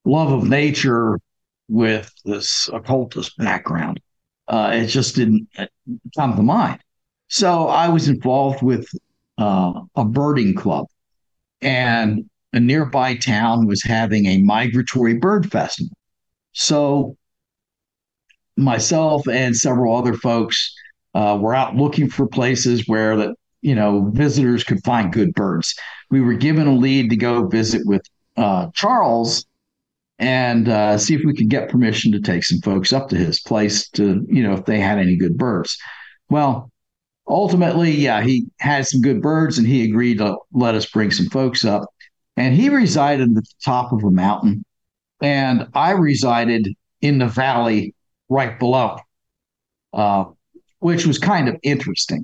love 0.05 0.31
of 0.31 0.47
nature 0.47 1.19
with 1.67 2.11
this 2.25 2.69
occultist 2.73 3.37
background. 3.37 3.99
Uh, 4.47 4.71
it 4.73 4.87
just 4.87 5.15
didn't 5.15 5.47
come 6.17 6.35
to 6.35 6.41
mind. 6.41 6.79
So 7.27 7.67
I 7.67 7.89
was 7.89 8.07
involved 8.07 8.63
with 8.63 8.87
uh, 9.37 9.73
a 9.95 10.05
birding 10.05 10.55
club, 10.55 10.87
and 11.61 12.29
a 12.53 12.59
nearby 12.59 13.15
town 13.15 13.67
was 13.67 13.83
having 13.83 14.25
a 14.25 14.41
migratory 14.41 15.15
bird 15.15 15.51
festival. 15.51 15.95
So 16.53 17.17
myself 18.55 19.27
and 19.27 19.55
several 19.55 19.95
other 19.95 20.13
folks 20.13 20.73
uh, 21.17 21.35
were 21.35 21.55
out 21.55 21.75
looking 21.75 22.07
for 22.07 22.27
places 22.27 22.87
where 22.87 23.17
that 23.17 23.35
you 23.61 23.73
know 23.73 24.11
visitors 24.13 24.63
could 24.63 24.83
find 24.83 25.11
good 25.11 25.33
birds. 25.33 25.73
We 26.11 26.21
were 26.21 26.35
given 26.35 26.67
a 26.67 26.75
lead 26.75 27.09
to 27.09 27.15
go 27.15 27.47
visit 27.47 27.81
with 27.85 28.03
uh, 28.37 28.67
Charles 28.75 29.45
and 30.19 30.69
uh, 30.69 30.97
see 30.99 31.15
if 31.15 31.21
we 31.25 31.33
could 31.33 31.49
get 31.49 31.69
permission 31.69 32.11
to 32.11 32.21
take 32.21 32.43
some 32.43 32.59
folks 32.59 32.93
up 32.93 33.09
to 33.09 33.15
his 33.15 33.41
place 33.41 33.89
to 33.91 34.23
you 34.29 34.43
know 34.43 34.53
if 34.53 34.65
they 34.65 34.79
had 34.79 34.99
any 34.99 35.15
good 35.15 35.39
birds. 35.39 35.75
Well, 36.29 36.71
ultimately, 37.27 37.91
yeah, 37.91 38.21
he 38.21 38.45
had 38.59 38.85
some 38.85 39.01
good 39.01 39.19
birds, 39.19 39.57
and 39.57 39.67
he 39.67 39.85
agreed 39.85 40.19
to 40.19 40.37
let 40.51 40.75
us 40.75 40.85
bring 40.85 41.09
some 41.09 41.29
folks 41.29 41.65
up. 41.65 41.89
And 42.35 42.53
he 42.53 42.69
resided 42.69 43.29
at 43.29 43.35
the 43.35 43.43
top 43.65 43.91
of 43.91 44.03
a 44.03 44.11
mountain, 44.11 44.63
and 45.19 45.67
I 45.73 45.91
resided 45.93 46.67
in 47.01 47.17
the 47.17 47.27
valley 47.27 47.95
right 48.29 48.59
below, 48.59 48.97
uh, 49.93 50.25
which 50.87 51.05
was 51.05 51.19
kind 51.19 51.49
of 51.49 51.57
interesting. 51.63 52.23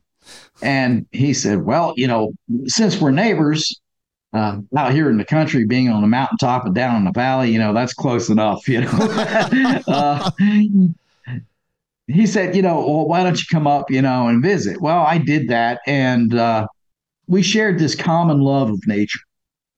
And 0.61 1.05
he 1.11 1.33
said, 1.33 1.63
Well, 1.63 1.93
you 1.97 2.07
know, 2.07 2.31
since 2.67 3.01
we're 3.01 3.11
neighbors 3.11 3.77
uh, 4.31 4.59
out 4.77 4.93
here 4.93 5.09
in 5.09 5.17
the 5.17 5.25
country, 5.25 5.65
being 5.65 5.89
on 5.89 6.01
the 6.01 6.07
mountaintop 6.07 6.65
and 6.65 6.73
down 6.73 6.95
in 6.95 7.03
the 7.03 7.11
valley, 7.11 7.51
you 7.51 7.59
know, 7.59 7.73
that's 7.73 7.93
close 7.93 8.29
enough, 8.29 8.65
you 8.69 8.79
know. 8.79 9.79
uh, 9.89 10.31
he 12.07 12.25
said, 12.25 12.55
You 12.55 12.61
know, 12.61 12.79
well, 12.79 13.05
why 13.05 13.21
don't 13.21 13.37
you 13.37 13.43
come 13.51 13.67
up, 13.67 13.91
you 13.91 14.01
know, 14.01 14.29
and 14.29 14.41
visit? 14.41 14.79
Well, 14.81 15.01
I 15.01 15.17
did 15.17 15.49
that. 15.49 15.81
And 15.85 16.33
uh, 16.33 16.65
we 17.27 17.43
shared 17.43 17.79
this 17.79 17.95
common 17.95 18.39
love 18.39 18.69
of 18.69 18.79
nature. 18.87 19.19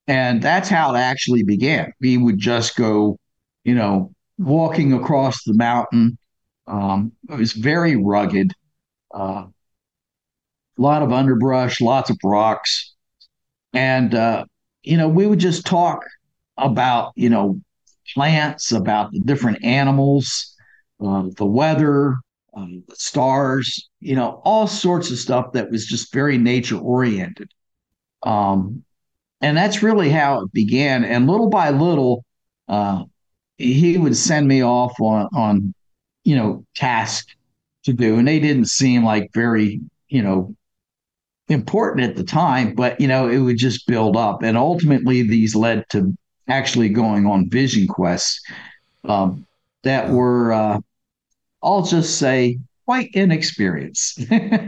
And 0.08 0.44
that's 0.44 0.70
how 0.70 0.94
it 0.94 1.00
actually 1.00 1.42
began. 1.42 1.92
We 2.00 2.18
would 2.18 2.38
just 2.38 2.76
go, 2.76 3.18
you 3.64 3.74
know, 3.74 4.14
walking 4.38 4.94
across 4.94 5.44
the 5.44 5.56
mountain. 5.56 6.20
Um, 6.68 7.14
it 7.32 7.40
was 7.40 7.54
very 7.54 7.96
rugged, 7.96 8.54
a 9.16 9.48
lot 10.78 11.02
of 11.02 11.12
underbrush, 11.12 11.82
lots 11.82 12.10
of 12.10 12.18
rocks. 12.24 12.94
And, 13.74 14.14
uh, 14.14 14.46
you 14.84 14.98
know, 14.98 15.08
we 15.08 15.28
would 15.28 15.40
just 15.40 15.66
talk 15.66 16.04
about, 16.58 17.12
you 17.16 17.30
know, 17.30 17.60
plants, 18.14 18.72
about 18.72 19.12
the 19.12 19.20
different 19.22 19.64
animals, 19.64 20.56
uh, 21.04 21.24
the 21.38 21.46
weather, 21.46 22.18
um, 22.54 22.84
the 22.88 22.96
stars, 22.96 23.90
you 24.00 24.16
know, 24.16 24.42
all 24.46 24.68
sorts 24.68 25.12
of 25.12 25.18
stuff 25.18 25.52
that 25.54 25.70
was 25.72 25.86
just 25.86 26.14
very 26.14 26.38
nature 26.38 26.78
oriented. 26.78 27.52
Um, 28.24 28.84
and 29.42 29.58
that's 29.58 29.84
really 29.84 30.10
how 30.10 30.42
it 30.42 30.54
began. 30.54 31.04
And 31.04 31.28
little 31.28 31.50
by 31.50 31.72
little, 31.72 32.24
uh, 32.68 33.04
he 33.58 33.98
would 33.98 34.16
send 34.16 34.48
me 34.48 34.64
off 34.64 35.00
on, 35.00 35.28
on 35.36 35.74
you 36.24 36.36
know, 36.36 36.66
task 36.76 37.28
to 37.86 37.94
do. 37.94 38.18
And 38.18 38.28
they 38.28 38.40
didn't 38.40 38.70
seem 38.70 39.04
like 39.04 39.32
very, 39.34 39.82
you 40.10 40.22
know, 40.22 40.56
important 41.48 42.10
at 42.10 42.16
the 42.16 42.24
time, 42.24 42.74
but, 42.76 43.00
you 43.00 43.08
know, 43.08 43.28
it 43.30 43.40
would 43.40 43.58
just 43.58 43.88
build 43.88 44.18
up. 44.18 44.44
And 44.44 44.58
ultimately, 44.58 45.22
these 45.22 45.56
led 45.56 45.86
to 45.92 46.16
actually 46.48 46.90
going 46.90 47.26
on 47.26 47.50
vision 47.50 47.88
quests 47.88 48.42
um, 49.06 49.46
that 49.84 50.10
were, 50.10 50.52
uh, 50.52 50.80
I'll 51.64 51.84
just 51.84 52.18
say, 52.18 52.60
quite 52.86 53.10
inexperienced. 53.14 54.22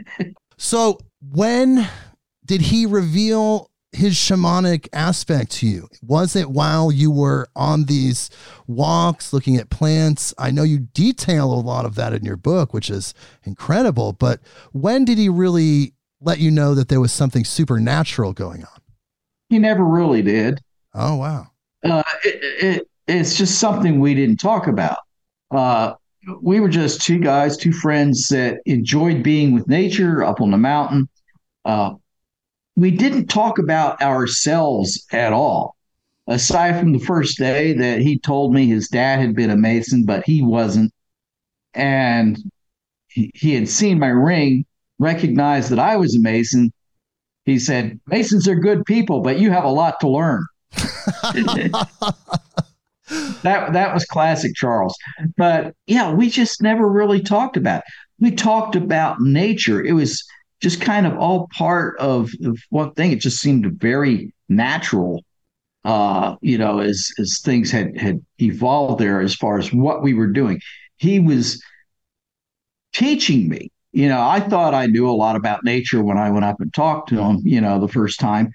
so, 0.57 0.99
when 1.31 1.87
did 2.45 2.61
he 2.61 2.85
reveal 2.85 3.69
his 3.97 4.15
shamanic 4.15 4.87
aspect 4.93 5.51
to 5.51 5.67
you? 5.67 5.89
Was 6.01 6.35
it 6.35 6.51
while 6.51 6.91
you 6.91 7.11
were 7.11 7.47
on 7.55 7.85
these 7.85 8.29
walks 8.67 9.33
looking 9.33 9.57
at 9.57 9.69
plants? 9.69 10.33
I 10.37 10.51
know 10.51 10.63
you 10.63 10.79
detail 10.79 11.51
a 11.51 11.59
lot 11.59 11.85
of 11.85 11.95
that 11.95 12.13
in 12.13 12.23
your 12.23 12.37
book, 12.37 12.73
which 12.73 12.89
is 12.89 13.13
incredible, 13.43 14.13
but 14.13 14.39
when 14.71 15.03
did 15.03 15.17
he 15.17 15.29
really 15.29 15.93
let 16.21 16.39
you 16.39 16.51
know 16.51 16.75
that 16.75 16.89
there 16.89 17.01
was 17.01 17.11
something 17.11 17.43
supernatural 17.43 18.33
going 18.33 18.63
on? 18.63 18.81
He 19.49 19.59
never 19.59 19.83
really 19.83 20.21
did. 20.21 20.61
Oh, 20.93 21.15
wow. 21.15 21.47
Uh, 21.83 22.03
it, 22.23 22.63
it, 22.63 22.87
it's 23.07 23.37
just 23.37 23.59
something 23.59 23.99
we 23.99 24.13
didn't 24.13 24.37
talk 24.37 24.67
about. 24.67 24.99
Uh, 25.51 25.93
we 26.41 26.59
were 26.59 26.69
just 26.69 27.01
two 27.01 27.19
guys, 27.19 27.57
two 27.57 27.71
friends 27.71 28.27
that 28.27 28.59
enjoyed 28.65 29.23
being 29.23 29.53
with 29.53 29.67
nature 29.67 30.23
up 30.23 30.41
on 30.41 30.51
the 30.51 30.57
mountain. 30.57 31.07
Uh, 31.65 31.93
we 32.77 32.91
didn't 32.91 33.27
talk 33.27 33.57
about 33.57 34.01
ourselves 34.01 35.05
at 35.11 35.33
all, 35.33 35.75
aside 36.27 36.79
from 36.79 36.93
the 36.93 36.99
first 36.99 37.39
day 37.39 37.73
that 37.73 37.99
he 37.99 38.19
told 38.19 38.53
me 38.53 38.67
his 38.67 38.87
dad 38.87 39.19
had 39.19 39.35
been 39.35 39.49
a 39.49 39.57
Mason, 39.57 40.05
but 40.05 40.23
he 40.25 40.43
wasn't. 40.43 40.93
And 41.73 42.37
he, 43.07 43.31
he 43.33 43.55
had 43.55 43.67
seen 43.67 43.97
my 43.97 44.07
ring, 44.07 44.63
recognized 44.99 45.71
that 45.71 45.79
I 45.79 45.97
was 45.97 46.15
a 46.15 46.19
Mason. 46.19 46.71
He 47.45 47.57
said, 47.57 47.99
Masons 48.05 48.47
are 48.47 48.55
good 48.55 48.85
people, 48.85 49.21
but 49.21 49.39
you 49.39 49.49
have 49.49 49.63
a 49.63 49.69
lot 49.69 49.99
to 50.01 50.09
learn. 50.09 50.45
that 53.41 53.73
that 53.73 53.93
was 53.93 54.05
classic 54.05 54.53
Charles. 54.53 54.95
But 55.35 55.73
yeah, 55.87 56.13
we 56.13 56.29
just 56.29 56.61
never 56.61 56.87
really 56.87 57.21
talked 57.21 57.57
about 57.57 57.79
it. 57.79 57.85
We 58.19 58.31
talked 58.31 58.75
about 58.75 59.19
nature. 59.19 59.83
It 59.83 59.93
was 59.93 60.23
just 60.61 60.81
kind 60.81 61.05
of 61.05 61.17
all 61.17 61.47
part 61.55 61.97
of, 61.99 62.31
one 62.69 62.93
thing. 62.93 63.11
It 63.11 63.19
just 63.19 63.39
seemed 63.39 63.65
very 63.79 64.33
natural, 64.49 65.23
uh, 65.83 66.35
you 66.41 66.57
know, 66.57 66.79
as 66.79 67.11
as 67.19 67.39
things 67.43 67.71
had 67.71 67.97
had 67.97 68.23
evolved 68.39 68.99
there 68.99 69.21
as 69.21 69.35
far 69.35 69.59
as 69.59 69.71
what 69.71 70.01
we 70.01 70.13
were 70.13 70.27
doing. 70.27 70.59
He 70.97 71.19
was 71.19 71.61
teaching 72.93 73.47
me. 73.49 73.71
You 73.91 74.09
know, 74.09 74.21
I 74.21 74.39
thought 74.39 74.73
I 74.73 74.87
knew 74.87 75.09
a 75.09 75.11
lot 75.11 75.35
about 75.35 75.63
nature 75.63 76.03
when 76.03 76.17
I 76.17 76.29
went 76.29 76.45
up 76.45 76.59
and 76.59 76.73
talked 76.73 77.09
to 77.09 77.19
him, 77.19 77.41
you 77.43 77.61
know, 77.61 77.79
the 77.79 77.87
first 77.87 78.19
time. 78.19 78.51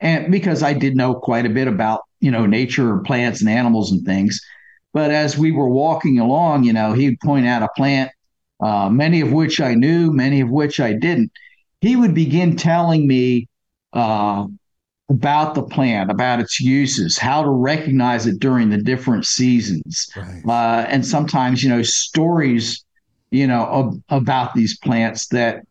And 0.00 0.30
because 0.30 0.62
I 0.62 0.72
did 0.74 0.94
know 0.96 1.14
quite 1.14 1.46
a 1.46 1.50
bit 1.50 1.68
about, 1.68 2.02
you 2.20 2.30
know, 2.30 2.46
nature, 2.46 2.98
plants 2.98 3.40
and 3.40 3.50
animals 3.50 3.92
and 3.92 4.04
things. 4.04 4.40
But 4.92 5.10
as 5.10 5.36
we 5.36 5.52
were 5.52 5.68
walking 5.68 6.18
along, 6.18 6.64
you 6.64 6.72
know, 6.72 6.92
he'd 6.92 7.20
point 7.20 7.46
out 7.46 7.62
a 7.62 7.68
plant, 7.76 8.10
uh, 8.60 8.88
many 8.88 9.20
of 9.20 9.32
which 9.32 9.60
I 9.60 9.74
knew, 9.74 10.12
many 10.12 10.40
of 10.40 10.50
which 10.50 10.80
I 10.80 10.92
didn't 10.92 11.32
he 11.80 11.96
would 11.96 12.14
begin 12.14 12.56
telling 12.56 13.06
me 13.06 13.48
uh, 13.92 14.46
about 15.08 15.54
the 15.54 15.62
plant, 15.62 16.10
about 16.10 16.40
its 16.40 16.60
uses, 16.60 17.16
how 17.18 17.42
to 17.42 17.50
recognize 17.50 18.26
it 18.26 18.40
during 18.40 18.70
the 18.70 18.78
different 18.78 19.24
seasons, 19.24 20.08
right. 20.16 20.42
uh, 20.46 20.86
and 20.88 21.06
sometimes 21.06 21.62
you 21.62 21.68
know 21.68 21.82
stories, 21.82 22.84
you 23.30 23.46
know, 23.46 24.00
about 24.08 24.54
these 24.54 24.78
plants 24.78 25.28
that, 25.28 25.62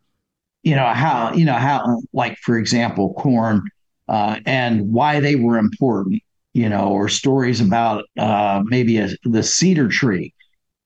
you 0.63 0.75
know, 0.75 0.87
how 0.87 1.33
you 1.33 1.45
know 1.45 1.53
how, 1.53 2.01
like 2.13 2.37
for 2.39 2.57
example, 2.57 3.13
corn, 3.15 3.61
uh, 4.07 4.39
and 4.45 4.91
why 4.91 5.19
they 5.19 5.35
were 5.35 5.57
important, 5.57 6.21
you 6.53 6.69
know, 6.69 6.89
or 6.89 7.09
stories 7.09 7.59
about 7.59 8.05
uh, 8.17 8.61
maybe 8.65 8.97
a, 8.97 9.09
the 9.23 9.43
cedar 9.43 9.89
tree, 9.89 10.33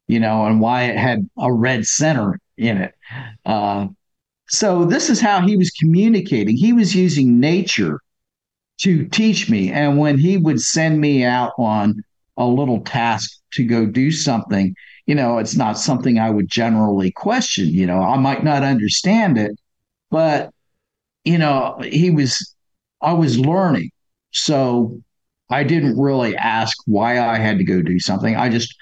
you 0.07 0.19
know, 0.19 0.45
and 0.45 0.59
why 0.59 0.83
it 0.83 0.97
had 0.97 1.29
a 1.37 1.53
red 1.53 1.85
center 1.85 2.39
in 2.57 2.77
it. 2.77 2.93
So 4.49 4.85
this 4.85 5.09
is 5.09 5.21
how 5.21 5.45
he 5.45 5.57
was 5.57 5.69
communicating. 5.71 6.57
He 6.57 6.73
was 6.73 6.95
using 6.95 7.39
nature 7.39 7.99
to 8.79 9.07
teach 9.07 9.49
me. 9.49 9.71
And 9.71 9.97
when 9.97 10.17
he 10.17 10.37
would 10.37 10.61
send 10.61 10.99
me 10.99 11.23
out 11.23 11.53
on 11.57 12.03
a 12.37 12.45
little 12.45 12.81
task 12.81 13.31
to 13.53 13.65
go 13.65 13.85
do 13.85 14.11
something, 14.11 14.75
you 15.05 15.15
know, 15.15 15.37
it's 15.37 15.55
not 15.55 15.77
something 15.77 16.17
I 16.17 16.29
would 16.29 16.49
generally 16.49 17.11
question. 17.11 17.67
You 17.67 17.85
know, 17.85 18.01
I 18.01 18.17
might 18.17 18.43
not 18.43 18.63
understand 18.63 19.37
it, 19.37 19.51
but, 20.09 20.51
you 21.25 21.37
know, 21.37 21.79
he 21.83 22.09
was, 22.09 22.55
I 23.01 23.13
was 23.13 23.39
learning. 23.39 23.91
So 24.31 25.01
I 25.49 25.63
didn't 25.63 25.99
really 25.99 26.35
ask 26.35 26.77
why 26.85 27.19
I 27.19 27.37
had 27.37 27.57
to 27.57 27.63
go 27.63 27.81
do 27.81 27.99
something. 27.99 28.35
I 28.35 28.49
just 28.49 28.73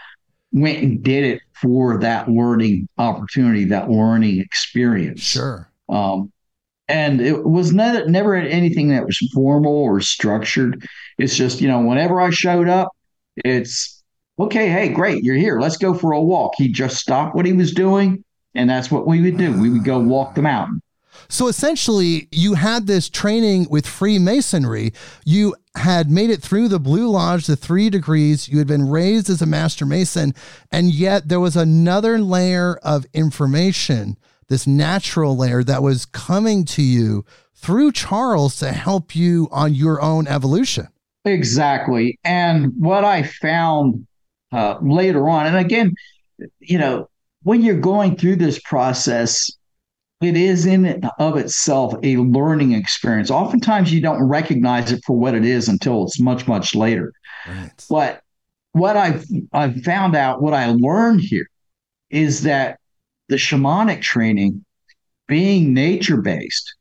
went 0.51 0.83
and 0.83 1.01
did 1.01 1.23
it 1.23 1.41
for 1.61 1.99
that 1.99 2.29
learning 2.29 2.87
opportunity, 2.97 3.65
that 3.65 3.89
learning 3.89 4.39
experience. 4.39 5.21
Sure. 5.21 5.69
Um, 5.89 6.31
and 6.87 7.19
it 7.19 7.43
was 7.43 7.73
never, 7.73 8.07
never 8.07 8.35
anything 8.35 8.89
that 8.89 9.05
was 9.05 9.17
formal 9.33 9.73
or 9.73 9.99
structured. 9.99 10.87
It's 11.17 11.35
just, 11.35 11.59
you 11.59 11.67
know, 11.67 11.81
whenever 11.81 12.21
I 12.21 12.29
showed 12.29 12.69
up, 12.69 12.91
it's 13.43 14.03
okay, 14.39 14.69
hey, 14.69 14.89
great, 14.89 15.23
you're 15.23 15.35
here. 15.35 15.59
Let's 15.59 15.77
go 15.77 15.93
for 15.93 16.13
a 16.13 16.21
walk. 16.21 16.53
He 16.57 16.71
just 16.71 16.97
stopped 16.97 17.35
what 17.35 17.45
he 17.45 17.53
was 17.53 17.73
doing, 17.73 18.23
and 18.55 18.69
that's 18.69 18.89
what 18.89 19.05
we 19.05 19.21
would 19.21 19.37
do. 19.37 19.59
We 19.59 19.69
would 19.69 19.83
go 19.83 19.99
walk 19.99 20.35
the 20.35 20.41
mountain. 20.41 20.81
So 21.29 21.47
essentially, 21.47 22.27
you 22.31 22.53
had 22.53 22.87
this 22.87 23.09
training 23.09 23.67
with 23.69 23.85
Freemasonry. 23.85 24.93
You 25.25 25.55
had 25.75 26.09
made 26.09 26.29
it 26.29 26.41
through 26.41 26.67
the 26.69 26.79
Blue 26.79 27.09
Lodge, 27.09 27.47
the 27.47 27.55
three 27.55 27.89
degrees. 27.89 28.47
You 28.47 28.57
had 28.57 28.67
been 28.67 28.89
raised 28.89 29.29
as 29.29 29.41
a 29.41 29.45
Master 29.45 29.85
Mason, 29.85 30.33
and 30.71 30.91
yet 30.91 31.29
there 31.29 31.39
was 31.39 31.55
another 31.55 32.19
layer 32.19 32.77
of 32.83 33.05
information, 33.13 34.17
this 34.47 34.65
natural 34.65 35.37
layer 35.37 35.63
that 35.63 35.83
was 35.83 36.05
coming 36.05 36.65
to 36.65 36.81
you 36.81 37.25
through 37.55 37.91
Charles 37.91 38.57
to 38.57 38.71
help 38.71 39.15
you 39.15 39.47
on 39.51 39.73
your 39.73 40.01
own 40.01 40.27
evolution. 40.27 40.87
Exactly. 41.25 42.17
And 42.23 42.71
what 42.77 43.03
I 43.03 43.23
found 43.23 44.07
uh, 44.51 44.77
later 44.81 45.27
on, 45.27 45.47
and 45.47 45.57
again, 45.57 45.93
you 46.59 46.77
know, 46.77 47.09
when 47.43 47.61
you're 47.61 47.79
going 47.79 48.15
through 48.15 48.37
this 48.37 48.59
process, 48.59 49.49
it 50.21 50.35
is 50.35 50.65
in 50.65 50.85
and 50.85 51.09
of 51.19 51.37
itself 51.37 51.93
a 52.03 52.17
learning 52.17 52.71
experience. 52.71 53.29
Oftentimes 53.29 53.93
you 53.93 54.01
don't 54.01 54.23
recognize 54.23 54.91
it 54.91 55.03
for 55.05 55.15
what 55.15 55.35
it 55.35 55.45
is 55.45 55.67
until 55.67 56.03
it's 56.03 56.19
much, 56.19 56.47
much 56.47 56.73
later. 56.73 57.13
Right. 57.47 57.71
But 57.89 58.21
what 58.71 58.97
I've 58.97 59.25
I've 59.53 59.81
found 59.83 60.15
out, 60.15 60.41
what 60.41 60.53
I 60.53 60.67
learned 60.67 61.21
here 61.21 61.47
is 62.09 62.43
that 62.43 62.79
the 63.29 63.35
shamanic 63.35 64.01
training, 64.01 64.65
being 65.27 65.73
nature 65.73 66.21
based, 66.21 66.75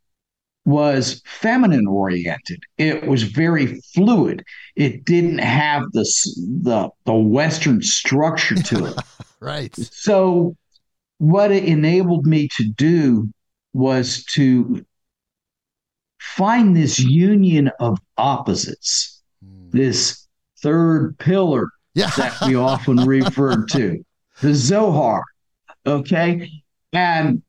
was 0.64 1.22
feminine 1.26 1.86
oriented. 1.86 2.60
It 2.78 3.06
was 3.06 3.22
very 3.22 3.80
fluid. 3.94 4.44
It 4.76 5.04
didn't 5.04 5.38
have 5.38 5.82
the 5.92 6.04
the 6.62 6.88
the 7.04 7.14
Western 7.14 7.82
structure 7.82 8.56
to 8.56 8.86
it. 8.86 8.94
right. 9.40 9.74
So 9.76 10.56
what 11.18 11.50
it 11.50 11.64
enabled 11.64 12.26
me 12.26 12.48
to 12.56 12.64
do 12.64 13.28
was 13.72 14.24
to 14.24 14.84
find 16.18 16.76
this 16.76 16.98
union 16.98 17.70
of 17.80 17.98
opposites, 18.16 19.22
mm. 19.44 19.70
this 19.70 20.26
third 20.60 21.16
pillar 21.18 21.68
yeah. 21.94 22.10
that 22.16 22.36
we 22.46 22.54
often 22.54 22.96
refer 22.96 23.64
to, 23.66 24.04
the 24.40 24.54
Zohar. 24.54 25.22
Okay. 25.86 26.50
And 26.92 27.42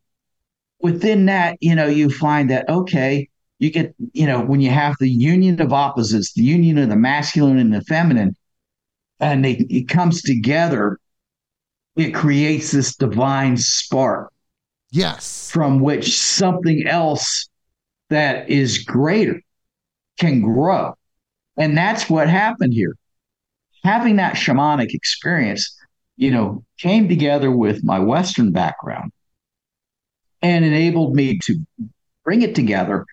within 0.80 1.26
that, 1.26 1.58
you 1.60 1.76
know, 1.76 1.88
you 1.88 2.10
find 2.10 2.50
that, 2.50 2.70
okay, 2.70 3.30
you 3.60 3.72
get, 3.72 3.96
you 4.14 4.28
know, 4.28 4.42
when 4.42 4.62
you 4.62 4.70
have 4.70 4.96
the 5.00 5.10
union 5.10 5.60
of 5.60 5.74
opposites, 5.74 6.34
the 6.34 6.44
union 6.44 6.78
of 6.78 6.90
the 6.90 6.96
masculine 6.96 7.58
and 7.58 7.74
the 7.74 7.82
feminine, 7.82 8.36
and 9.20 9.44
they, 9.44 9.66
it 9.70 9.90
comes 9.90 10.22
together 10.22 11.00
it 11.98 12.14
creates 12.14 12.72
this 12.72 12.96
divine 12.96 13.58
spark. 13.58 14.32
Yes. 14.92 15.50
From 15.52 15.82
which 15.82 16.18
something 16.18 16.88
else 16.88 17.50
that 18.10 18.50
is 18.50 18.80
greater 18.80 19.42
can 20.20 20.42
grow. 20.42 20.94
And 21.58 21.76
that's 21.76 22.10
what 22.10 22.30
happened 22.30 22.74
here. 22.74 22.96
Having 23.84 24.18
that 24.18 24.36
shamanic 24.36 24.94
experience, 24.94 25.76
you 26.16 26.32
know, 26.32 26.64
came 26.78 27.10
together 27.10 27.52
with 27.52 27.84
my 27.84 28.00
Western 28.00 28.52
background 28.52 29.12
and 30.42 30.64
enabled 30.64 31.16
me 31.16 31.40
to 31.40 31.60
bring 32.24 32.44
it 32.44 32.54
together 32.54 33.06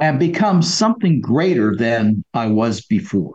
and 0.00 0.18
become 0.18 0.60
something 0.60 1.20
greater 1.20 1.76
than 1.76 2.24
I 2.34 2.48
was 2.48 2.84
before. 2.84 3.34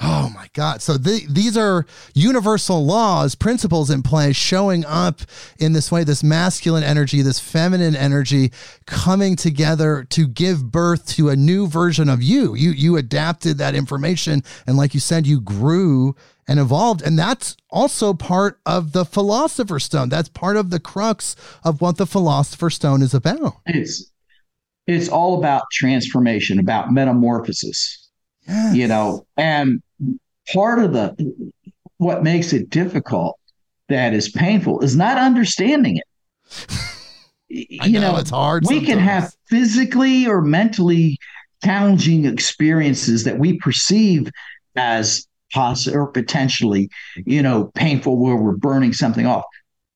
Oh 0.00 0.28
my 0.34 0.48
God. 0.54 0.82
So 0.82 0.96
the, 0.96 1.24
these 1.30 1.56
are 1.56 1.86
universal 2.14 2.84
laws, 2.84 3.36
principles 3.36 3.90
in 3.90 4.02
play 4.02 4.32
showing 4.32 4.84
up 4.84 5.20
in 5.60 5.72
this 5.72 5.92
way 5.92 6.02
this 6.02 6.24
masculine 6.24 6.82
energy, 6.82 7.22
this 7.22 7.38
feminine 7.38 7.94
energy 7.94 8.50
coming 8.86 9.36
together 9.36 10.04
to 10.10 10.26
give 10.26 10.72
birth 10.72 11.06
to 11.10 11.28
a 11.28 11.36
new 11.36 11.68
version 11.68 12.08
of 12.08 12.22
you. 12.22 12.54
You 12.54 12.70
you 12.70 12.96
adapted 12.96 13.58
that 13.58 13.76
information 13.76 14.42
and 14.66 14.76
like 14.76 14.94
you 14.94 15.00
said 15.00 15.28
you 15.28 15.40
grew 15.40 16.16
and 16.48 16.58
evolved 16.58 17.00
and 17.00 17.16
that's 17.16 17.56
also 17.70 18.14
part 18.14 18.58
of 18.66 18.92
the 18.92 19.04
philosopher's 19.04 19.84
stone. 19.84 20.08
That's 20.08 20.28
part 20.28 20.56
of 20.56 20.70
the 20.70 20.80
crux 20.80 21.36
of 21.62 21.80
what 21.80 21.98
the 21.98 22.06
philosopher's 22.06 22.74
stone 22.74 23.00
is 23.00 23.14
about. 23.14 23.58
It's 23.66 24.10
it's 24.88 25.08
all 25.08 25.38
about 25.38 25.62
transformation, 25.72 26.58
about 26.58 26.92
metamorphosis. 26.92 28.03
Yes. 28.46 28.74
You 28.74 28.88
know, 28.88 29.26
and 29.36 29.82
part 30.52 30.78
of 30.78 30.92
the 30.92 31.50
what 31.98 32.22
makes 32.22 32.52
it 32.52 32.70
difficult 32.70 33.38
that 33.88 34.14
is 34.14 34.30
painful 34.30 34.80
is 34.80 34.96
not 34.96 35.18
understanding 35.18 35.96
it. 35.98 36.66
you 37.48 38.00
know, 38.00 38.12
know, 38.12 38.18
it's 38.18 38.30
hard. 38.30 38.64
We 38.64 38.76
sometimes. 38.76 38.88
can 38.88 38.98
have 38.98 39.32
physically 39.48 40.26
or 40.26 40.42
mentally 40.42 41.18
challenging 41.64 42.24
experiences 42.24 43.24
that 43.24 43.38
we 43.38 43.58
perceive 43.58 44.30
as 44.76 45.26
possible 45.52 45.96
or 45.96 46.06
potentially, 46.08 46.90
you 47.24 47.42
know, 47.42 47.70
painful 47.74 48.18
where 48.18 48.36
we're 48.36 48.56
burning 48.56 48.92
something 48.92 49.26
off. 49.26 49.44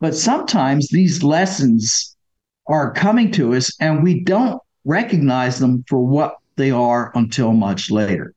But 0.01 0.15
sometimes 0.15 0.89
these 0.89 1.23
lessons 1.23 2.17
are 2.69 2.93
coming 2.93 3.33
to 3.33 3.55
us 3.55 3.75
and 3.81 4.03
we 4.03 4.21
don't 4.21 4.61
recognize 4.85 5.59
them 5.59 5.85
for 5.89 5.99
what 5.99 6.37
they 6.57 6.71
are 6.71 7.11
until 7.15 7.53
much 7.53 7.91
later. 7.91 8.35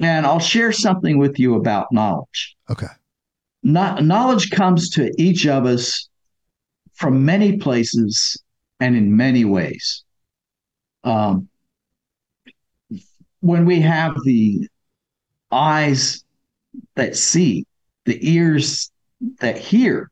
And 0.00 0.26
I'll 0.26 0.40
share 0.40 0.72
something 0.72 1.18
with 1.18 1.38
you 1.38 1.54
about 1.54 1.92
knowledge. 1.92 2.56
Okay. 2.68 2.86
Not, 3.62 4.04
knowledge 4.04 4.50
comes 4.50 4.90
to 4.90 5.12
each 5.18 5.46
of 5.46 5.64
us 5.64 6.08
from 6.94 7.24
many 7.24 7.58
places 7.58 8.36
and 8.80 8.96
in 8.96 9.16
many 9.16 9.44
ways. 9.44 10.04
Um, 11.04 11.48
when 13.40 13.64
we 13.64 13.80
have 13.80 14.14
the 14.24 14.68
eyes 15.52 16.24
that 16.96 17.16
see, 17.16 17.66
the 18.04 18.18
ears 18.20 18.90
that 19.40 19.58
hear, 19.58 20.10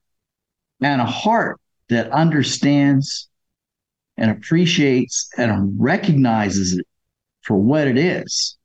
and 0.81 1.01
a 1.01 1.07
heart 1.07 1.61
that 1.89 2.11
understands 2.13 3.29
and 4.17 4.31
appreciates 4.31 5.29
and 5.37 5.75
recognizes 5.79 6.79
it 6.79 6.87
for 7.43 7.57
what 7.57 7.89
it 7.89 7.99
is, 7.99 8.57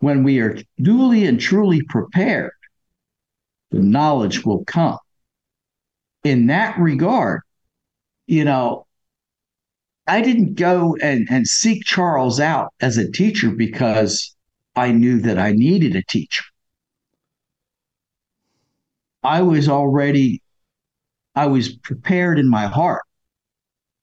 when 0.00 0.22
we 0.22 0.40
are 0.40 0.58
duly 0.80 1.26
and 1.26 1.40
truly 1.40 1.82
prepared, 1.88 2.52
the 3.70 3.80
knowledge 3.80 4.44
will 4.44 4.64
come. 4.64 4.98
In 6.24 6.46
that 6.46 6.78
regard, 6.78 7.42
you 8.26 8.44
know, 8.44 8.86
I 10.06 10.22
didn't 10.22 10.54
go 10.54 10.96
and, 11.02 11.28
and 11.30 11.46
seek 11.46 11.84
Charles 11.84 12.40
out 12.40 12.72
as 12.80 12.96
a 12.96 13.10
teacher 13.10 13.50
because 13.50 14.34
I 14.74 14.92
knew 14.92 15.20
that 15.20 15.38
I 15.38 15.52
needed 15.52 15.96
a 15.96 16.02
teacher. 16.08 16.44
I 19.22 19.42
was 19.42 19.68
already, 19.68 20.42
I 21.34 21.46
was 21.46 21.76
prepared 21.76 22.38
in 22.38 22.48
my 22.48 22.66
heart. 22.66 23.02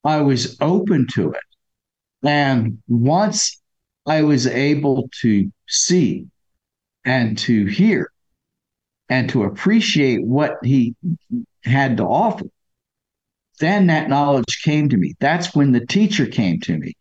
I 0.04 0.22
was 0.22 0.58
open 0.62 1.08
to 1.14 1.32
it. 1.32 1.44
And 2.24 2.80
once 2.88 3.62
I 4.06 4.22
was 4.22 4.46
able 4.46 5.10
to 5.22 5.52
see 5.68 6.28
and 7.04 7.38
to 7.38 7.66
hear 7.66 8.12
and 9.10 9.30
to 9.30 9.44
appreciate 9.44 10.26
what 10.26 10.58
he 10.64 10.96
had 11.64 11.98
to 11.98 12.04
offer, 12.04 12.46
then 13.60 13.88
that 13.88 14.10
knowledge 14.10 14.62
came 14.64 14.90
to 14.90 14.98
me. 14.98 15.14
That's 15.20 15.56
when 15.56 15.72
the 15.72 15.86
teacher 15.86 16.26
came 16.26 16.60
to 16.62 16.78
me. 16.78 16.94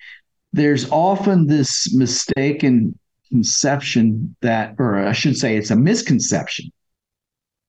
There's 0.52 0.90
often 0.90 1.46
this 1.46 1.92
mistaken 1.94 2.98
conception 3.28 4.36
that, 4.42 4.74
or 4.78 4.98
I 4.98 5.12
should 5.12 5.36
say, 5.36 5.56
it's 5.56 5.70
a 5.70 5.76
misconception 5.76 6.70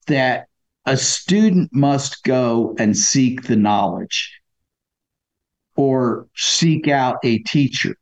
that 0.07 0.47
a 0.85 0.97
student 0.97 1.73
must 1.73 2.23
go 2.23 2.75
and 2.77 2.95
seek 2.95 3.43
the 3.43 3.55
knowledge 3.55 4.39
or 5.75 6.27
seek 6.35 6.87
out 6.87 7.17
a 7.23 7.39
teacher 7.39 7.95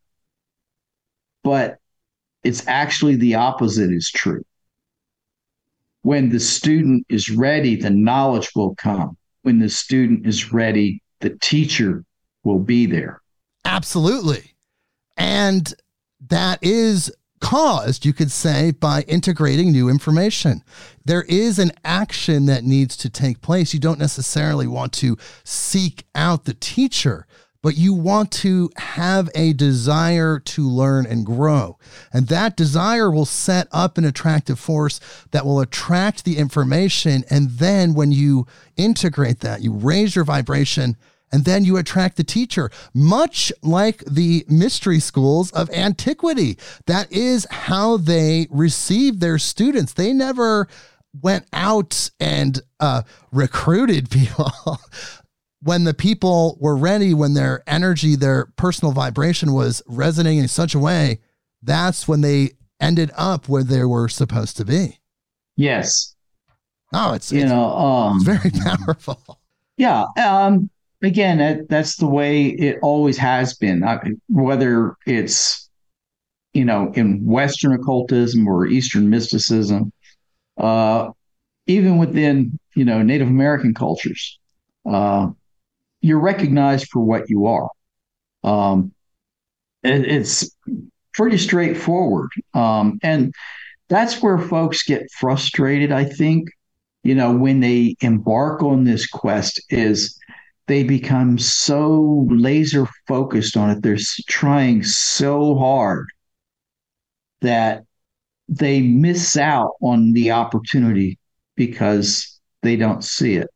but 1.44 1.78
it's 2.44 2.68
actually 2.68 3.16
the 3.16 3.36
opposite 3.36 3.92
is 3.92 4.12
true. 4.12 4.44
When 6.02 6.30
the 6.30 6.40
student 6.40 7.06
is 7.10 7.30
ready, 7.30 7.76
the 7.76 7.90
knowledge 7.90 8.52
will 8.56 8.76
come. 8.76 9.18
When 9.44 9.60
the 9.60 9.70
student 9.70 10.28
is 10.28 10.52
ready, 10.52 11.02
the 11.22 11.38
teacher 11.42 12.04
will 12.44 12.60
be 12.60 12.86
there. 12.86 13.22
Absolutely. 13.66 14.56
And 15.16 15.74
that 16.28 16.60
is 16.62 17.12
caused, 17.40 18.06
you 18.06 18.14
could 18.14 18.32
say, 18.32 18.72
by 18.72 19.02
integrating 19.02 19.72
new 19.72 19.90
information. 19.90 20.64
There 21.06 21.24
is 21.24 21.60
an 21.60 21.72
action 21.84 22.46
that 22.46 22.64
needs 22.64 22.96
to 22.98 23.10
take 23.10 23.42
place. 23.42 23.74
You 23.74 23.80
don't 23.80 24.00
necessarily 24.00 24.68
want 24.68 24.94
to 24.94 25.18
seek 25.44 26.06
out 26.16 26.46
the 26.46 26.54
teacher, 26.54 27.28
but 27.64 27.78
you 27.78 27.94
want 27.94 28.30
to 28.30 28.70
have 28.76 29.30
a 29.34 29.54
desire 29.54 30.38
to 30.38 30.70
learn 30.70 31.08
and 31.08 31.26
grow. 31.26 31.80
And 32.12 32.28
that 32.28 32.56
desire 32.56 33.10
will 33.10 33.26
set 33.26 33.68
up 33.72 33.98
an 33.98 34.06
attractive 34.06 34.60
force 34.60 35.00
that 35.32 35.46
will 35.46 35.62
attract 35.62 36.26
the 36.26 36.38
information. 36.38 37.24
And 37.30 37.52
then 37.52 37.96
when 37.96 38.12
you 38.12 38.46
integrate 38.76 39.40
that, 39.40 39.62
you 39.62 39.72
raise 39.72 40.16
your 40.16 40.26
vibration 40.26 40.98
and 41.32 41.46
then 41.46 41.66
you 41.66 41.78
attract 41.78 42.18
the 42.18 42.24
teacher, 42.24 42.70
much 42.94 43.52
like 43.64 44.04
the 44.06 44.46
mystery 44.48 45.00
schools 45.00 45.50
of 45.52 45.68
antiquity. 45.72 46.60
That 46.86 47.12
is 47.12 47.48
how 47.50 47.98
they 47.98 48.48
received 48.52 49.20
their 49.20 49.40
students. 49.40 49.94
They 49.94 50.14
never 50.14 50.68
went 51.22 51.46
out 51.54 52.10
and 52.20 52.62
uh, 52.80 53.04
recruited 53.32 54.10
people 54.12 54.52
when 55.64 55.86
the 55.86 55.94
people 55.94 56.58
were 56.60 56.76
ready, 56.76 57.14
when 57.14 57.34
their 57.34 57.64
energy, 57.68 58.16
their 58.16 58.48
personal 58.58 58.92
vibration 58.92 59.54
was 59.54 59.82
resonating 59.88 60.40
in 60.40 60.48
such 60.48 60.76
a 60.76 60.80
way, 60.80 61.20
that's 61.62 62.08
when 62.08 62.22
they 62.22 62.52
ended 62.82 63.12
up 63.16 63.48
where 63.48 63.64
they 63.64 63.86
were 63.86 64.10
supposed 64.10 64.58
to 64.58 64.66
be. 64.66 65.00
Yes. 65.56 66.16
Oh, 66.94 67.14
it's 67.14 67.32
you 67.32 67.42
it's, 67.42 67.50
know 67.50 67.66
um, 67.66 68.18
it's 68.18 68.26
very 68.26 68.52
powerful. 68.78 69.40
Yeah. 69.78 70.06
Um, 70.22 70.70
again, 71.02 71.38
that, 71.38 71.70
that's 71.70 71.96
the 71.96 72.08
way 72.08 72.48
it 72.48 72.80
always 72.82 73.18
has 73.18 73.56
been. 73.56 73.84
I, 73.84 74.00
whether 74.28 74.96
it's 75.06 75.70
you 76.54 76.66
know 76.66 76.92
in 76.94 77.26
Western 77.26 77.74
occultism 77.74 78.48
or 78.48 78.68
Eastern 78.68 79.10
mysticism, 79.10 79.94
uh, 80.58 81.10
even 81.68 81.98
within 81.98 82.60
you 82.76 82.84
know 82.84 83.02
Native 83.02 83.30
American 83.30 83.74
cultures. 83.74 84.40
Uh, 84.86 85.30
you're 86.04 86.20
recognized 86.20 86.90
for 86.90 87.00
what 87.02 87.30
you 87.30 87.48
are. 87.48 87.70
Um, 88.44 88.92
it, 89.84 90.06
it's 90.06 90.56
pretty 91.14 91.38
straightforward. 91.38 92.30
Um, 92.54 93.00
and 93.02 93.34
that's 93.90 94.22
where 94.22 94.38
folks 94.38 94.84
get 94.84 95.10
frustrated, 95.20 95.92
I 95.92 96.04
think, 96.04 96.50
you 97.04 97.16
know, 97.16 97.36
when 97.36 97.62
they 97.62 97.96
embark 98.02 98.62
on 98.62 98.84
this 98.84 99.08
quest 99.08 99.62
is 99.70 100.18
they 100.68 100.84
become 100.84 101.38
so 101.38 102.28
laser 102.30 102.88
focused 103.08 103.58
on 103.58 103.70
it. 103.70 103.82
They're 103.82 103.98
trying 104.28 104.84
so 104.84 105.56
hard 105.56 106.08
that 107.42 107.84
they 108.50 108.82
miss 108.82 109.38
out 109.38 109.72
on 109.82 110.14
the 110.14 110.32
opportunity 110.32 111.18
because 111.56 112.40
they 112.62 112.76
don't 112.76 113.04
see 113.04 113.36
it. 113.36 113.50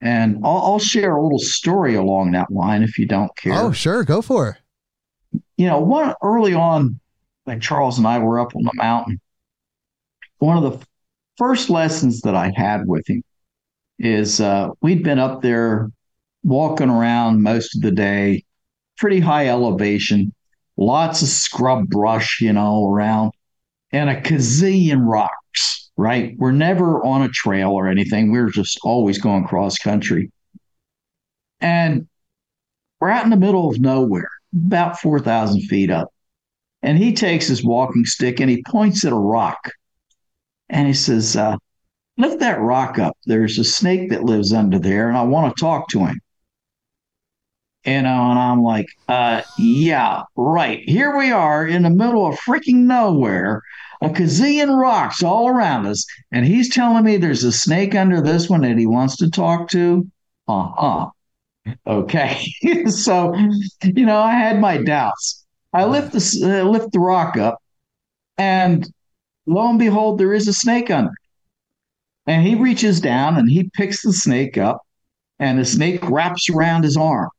And 0.00 0.40
I'll, 0.44 0.58
I'll, 0.58 0.78
share 0.78 1.16
a 1.16 1.22
little 1.22 1.40
story 1.40 1.96
along 1.96 2.30
that 2.32 2.52
line 2.52 2.84
if 2.84 2.98
you 2.98 3.06
don't 3.06 3.34
care. 3.36 3.54
Oh, 3.54 3.72
sure. 3.72 4.04
Go 4.04 4.22
for 4.22 4.50
it. 4.50 5.40
You 5.56 5.66
know, 5.66 5.80
one 5.80 6.14
early 6.22 6.54
on, 6.54 7.00
when 7.44 7.60
Charles 7.60 7.98
and 7.98 8.06
I 8.06 8.18
were 8.18 8.38
up 8.38 8.54
on 8.54 8.62
the 8.62 8.72
mountain, 8.74 9.20
one 10.38 10.62
of 10.62 10.62
the 10.62 10.86
first 11.36 11.68
lessons 11.68 12.20
that 12.20 12.36
I 12.36 12.52
had 12.54 12.86
with 12.86 13.08
him 13.08 13.24
is 13.98 14.40
uh, 14.40 14.68
we'd 14.82 15.02
been 15.02 15.18
up 15.18 15.42
there 15.42 15.90
walking 16.44 16.90
around 16.90 17.42
most 17.42 17.74
of 17.74 17.82
the 17.82 17.90
day, 17.90 18.44
pretty 18.96 19.18
high 19.18 19.48
elevation, 19.48 20.32
lots 20.76 21.22
of 21.22 21.28
scrub 21.28 21.88
brush, 21.88 22.40
you 22.40 22.52
know, 22.52 22.88
around, 22.88 23.32
and 23.90 24.08
a 24.08 24.20
kazillion 24.20 25.00
rocks 25.04 25.34
right? 25.98 26.36
We're 26.38 26.52
never 26.52 27.04
on 27.04 27.22
a 27.22 27.28
trail 27.28 27.72
or 27.72 27.88
anything. 27.88 28.30
We're 28.30 28.50
just 28.50 28.78
always 28.84 29.18
going 29.18 29.44
cross 29.44 29.76
country. 29.78 30.30
And 31.60 32.06
we're 33.00 33.10
out 33.10 33.24
in 33.24 33.30
the 33.30 33.36
middle 33.36 33.68
of 33.68 33.80
nowhere, 33.80 34.30
about 34.54 35.00
4,000 35.00 35.62
feet 35.62 35.90
up. 35.90 36.08
And 36.82 36.96
he 36.96 37.12
takes 37.12 37.48
his 37.48 37.64
walking 37.64 38.06
stick 38.06 38.38
and 38.38 38.48
he 38.48 38.62
points 38.68 39.04
at 39.04 39.12
a 39.12 39.16
rock 39.16 39.72
and 40.68 40.86
he 40.86 40.94
says, 40.94 41.36
uh, 41.36 41.56
"Lift 42.16 42.38
that 42.40 42.60
rock 42.60 43.00
up. 43.00 43.16
There's 43.26 43.58
a 43.58 43.64
snake 43.64 44.10
that 44.10 44.22
lives 44.22 44.52
under 44.52 44.78
there, 44.78 45.08
and 45.08 45.16
I 45.16 45.22
want 45.22 45.56
to 45.56 45.60
talk 45.60 45.88
to 45.88 46.00
him." 46.00 46.20
And, 47.84 48.06
uh, 48.06 48.10
and 48.10 48.38
I'm 48.38 48.62
like, 48.62 48.86
uh, 49.08 49.42
"Yeah, 49.58 50.24
right. 50.36 50.80
Here 50.86 51.16
we 51.16 51.32
are 51.32 51.66
in 51.66 51.82
the 51.82 51.90
middle 51.90 52.26
of 52.26 52.38
freaking 52.38 52.84
nowhere." 52.84 53.62
A 54.00 54.08
gazillion 54.08 54.78
rocks 54.78 55.22
all 55.22 55.48
around 55.48 55.86
us, 55.86 56.06
and 56.30 56.46
he's 56.46 56.72
telling 56.72 57.04
me 57.04 57.16
there's 57.16 57.44
a 57.44 57.52
snake 57.52 57.94
under 57.94 58.20
this 58.20 58.48
one 58.48 58.60
that 58.60 58.78
he 58.78 58.86
wants 58.86 59.16
to 59.16 59.30
talk 59.30 59.68
to. 59.70 60.06
Uh 60.46 60.68
huh. 60.76 61.10
Okay. 61.86 62.46
so, 62.86 63.34
you 63.82 64.06
know, 64.06 64.18
I 64.18 64.32
had 64.32 64.60
my 64.60 64.78
doubts. 64.78 65.44
I 65.72 65.84
lift 65.84 66.12
the 66.12 66.60
uh, 66.60 66.68
lift 66.68 66.92
the 66.92 67.00
rock 67.00 67.36
up, 67.36 67.58
and 68.38 68.88
lo 69.46 69.68
and 69.68 69.78
behold, 69.78 70.18
there 70.18 70.32
is 70.32 70.48
a 70.48 70.52
snake 70.52 70.90
under. 70.90 71.12
And 72.26 72.46
he 72.46 72.54
reaches 72.54 73.00
down 73.00 73.36
and 73.36 73.50
he 73.50 73.70
picks 73.74 74.02
the 74.02 74.12
snake 74.12 74.58
up, 74.58 74.82
and 75.38 75.58
the 75.58 75.64
snake 75.64 76.08
wraps 76.08 76.48
around 76.50 76.84
his 76.84 76.96
arm. 76.96 77.30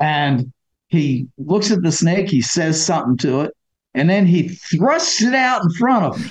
And 0.00 0.52
he 0.88 1.28
looks 1.38 1.70
at 1.70 1.82
the 1.82 1.92
snake, 1.92 2.28
he 2.28 2.42
says 2.42 2.84
something 2.84 3.16
to 3.18 3.42
it, 3.42 3.54
and 3.94 4.08
then 4.08 4.26
he 4.26 4.48
thrusts 4.48 5.22
it 5.22 5.34
out 5.34 5.62
in 5.62 5.70
front 5.70 6.04
of 6.04 6.20
me. 6.20 6.30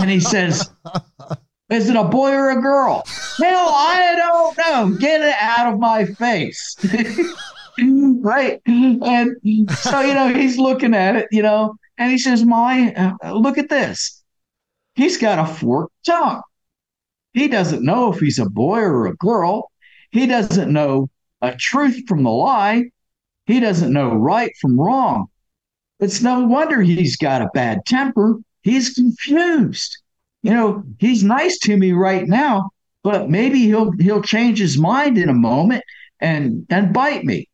and 0.00 0.10
he 0.10 0.20
says, 0.20 0.68
Is 1.70 1.88
it 1.88 1.96
a 1.96 2.04
boy 2.04 2.32
or 2.32 2.50
a 2.50 2.60
girl? 2.60 3.02
Hell, 3.38 3.68
I 3.68 4.14
don't 4.16 4.58
know. 4.58 4.98
Get 4.98 5.20
it 5.20 5.34
out 5.40 5.72
of 5.72 5.78
my 5.78 6.04
face. 6.04 6.76
right. 8.20 8.60
And 8.66 9.70
so, 9.70 10.00
you 10.00 10.14
know, 10.14 10.32
he's 10.32 10.58
looking 10.58 10.94
at 10.94 11.16
it, 11.16 11.28
you 11.30 11.42
know, 11.42 11.74
and 11.98 12.10
he 12.10 12.18
says, 12.18 12.44
My, 12.44 12.92
uh, 12.94 13.32
look 13.32 13.58
at 13.58 13.68
this. 13.68 14.22
He's 14.94 15.18
got 15.18 15.38
a 15.38 15.52
forked 15.52 15.94
tongue. 16.04 16.42
He 17.32 17.48
doesn't 17.48 17.84
know 17.84 18.12
if 18.12 18.18
he's 18.18 18.38
a 18.38 18.48
boy 18.48 18.80
or 18.80 19.06
a 19.06 19.16
girl. 19.16 19.70
He 20.10 20.26
doesn't 20.26 20.72
know 20.72 21.10
a 21.42 21.54
truth 21.54 22.04
from 22.08 22.22
the 22.22 22.30
lie. 22.30 22.84
He 23.44 23.60
doesn't 23.60 23.92
know 23.92 24.14
right 24.14 24.52
from 24.60 24.80
wrong. 24.80 25.26
It's 25.98 26.20
no 26.20 26.46
wonder 26.46 26.82
he's 26.82 27.16
got 27.16 27.42
a 27.42 27.50
bad 27.54 27.86
temper. 27.86 28.38
He's 28.62 28.92
confused. 28.92 29.98
You 30.42 30.50
know, 30.52 30.84
he's 30.98 31.24
nice 31.24 31.58
to 31.60 31.76
me 31.76 31.92
right 31.92 32.26
now, 32.26 32.70
but 33.02 33.30
maybe 33.30 33.60
he'll 33.60 33.92
he'll 33.92 34.22
change 34.22 34.58
his 34.58 34.76
mind 34.76 35.16
in 35.16 35.28
a 35.28 35.34
moment 35.34 35.82
and 36.20 36.66
and 36.68 36.92
bite 36.92 37.24
me. 37.24 37.48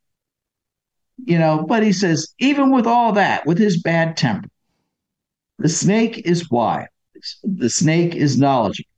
You 1.25 1.39
know, 1.39 1.65
but 1.69 1.85
he 1.85 1.93
says 1.93 2.35
even 2.39 2.73
with 2.73 2.87
all 2.87 3.13
that, 3.13 3.47
with 3.47 3.59
his 3.59 3.81
bad 3.81 4.17
temper, 4.17 4.49
the 5.59 5.69
snake 5.69 6.23
is 6.25 6.51
wise. 6.51 6.89
The 7.45 7.71
snake 7.71 8.17
is 8.17 8.39
knowledgeable. 8.39 8.89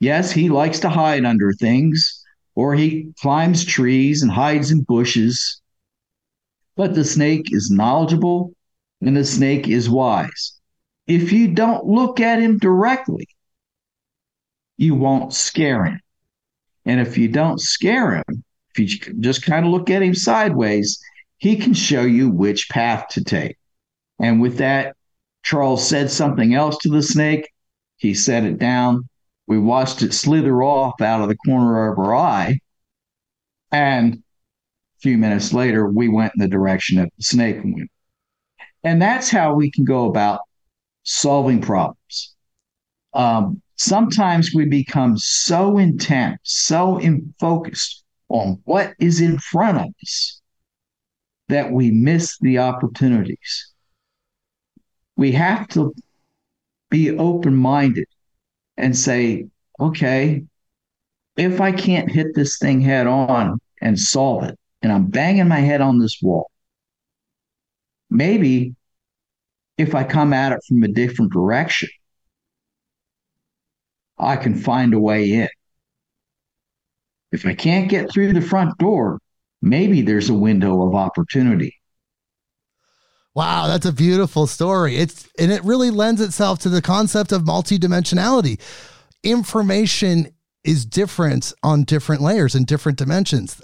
Yes, 0.00 0.32
he 0.32 0.48
likes 0.48 0.80
to 0.80 0.88
hide 0.88 1.24
under 1.24 1.52
things, 1.52 2.24
or 2.56 2.74
he 2.74 3.12
climbs 3.20 3.64
trees 3.64 4.22
and 4.22 4.32
hides 4.32 4.72
in 4.72 4.82
bushes. 4.82 5.60
But 6.76 6.94
the 6.94 7.04
snake 7.04 7.52
is 7.52 7.70
knowledgeable 7.70 8.52
and 9.06 9.16
the 9.16 9.24
snake 9.24 9.68
is 9.68 9.88
wise. 9.88 10.58
If 11.06 11.32
you 11.32 11.48
don't 11.48 11.84
look 11.84 12.20
at 12.20 12.40
him 12.40 12.58
directly, 12.58 13.28
you 14.76 14.94
won't 14.94 15.32
scare 15.32 15.84
him. 15.84 16.00
And 16.86 17.00
if 17.00 17.18
you 17.18 17.28
don't 17.28 17.60
scare 17.60 18.16
him, 18.16 18.44
if 18.74 18.78
you 18.78 19.14
just 19.20 19.44
kind 19.44 19.66
of 19.66 19.72
look 19.72 19.90
at 19.90 20.02
him 20.02 20.14
sideways, 20.14 20.98
he 21.38 21.56
can 21.56 21.74
show 21.74 22.02
you 22.02 22.30
which 22.30 22.68
path 22.70 23.06
to 23.10 23.24
take. 23.24 23.56
And 24.18 24.40
with 24.40 24.58
that, 24.58 24.96
Charles 25.42 25.86
said 25.86 26.10
something 26.10 26.54
else 26.54 26.78
to 26.78 26.88
the 26.88 27.02
snake. 27.02 27.50
He 27.96 28.14
set 28.14 28.44
it 28.44 28.58
down. 28.58 29.08
We 29.46 29.58
watched 29.58 30.02
it 30.02 30.14
slither 30.14 30.62
off 30.62 31.00
out 31.00 31.20
of 31.20 31.28
the 31.28 31.36
corner 31.36 31.92
of 31.92 31.98
our 31.98 32.14
eye. 32.16 32.58
And 33.70 34.14
a 34.14 35.00
few 35.00 35.18
minutes 35.18 35.52
later, 35.52 35.86
we 35.86 36.08
went 36.08 36.32
in 36.34 36.40
the 36.40 36.48
direction 36.48 36.98
of 36.98 37.10
the 37.16 37.24
snake 37.24 37.62
went. 37.62 37.90
And 38.84 39.00
that's 39.00 39.30
how 39.30 39.54
we 39.54 39.70
can 39.70 39.84
go 39.84 40.06
about 40.06 40.40
solving 41.02 41.60
problems. 41.60 42.34
Um, 43.14 43.62
sometimes 43.76 44.52
we 44.54 44.66
become 44.66 45.16
so 45.16 45.78
intent, 45.78 46.38
so 46.42 46.98
in 46.98 47.34
focused 47.40 48.04
on 48.28 48.60
what 48.64 48.94
is 48.98 49.20
in 49.20 49.38
front 49.38 49.78
of 49.78 49.86
us 50.02 50.40
that 51.48 51.70
we 51.70 51.90
miss 51.90 52.38
the 52.38 52.58
opportunities. 52.58 53.72
We 55.16 55.32
have 55.32 55.68
to 55.68 55.94
be 56.90 57.16
open 57.16 57.56
minded 57.56 58.06
and 58.76 58.96
say, 58.96 59.46
okay, 59.80 60.44
if 61.36 61.60
I 61.60 61.72
can't 61.72 62.10
hit 62.10 62.34
this 62.34 62.58
thing 62.58 62.80
head 62.80 63.06
on 63.06 63.58
and 63.80 63.98
solve 63.98 64.44
it, 64.44 64.58
and 64.82 64.92
I'm 64.92 65.06
banging 65.06 65.48
my 65.48 65.60
head 65.60 65.80
on 65.80 65.98
this 65.98 66.18
wall, 66.22 66.50
maybe 68.14 68.74
if 69.76 69.94
I 69.94 70.04
come 70.04 70.32
at 70.32 70.52
it 70.52 70.60
from 70.66 70.82
a 70.82 70.88
different 70.88 71.32
direction, 71.32 71.88
I 74.16 74.36
can 74.36 74.54
find 74.54 74.94
a 74.94 75.00
way 75.00 75.32
in. 75.32 75.48
If 77.32 77.44
I 77.44 77.54
can't 77.54 77.90
get 77.90 78.12
through 78.12 78.32
the 78.32 78.40
front 78.40 78.78
door, 78.78 79.18
maybe 79.60 80.02
there's 80.02 80.30
a 80.30 80.34
window 80.34 80.86
of 80.86 80.94
opportunity. 80.94 81.74
Wow, 83.34 83.66
that's 83.66 83.86
a 83.86 83.92
beautiful 83.92 84.46
story. 84.46 84.96
It's 84.96 85.28
and 85.36 85.50
it 85.50 85.64
really 85.64 85.90
lends 85.90 86.20
itself 86.20 86.60
to 86.60 86.68
the 86.68 86.80
concept 86.80 87.32
of 87.32 87.42
multidimensionality. 87.42 88.60
Information 89.24 90.32
is 90.62 90.86
different 90.86 91.52
on 91.64 91.82
different 91.82 92.22
layers 92.22 92.54
and 92.54 92.64
different 92.64 92.96
dimensions 92.96 93.60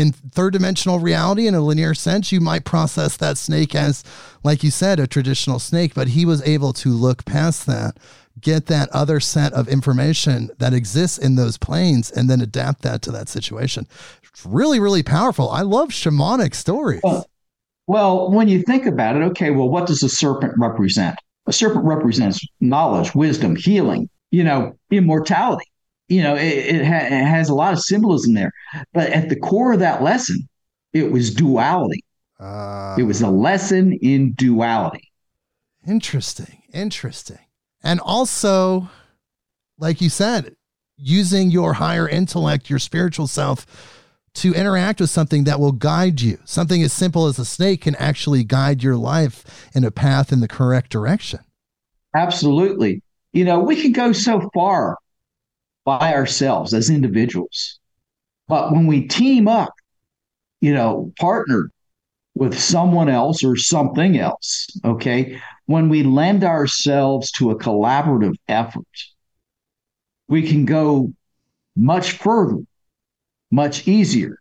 in 0.00 0.12
third 0.12 0.52
dimensional 0.52 0.98
reality 0.98 1.46
in 1.46 1.54
a 1.54 1.60
linear 1.60 1.94
sense 1.94 2.32
you 2.32 2.40
might 2.40 2.64
process 2.64 3.16
that 3.18 3.36
snake 3.36 3.74
as 3.74 4.02
like 4.42 4.64
you 4.64 4.70
said 4.70 4.98
a 4.98 5.06
traditional 5.06 5.58
snake 5.58 5.92
but 5.94 6.08
he 6.08 6.24
was 6.24 6.42
able 6.42 6.72
to 6.72 6.88
look 6.90 7.24
past 7.24 7.66
that 7.66 7.96
get 8.40 8.66
that 8.66 8.88
other 8.90 9.20
set 9.20 9.52
of 9.52 9.68
information 9.68 10.50
that 10.58 10.72
exists 10.72 11.18
in 11.18 11.36
those 11.36 11.56
planes 11.56 12.10
and 12.10 12.28
then 12.28 12.40
adapt 12.40 12.82
that 12.82 13.02
to 13.02 13.10
that 13.10 13.28
situation. 13.28 13.86
It's 14.22 14.46
really 14.46 14.80
really 14.80 15.02
powerful. 15.02 15.50
I 15.50 15.62
love 15.62 15.88
shamanic 15.90 16.54
stories. 16.54 17.00
Well, 17.02 17.26
well 17.86 18.30
when 18.30 18.48
you 18.48 18.62
think 18.62 18.86
about 18.86 19.16
it 19.16 19.22
okay 19.22 19.50
well 19.50 19.68
what 19.68 19.86
does 19.86 20.02
a 20.02 20.08
serpent 20.08 20.54
represent? 20.56 21.16
A 21.46 21.52
serpent 21.52 21.84
represents 21.84 22.40
knowledge 22.60 23.14
wisdom 23.14 23.56
healing 23.56 24.08
you 24.30 24.44
know 24.44 24.76
immortality 24.90 25.69
you 26.10 26.22
know, 26.22 26.34
it, 26.34 26.42
it, 26.42 26.84
ha- 26.84 27.06
it, 27.06 27.24
has 27.24 27.48
a 27.48 27.54
lot 27.54 27.72
of 27.72 27.80
symbolism 27.80 28.34
there. 28.34 28.52
But 28.92 29.10
at 29.10 29.28
the 29.28 29.36
core 29.36 29.72
of 29.72 29.78
that 29.78 30.02
lesson, 30.02 30.48
it 30.92 31.12
was 31.12 31.32
duality. 31.32 32.04
Uh, 32.38 32.96
it 32.98 33.04
was 33.04 33.22
a 33.22 33.30
lesson 33.30 33.92
in 34.02 34.32
duality. 34.32 35.12
Interesting. 35.86 36.62
Interesting. 36.74 37.38
And 37.82 38.00
also, 38.00 38.90
like 39.78 40.00
you 40.00 40.10
said, 40.10 40.56
using 40.96 41.50
your 41.50 41.74
higher 41.74 42.08
intellect, 42.08 42.68
your 42.68 42.80
spiritual 42.80 43.28
self, 43.28 43.64
to 44.34 44.52
interact 44.52 45.00
with 45.00 45.10
something 45.10 45.44
that 45.44 45.60
will 45.60 45.72
guide 45.72 46.20
you. 46.20 46.38
Something 46.44 46.82
as 46.82 46.92
simple 46.92 47.26
as 47.26 47.38
a 47.38 47.44
snake 47.44 47.82
can 47.82 47.94
actually 47.96 48.42
guide 48.42 48.82
your 48.82 48.96
life 48.96 49.70
in 49.74 49.84
a 49.84 49.90
path 49.90 50.32
in 50.32 50.40
the 50.40 50.48
correct 50.48 50.90
direction. 50.90 51.40
Absolutely. 52.16 53.00
You 53.32 53.44
know, 53.44 53.60
we 53.60 53.80
can 53.80 53.92
go 53.92 54.12
so 54.12 54.50
far 54.52 54.96
by 55.98 56.14
ourselves 56.14 56.72
as 56.72 56.88
individuals. 56.88 57.80
But 58.46 58.70
when 58.70 58.86
we 58.86 59.08
team 59.08 59.48
up, 59.48 59.72
you 60.60 60.72
know, 60.72 61.12
partner 61.18 61.72
with 62.36 62.56
someone 62.56 63.08
else 63.08 63.42
or 63.42 63.56
something 63.56 64.16
else, 64.16 64.68
okay, 64.84 65.40
when 65.66 65.88
we 65.88 66.04
lend 66.04 66.44
ourselves 66.44 67.32
to 67.32 67.50
a 67.50 67.58
collaborative 67.58 68.36
effort, 68.46 68.86
we 70.28 70.46
can 70.46 70.64
go 70.64 71.12
much 71.74 72.12
further, 72.12 72.58
much 73.50 73.88
easier 73.88 74.38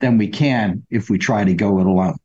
than 0.00 0.16
we 0.16 0.28
can 0.28 0.86
if 0.88 1.10
we 1.10 1.18
try 1.18 1.44
to 1.44 1.52
go 1.52 1.78
it 1.78 1.86
alone. 1.86 2.16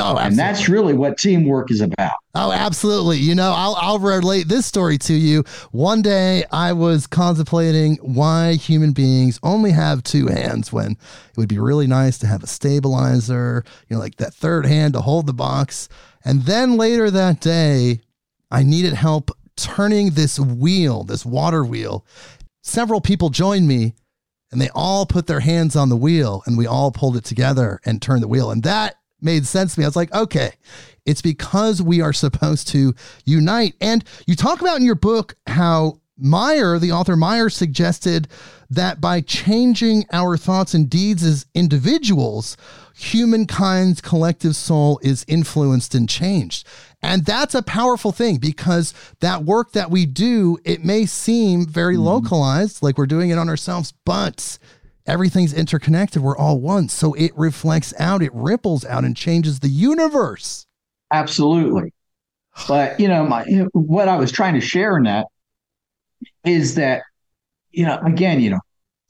Oh, 0.00 0.18
absolutely. 0.18 0.26
and 0.28 0.38
that's 0.38 0.68
really 0.68 0.94
what 0.94 1.18
teamwork 1.18 1.70
is 1.70 1.80
about. 1.80 2.12
Oh, 2.34 2.52
absolutely. 2.52 3.18
You 3.18 3.34
know, 3.34 3.52
I'll, 3.54 3.76
I'll 3.78 3.98
relate 3.98 4.48
this 4.48 4.66
story 4.66 4.98
to 4.98 5.14
you. 5.14 5.44
One 5.72 6.00
day 6.00 6.44
I 6.50 6.72
was 6.72 7.06
contemplating 7.06 7.96
why 7.96 8.54
human 8.54 8.92
beings 8.92 9.38
only 9.42 9.72
have 9.72 10.02
two 10.02 10.26
hands 10.28 10.72
when 10.72 10.92
it 10.92 11.36
would 11.36 11.48
be 11.48 11.58
really 11.58 11.86
nice 11.86 12.18
to 12.18 12.26
have 12.26 12.42
a 12.42 12.46
stabilizer, 12.46 13.64
you 13.88 13.96
know, 13.96 14.00
like 14.00 14.16
that 14.16 14.34
third 14.34 14.66
hand 14.66 14.94
to 14.94 15.00
hold 15.00 15.26
the 15.26 15.32
box. 15.32 15.88
And 16.24 16.42
then 16.42 16.76
later 16.76 17.10
that 17.10 17.40
day, 17.40 18.00
I 18.50 18.62
needed 18.62 18.94
help 18.94 19.30
turning 19.56 20.10
this 20.10 20.38
wheel, 20.38 21.04
this 21.04 21.26
water 21.26 21.64
wheel. 21.64 22.04
Several 22.62 23.00
people 23.00 23.30
joined 23.30 23.68
me 23.68 23.94
and 24.52 24.60
they 24.60 24.70
all 24.74 25.06
put 25.06 25.26
their 25.26 25.40
hands 25.40 25.76
on 25.76 25.88
the 25.88 25.96
wheel 25.96 26.42
and 26.46 26.58
we 26.58 26.66
all 26.66 26.90
pulled 26.90 27.16
it 27.16 27.24
together 27.24 27.80
and 27.84 28.00
turned 28.00 28.22
the 28.22 28.28
wheel. 28.28 28.50
And 28.50 28.62
that 28.62 28.96
made 29.22 29.46
sense 29.46 29.74
to 29.74 29.80
me. 29.80 29.84
I 29.84 29.88
was 29.88 29.96
like, 29.96 30.12
okay, 30.14 30.52
it's 31.06 31.22
because 31.22 31.82
we 31.82 32.00
are 32.00 32.12
supposed 32.12 32.68
to 32.68 32.94
unite. 33.24 33.74
And 33.80 34.04
you 34.26 34.36
talk 34.36 34.60
about 34.60 34.78
in 34.78 34.84
your 34.84 34.94
book 34.94 35.34
how 35.46 36.00
Meyer, 36.20 36.78
the 36.78 36.92
author 36.92 37.16
Meyer, 37.16 37.48
suggested 37.48 38.28
that 38.68 39.00
by 39.00 39.20
changing 39.20 40.04
our 40.12 40.36
thoughts 40.36 40.74
and 40.74 40.88
deeds 40.88 41.22
as 41.24 41.46
individuals, 41.54 42.56
humankind's 42.94 44.00
collective 44.00 44.54
soul 44.54 45.00
is 45.02 45.24
influenced 45.26 45.94
and 45.94 46.08
changed. 46.08 46.66
And 47.02 47.24
that's 47.24 47.54
a 47.54 47.62
powerful 47.62 48.12
thing 48.12 48.36
because 48.36 48.92
that 49.20 49.44
work 49.44 49.72
that 49.72 49.90
we 49.90 50.04
do, 50.04 50.58
it 50.64 50.84
may 50.84 51.06
seem 51.06 51.66
very 51.66 51.94
mm-hmm. 51.94 52.04
localized, 52.04 52.82
like 52.82 52.98
we're 52.98 53.06
doing 53.06 53.30
it 53.30 53.38
on 53.38 53.48
ourselves, 53.48 53.94
but 54.04 54.58
everything's 55.10 55.52
interconnected. 55.52 56.22
We're 56.22 56.36
all 56.36 56.60
one. 56.60 56.88
So 56.88 57.14
it 57.14 57.32
reflects 57.36 57.92
out, 57.98 58.22
it 58.22 58.32
ripples 58.34 58.84
out 58.84 59.04
and 59.04 59.16
changes 59.16 59.60
the 59.60 59.68
universe. 59.68 60.66
Absolutely. 61.12 61.92
But, 62.68 62.98
you 63.00 63.08
know, 63.08 63.26
my, 63.26 63.44
what 63.72 64.08
I 64.08 64.16
was 64.16 64.32
trying 64.32 64.54
to 64.54 64.60
share 64.60 64.96
in 64.96 65.04
that 65.04 65.26
is 66.44 66.74
that, 66.76 67.02
you 67.70 67.84
know, 67.84 67.98
again, 68.04 68.40
you 68.40 68.50
know, 68.50 68.60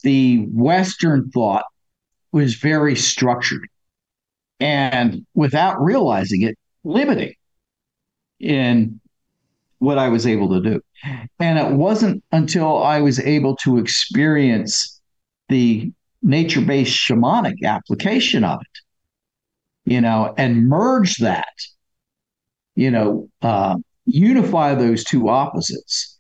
the 0.03 0.47
Western 0.53 1.31
thought 1.31 1.65
was 2.33 2.55
very 2.55 2.97
structured 2.97 3.69
and 4.61 5.27
without 5.35 5.81
realizing 5.81 6.43
it, 6.43 6.57
limiting 6.85 7.35
in 8.39 9.01
what 9.79 9.99
I 9.99 10.09
was 10.09 10.27
able 10.27 10.49
to 10.51 10.61
do. 10.61 10.81
And 11.39 11.59
it 11.59 11.73
wasn't 11.73 12.23
until 12.33 12.83
I 12.83 13.01
was 13.01 13.19
able 13.19 13.57
to 13.57 13.79
experience 13.79 15.00
the 15.51 15.93
nature 16.23 16.63
based 16.63 16.97
shamanic 16.97 17.63
application 17.65 18.45
of 18.45 18.61
it, 18.61 19.93
you 19.93 20.01
know, 20.01 20.35
and 20.39 20.67
merge 20.67 21.17
that, 21.17 21.53
you 22.77 22.91
know, 22.91 23.29
uh, 23.43 23.77
unify 24.07 24.75
those 24.75 25.05
two 25.05 25.29
opposites, 25.29 26.19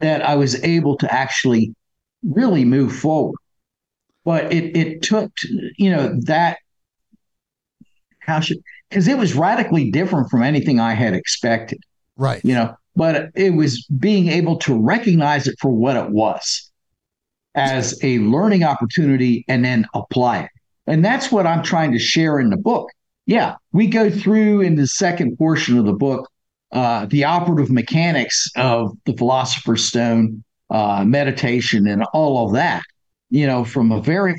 that 0.00 0.22
I 0.22 0.36
was 0.36 0.62
able 0.62 0.96
to 0.98 1.12
actually 1.12 1.74
really 2.22 2.64
move 2.64 2.94
forward. 2.94 3.38
But 4.24 4.52
it, 4.52 4.76
it 4.76 5.02
took, 5.02 5.32
you 5.76 5.90
know, 5.90 6.14
that, 6.24 6.58
how 8.20 8.40
should, 8.40 8.58
because 8.88 9.08
it 9.08 9.16
was 9.16 9.34
radically 9.34 9.90
different 9.90 10.30
from 10.30 10.42
anything 10.42 10.80
I 10.80 10.94
had 10.94 11.14
expected. 11.14 11.78
Right. 12.16 12.44
You 12.44 12.54
know, 12.54 12.76
but 12.94 13.30
it 13.34 13.50
was 13.50 13.86
being 13.98 14.28
able 14.28 14.56
to 14.58 14.74
recognize 14.78 15.46
it 15.46 15.56
for 15.60 15.70
what 15.70 15.96
it 15.96 16.10
was 16.10 16.70
as 17.56 17.98
a 18.02 18.18
learning 18.20 18.62
opportunity 18.62 19.44
and 19.48 19.64
then 19.64 19.86
apply 19.94 20.40
it. 20.40 20.50
And 20.86 21.04
that's 21.04 21.32
what 21.32 21.46
I'm 21.46 21.62
trying 21.62 21.92
to 21.92 21.98
share 21.98 22.38
in 22.38 22.50
the 22.50 22.56
book. 22.56 22.88
Yeah, 23.26 23.56
we 23.72 23.88
go 23.88 24.08
through 24.08 24.60
in 24.60 24.76
the 24.76 24.86
second 24.86 25.36
portion 25.36 25.76
of 25.78 25.84
the 25.84 25.92
book 25.92 26.30
uh, 26.72 27.06
the 27.06 27.24
operative 27.24 27.70
mechanics 27.70 28.50
of 28.56 28.96
the 29.04 29.12
Philosopher's 29.14 29.84
Stone, 29.84 30.42
uh, 30.70 31.04
meditation, 31.04 31.86
and 31.86 32.04
all 32.12 32.46
of 32.46 32.54
that, 32.54 32.82
you 33.30 33.46
know, 33.46 33.64
from 33.64 33.92
a 33.92 34.00
very 34.00 34.34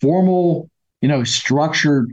formal, 0.00 0.68
you 1.00 1.08
know, 1.08 1.24
structured 1.24 2.12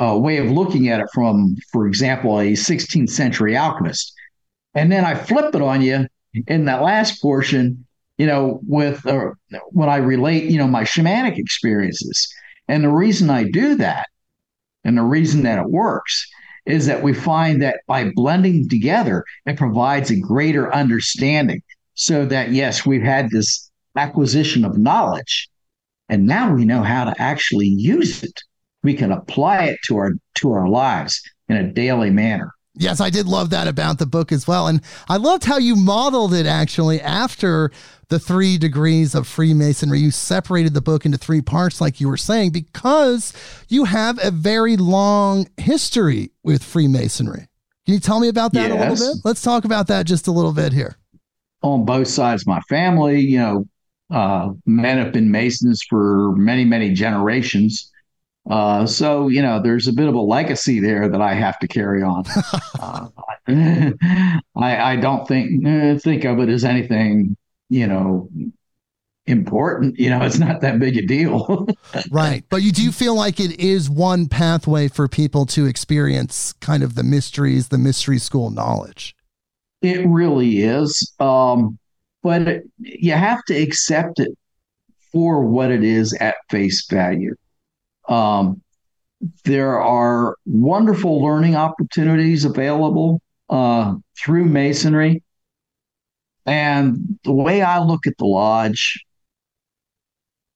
uh, 0.00 0.16
way 0.16 0.36
of 0.36 0.50
looking 0.50 0.88
at 0.88 1.00
it 1.00 1.06
from, 1.12 1.56
for 1.72 1.86
example, 1.86 2.38
a 2.38 2.52
16th 2.52 3.10
century 3.10 3.56
alchemist. 3.56 4.12
And 4.74 4.92
then 4.92 5.04
I 5.04 5.14
flip 5.14 5.54
it 5.54 5.62
on 5.62 5.82
you 5.82 6.06
in 6.46 6.66
that 6.66 6.82
last 6.82 7.20
portion, 7.20 7.86
you 8.18 8.26
know, 8.26 8.60
with 8.66 9.06
uh, 9.06 9.30
when 9.70 9.88
I 9.88 9.96
relate, 9.96 10.50
you 10.50 10.58
know, 10.58 10.68
my 10.68 10.84
shamanic 10.84 11.38
experiences. 11.38 12.32
And 12.68 12.84
the 12.84 12.88
reason 12.88 13.30
I 13.30 13.44
do 13.44 13.74
that 13.76 14.08
and 14.84 14.96
the 14.96 15.02
reason 15.02 15.42
that 15.42 15.58
it 15.58 15.68
works 15.68 16.28
is 16.64 16.86
that 16.86 17.02
we 17.02 17.12
find 17.12 17.60
that 17.62 17.80
by 17.86 18.10
blending 18.14 18.68
together, 18.68 19.24
it 19.46 19.56
provides 19.56 20.10
a 20.10 20.20
greater 20.20 20.72
understanding. 20.72 21.60
So 21.94 22.24
that, 22.26 22.52
yes, 22.52 22.86
we've 22.86 23.02
had 23.02 23.30
this 23.30 23.70
acquisition 23.96 24.64
of 24.64 24.78
knowledge, 24.78 25.48
and 26.08 26.26
now 26.26 26.54
we 26.54 26.64
know 26.64 26.82
how 26.82 27.04
to 27.04 27.14
actually 27.20 27.66
use 27.66 28.22
it 28.22 28.40
we 28.82 28.94
can 28.94 29.12
apply 29.12 29.64
it 29.64 29.78
to 29.86 29.96
our 29.96 30.12
to 30.36 30.52
our 30.52 30.68
lives 30.68 31.20
in 31.48 31.56
a 31.56 31.72
daily 31.72 32.10
manner. 32.10 32.52
Yes, 32.74 33.00
I 33.00 33.10
did 33.10 33.26
love 33.26 33.50
that 33.50 33.68
about 33.68 33.98
the 33.98 34.06
book 34.06 34.32
as 34.32 34.46
well. 34.46 34.66
And 34.66 34.80
I 35.08 35.18
loved 35.18 35.44
how 35.44 35.58
you 35.58 35.76
modeled 35.76 36.32
it 36.32 36.46
actually 36.46 37.02
after 37.02 37.70
the 38.12 38.18
three 38.18 38.58
degrees 38.58 39.14
of 39.14 39.26
Freemasonry. 39.26 39.98
You 39.98 40.10
separated 40.10 40.74
the 40.74 40.82
book 40.82 41.06
into 41.06 41.16
three 41.16 41.40
parts, 41.40 41.80
like 41.80 41.98
you 41.98 42.08
were 42.08 42.18
saying, 42.18 42.50
because 42.50 43.32
you 43.68 43.84
have 43.84 44.22
a 44.22 44.30
very 44.30 44.76
long 44.76 45.48
history 45.56 46.30
with 46.42 46.62
Freemasonry. 46.62 47.48
Can 47.86 47.94
you 47.94 48.00
tell 48.00 48.20
me 48.20 48.28
about 48.28 48.52
that 48.52 48.68
yes. 48.68 48.76
a 48.76 48.90
little 48.90 49.14
bit? 49.14 49.22
Let's 49.24 49.40
talk 49.40 49.64
about 49.64 49.86
that 49.86 50.04
just 50.04 50.26
a 50.26 50.30
little 50.30 50.52
bit 50.52 50.74
here. 50.74 50.98
On 51.62 51.86
both 51.86 52.06
sides 52.06 52.42
of 52.42 52.48
my 52.48 52.60
family, 52.68 53.18
you 53.18 53.38
know, 53.38 53.66
uh, 54.10 54.50
men 54.66 54.98
have 54.98 55.14
been 55.14 55.30
Masons 55.30 55.82
for 55.82 56.36
many, 56.36 56.66
many 56.66 56.92
generations. 56.92 57.90
Uh, 58.50 58.84
so 58.84 59.28
you 59.28 59.40
know, 59.40 59.58
there's 59.62 59.88
a 59.88 59.92
bit 59.92 60.08
of 60.08 60.14
a 60.14 60.20
legacy 60.20 60.80
there 60.80 61.08
that 61.08 61.22
I 61.22 61.32
have 61.32 61.58
to 61.60 61.66
carry 61.66 62.02
on. 62.02 62.24
uh, 62.78 63.08
I, 64.54 64.92
I 64.92 64.96
don't 64.96 65.26
think 65.26 65.66
uh, 65.66 65.98
think 65.98 66.24
of 66.24 66.40
it 66.40 66.50
as 66.50 66.64
anything 66.64 67.38
you 67.72 67.86
know 67.86 68.28
important. 69.26 69.98
You 69.98 70.10
know, 70.10 70.22
it's 70.22 70.38
not 70.38 70.60
that 70.60 70.78
big 70.78 70.96
a 70.96 71.06
deal. 71.06 71.66
right, 72.10 72.44
but 72.50 72.62
you 72.62 72.72
do 72.72 72.92
feel 72.92 73.14
like 73.14 73.40
it 73.40 73.58
is 73.58 73.88
one 73.88 74.28
pathway 74.28 74.88
for 74.88 75.08
people 75.08 75.46
to 75.46 75.66
experience 75.66 76.52
kind 76.54 76.82
of 76.82 76.94
the 76.94 77.02
mysteries, 77.02 77.68
the 77.68 77.78
mystery 77.78 78.18
school 78.18 78.50
knowledge. 78.50 79.14
It 79.80 80.06
really 80.06 80.62
is, 80.62 81.12
um, 81.18 81.78
but 82.22 82.42
it, 82.42 82.64
you 82.78 83.12
have 83.12 83.42
to 83.46 83.54
accept 83.54 84.20
it 84.20 84.36
for 85.12 85.44
what 85.44 85.70
it 85.70 85.82
is 85.82 86.12
at 86.14 86.36
face 86.50 86.86
value. 86.88 87.34
Um, 88.08 88.62
there 89.44 89.80
are 89.80 90.36
wonderful 90.46 91.22
learning 91.22 91.56
opportunities 91.56 92.44
available 92.44 93.20
uh, 93.48 93.94
through 94.18 94.46
Masonry. 94.46 95.22
And 96.44 97.18
the 97.24 97.32
way 97.32 97.62
I 97.62 97.78
look 97.78 98.06
at 98.06 98.16
the 98.18 98.24
lodge 98.24 99.04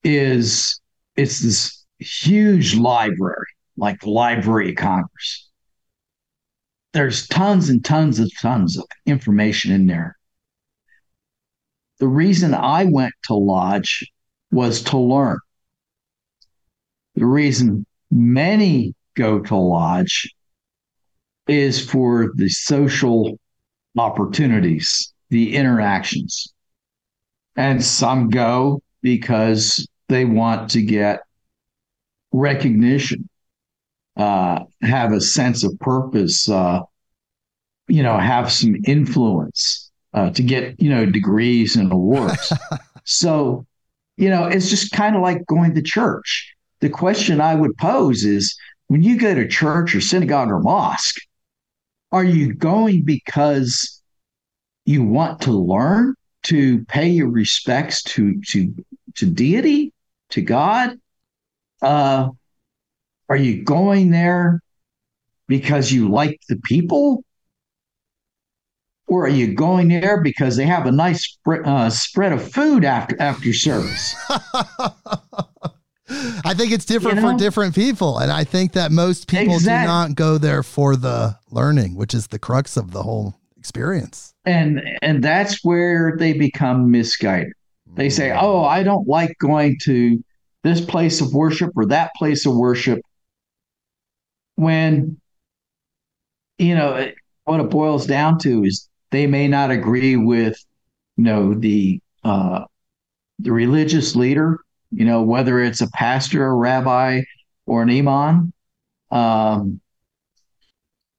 is 0.03 0.80
it's 1.16 1.41
this 1.41 1.84
huge 1.99 2.76
library, 2.76 3.47
like 3.76 4.01
the 4.01 4.11
Library 4.11 4.70
of 4.70 4.76
Congress. 4.76 5.49
There's 6.93 7.26
tons 7.28 7.68
and 7.68 7.84
tons 7.84 8.18
and 8.18 8.30
tons 8.41 8.78
of 8.78 8.84
information 9.05 9.72
in 9.72 9.87
there. 9.87 10.16
The 11.99 12.09
reason 12.09 12.55
I 12.55 12.84
went 12.84 13.14
to 13.24 13.34
Lodge 13.34 14.11
was 14.51 14.82
to 14.84 14.99
learn. 14.99 15.39
The 17.14 17.26
reason 17.26 17.87
many 18.11 18.95
go 19.14 19.41
to 19.41 19.57
lodge 19.57 20.30
is 21.49 21.84
for 21.84 22.32
the 22.34 22.49
social 22.49 23.39
opportunities, 23.97 25.12
the 25.28 25.54
interactions. 25.54 26.52
And 27.56 27.82
some 27.82 28.28
go 28.28 28.82
because 29.02 29.86
they 30.08 30.24
want 30.24 30.70
to 30.70 30.82
get 30.82 31.20
recognition, 32.32 33.28
uh, 34.16 34.64
have 34.82 35.12
a 35.12 35.20
sense 35.20 35.64
of 35.64 35.78
purpose, 35.80 36.48
uh, 36.48 36.80
you 37.88 38.02
know, 38.02 38.18
have 38.18 38.52
some 38.52 38.76
influence 38.86 39.90
uh, 40.12 40.30
to 40.30 40.42
get, 40.42 40.80
you 40.80 40.90
know, 40.90 41.06
degrees 41.06 41.76
and 41.76 41.92
awards. 41.92 42.52
so, 43.04 43.64
you 44.16 44.28
know, 44.28 44.46
it's 44.46 44.68
just 44.68 44.92
kind 44.92 45.16
of 45.16 45.22
like 45.22 45.46
going 45.46 45.74
to 45.74 45.82
church 45.82 46.56
the 46.80 46.90
question 46.90 47.40
I 47.40 47.54
would 47.54 47.76
pose 47.76 48.24
is 48.24 48.56
when 48.88 49.02
you 49.02 49.18
go 49.18 49.34
to 49.34 49.48
church 49.48 49.94
or 49.94 50.00
synagogue 50.00 50.50
or 50.50 50.60
mosque, 50.60 51.16
are 52.12 52.24
you 52.24 52.54
going 52.54 53.02
because 53.02 53.95
you 54.87 55.03
want 55.03 55.43
to 55.43 55.53
learn 55.53 56.14
to 56.45 56.84
pay 56.87 57.09
your 57.09 57.28
respects 57.28 58.03
to 58.05 58.41
to 58.49 58.74
to 59.16 59.26
deity, 59.26 59.93
to 60.30 60.41
God? 60.41 60.99
Uh, 61.82 62.28
are 63.28 63.37
you 63.37 63.64
going 63.64 64.11
there 64.11 64.62
because 65.49 65.93
you 65.93 66.09
like 66.09 66.41
the 66.49 66.57
people? 66.64 67.22
Or 69.09 69.26
are 69.26 69.30
you 69.30 69.55
going 69.55 69.89
there 69.89 70.20
because 70.20 70.57
they 70.57 70.66
have 70.66 70.87
a 70.87 70.93
nice 70.93 71.24
spread, 71.24 71.64
uh, 71.64 71.91
spread 71.91 72.32
of 72.32 72.51
food 72.51 72.84
after 72.84 73.20
after 73.20 73.53
service? 73.53 74.16
I 76.45 76.55
think 76.55 76.72
it's 76.72 76.84
different 76.84 77.16
you 77.16 77.22
know? 77.22 77.32
for 77.32 77.39
different 77.39 77.74
people. 77.74 78.18
And 78.18 78.30
I 78.30 78.45
think 78.45 78.72
that 78.72 78.93
most 78.93 79.26
people 79.28 79.55
exactly. 79.55 79.84
do 79.84 79.87
not 79.87 80.14
go 80.14 80.39
there 80.39 80.62
for 80.62 80.97
the 80.97 81.37
learning, 81.51 81.97
which 81.97 82.14
is 82.14 82.28
the 82.28 82.39
crux 82.39 82.76
of 82.76 82.93
the 82.93 83.03
whole 83.03 83.34
experience. 83.57 84.34
And 84.47 84.82
and 85.03 85.22
that's 85.22 85.64
where 85.64 86.16
they 86.18 86.32
become 86.32 86.90
misguided. 86.90 87.53
They 87.94 88.11
say, 88.11 88.28
mm. 88.28 88.38
"Oh, 88.40 88.64
I 88.64 88.82
don't 88.82 89.09
like 89.09 89.36
going 89.38 89.78
to 89.82 90.22
this 90.62 90.80
place 90.80 91.20
of 91.20 91.34
worship 91.34 91.72
or 91.76 91.86
that 91.86 92.12
place 92.16 92.47
of 92.47 92.57
worship." 92.57 93.01
When 94.55 95.20
you 96.59 96.74
know 96.74 97.11
what 97.44 97.61
it 97.61 97.70
boils 97.70 98.07
down 98.07 98.38
to 98.40 98.64
is 98.64 98.88
they 99.11 99.26
may 99.26 99.49
not 99.49 99.70
agree 99.70 100.16
with 100.16 100.57
you 101.16 101.24
know, 101.24 101.55
the 101.55 102.01
uh, 102.24 102.64
the 103.38 103.53
religious 103.53 104.14
leader, 104.16 104.59
you 104.90 105.05
know, 105.05 105.22
whether 105.22 105.61
it's 105.61 105.80
a 105.80 105.90
pastor, 105.90 106.47
a 106.47 106.55
rabbi, 106.55 107.22
or 107.66 107.82
an 107.82 107.90
imam, 107.90 108.53
um, 109.11 109.80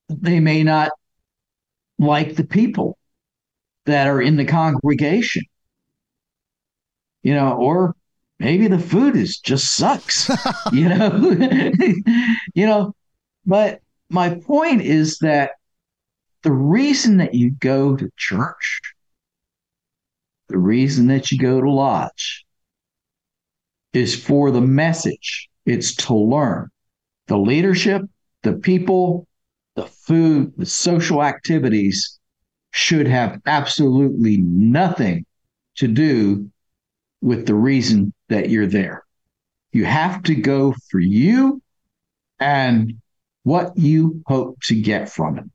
they 0.09 0.39
may 0.39 0.63
not 0.63 0.91
like 1.99 2.35
the 2.35 2.43
people 2.43 2.97
that 3.87 4.07
are 4.07 4.21
in 4.21 4.35
the 4.35 4.45
congregation, 4.45 5.43
you 7.23 7.33
know, 7.33 7.53
or 7.53 7.95
maybe 8.39 8.67
the 8.67 8.79
food 8.79 9.15
is 9.15 9.39
just 9.39 9.75
sucks, 9.75 10.29
you 10.71 10.87
know, 10.89 11.35
you 12.53 12.65
know, 12.65 12.93
but 13.45 13.79
my 14.09 14.35
point 14.45 14.81
is 14.81 15.17
that 15.19 15.51
the 16.43 16.51
reason 16.51 17.17
that 17.17 17.33
you 17.33 17.51
go 17.51 17.95
to 17.95 18.09
church, 18.17 18.79
the 20.49 20.57
reason 20.57 21.07
that 21.07 21.31
you 21.31 21.39
go 21.39 21.59
to 21.59 21.69
lodge 21.69 22.45
is 23.93 24.15
for 24.15 24.51
the 24.51 24.61
message. 24.61 25.49
It's 25.65 25.95
to 25.95 26.15
learn. 26.15 26.69
The 27.27 27.37
leadership, 27.37 28.03
the 28.43 28.53
people, 28.53 29.27
the 29.75 29.85
food, 29.85 30.53
the 30.55 30.65
social 30.65 31.23
activities 31.23 32.16
should 32.77 33.07
have 33.07 33.41
absolutely 33.47 34.37
nothing 34.37 35.25
to 35.75 35.87
do 35.87 36.47
with 37.21 37.47
the 37.47 37.55
reason 37.55 38.13
that 38.29 38.49
you're 38.49 38.67
there. 38.67 39.03
You 39.71 39.85
have 39.85 40.21
to 40.23 40.35
go 40.35 40.75
for 40.91 40.99
you 40.99 41.59
and 42.39 43.01
what 43.41 43.75
you 43.75 44.21
hope 44.27 44.61
to 44.65 44.79
get 44.79 45.09
from 45.09 45.39
it. 45.39 45.45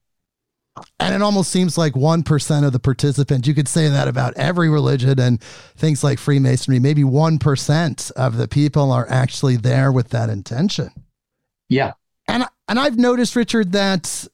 And 0.99 1.15
it 1.15 1.23
almost 1.23 1.51
seems 1.51 1.79
like 1.79 1.93
1% 1.93 2.67
of 2.67 2.73
the 2.73 2.81
participants, 2.81 3.47
you 3.47 3.55
could 3.55 3.69
say 3.69 3.89
that 3.89 4.09
about 4.09 4.37
every 4.37 4.69
religion 4.69 5.21
and 5.21 5.41
things 5.77 6.03
like 6.03 6.19
Freemasonry, 6.19 6.81
maybe 6.81 7.03
1% 7.03 8.11
of 8.13 8.37
the 8.37 8.49
people 8.49 8.91
are 8.91 9.09
actually 9.09 9.57
there 9.57 9.93
with 9.93 10.09
that 10.09 10.29
intention. 10.29 10.91
Yeah. 11.69 11.93
And 12.27 12.47
and 12.69 12.81
I've 12.81 12.99
noticed 12.99 13.37
Richard 13.37 13.73
that 13.73 14.27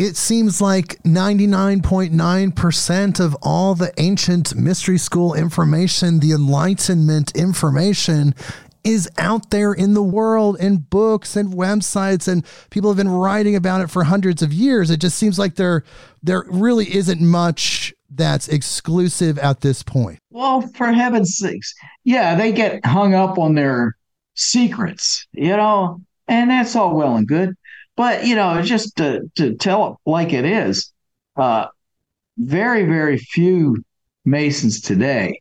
it 0.00 0.16
seems 0.16 0.60
like 0.62 1.02
99.9% 1.02 3.20
of 3.20 3.36
all 3.42 3.74
the 3.74 3.92
ancient 3.98 4.54
mystery 4.54 4.96
school 4.96 5.34
information, 5.34 6.20
the 6.20 6.32
enlightenment 6.32 7.36
information 7.36 8.34
is 8.82 9.06
out 9.18 9.50
there 9.50 9.74
in 9.74 9.92
the 9.92 10.02
world 10.02 10.58
in 10.58 10.78
books 10.78 11.36
and 11.36 11.52
websites 11.52 12.26
and 12.26 12.46
people 12.70 12.88
have 12.88 12.96
been 12.96 13.10
writing 13.10 13.54
about 13.54 13.82
it 13.82 13.90
for 13.90 14.04
hundreds 14.04 14.40
of 14.40 14.54
years. 14.54 14.90
It 14.90 15.02
just 15.02 15.18
seems 15.18 15.38
like 15.38 15.56
there 15.56 15.84
there 16.22 16.46
really 16.48 16.94
isn't 16.94 17.20
much 17.20 17.92
that's 18.08 18.48
exclusive 18.48 19.38
at 19.38 19.60
this 19.60 19.82
point. 19.82 20.18
Well, 20.30 20.62
for 20.62 20.92
heaven's 20.92 21.36
sakes. 21.36 21.74
Yeah, 22.04 22.36
they 22.36 22.52
get 22.52 22.86
hung 22.86 23.12
up 23.12 23.38
on 23.38 23.54
their 23.54 23.98
secrets, 24.34 25.26
you 25.32 25.54
know, 25.54 26.00
and 26.26 26.48
that's 26.48 26.74
all 26.74 26.96
well 26.96 27.16
and 27.16 27.28
good. 27.28 27.54
But, 27.96 28.26
you 28.26 28.36
know, 28.36 28.62
just 28.62 28.96
to, 28.96 29.30
to 29.36 29.54
tell 29.56 29.92
it 29.92 30.10
like 30.10 30.32
it 30.32 30.44
is, 30.44 30.92
uh, 31.36 31.66
very, 32.38 32.84
very 32.84 33.18
few 33.18 33.84
Masons 34.24 34.80
today 34.80 35.40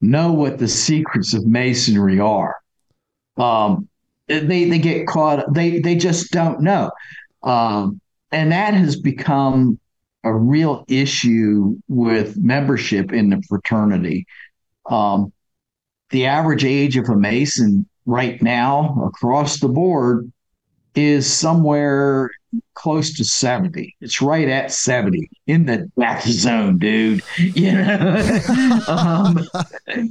know 0.00 0.32
what 0.32 0.58
the 0.58 0.68
secrets 0.68 1.34
of 1.34 1.46
masonry 1.46 2.18
are. 2.20 2.56
Um, 3.36 3.88
they 4.26 4.64
they 4.64 4.78
get 4.78 5.06
caught. 5.06 5.52
They 5.52 5.80
they 5.80 5.96
just 5.96 6.30
don't 6.30 6.60
know, 6.60 6.90
um, 7.42 8.00
and 8.30 8.52
that 8.52 8.74
has 8.74 9.00
become 9.00 9.78
a 10.22 10.32
real 10.32 10.84
issue 10.88 11.76
with 11.88 12.36
membership 12.36 13.12
in 13.12 13.30
the 13.30 13.42
fraternity. 13.48 14.26
Um, 14.88 15.32
the 16.10 16.26
average 16.26 16.64
age 16.64 16.96
of 16.96 17.08
a 17.08 17.16
Mason 17.16 17.88
right 18.06 18.40
now 18.42 19.02
across 19.06 19.60
the 19.60 19.68
board 19.68 20.30
is 20.94 21.32
somewhere 21.32 22.30
close 22.74 23.14
to 23.14 23.24
70. 23.24 23.94
It's 24.00 24.20
right 24.20 24.48
at 24.48 24.72
70 24.72 25.28
in 25.46 25.66
the 25.66 25.90
death 25.98 26.24
zone, 26.24 26.78
dude. 26.78 27.22
You 27.36 27.72
know, 27.72 28.40
um, 28.88 29.38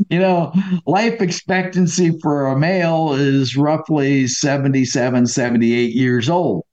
you 0.09 0.19
know, 0.19 0.53
life 0.85 1.21
expectancy 1.21 2.17
for 2.21 2.47
a 2.47 2.57
male 2.57 3.13
is 3.13 3.57
roughly 3.57 4.27
77, 4.27 5.27
78 5.27 5.93
years 5.93 6.29
old. 6.29 6.63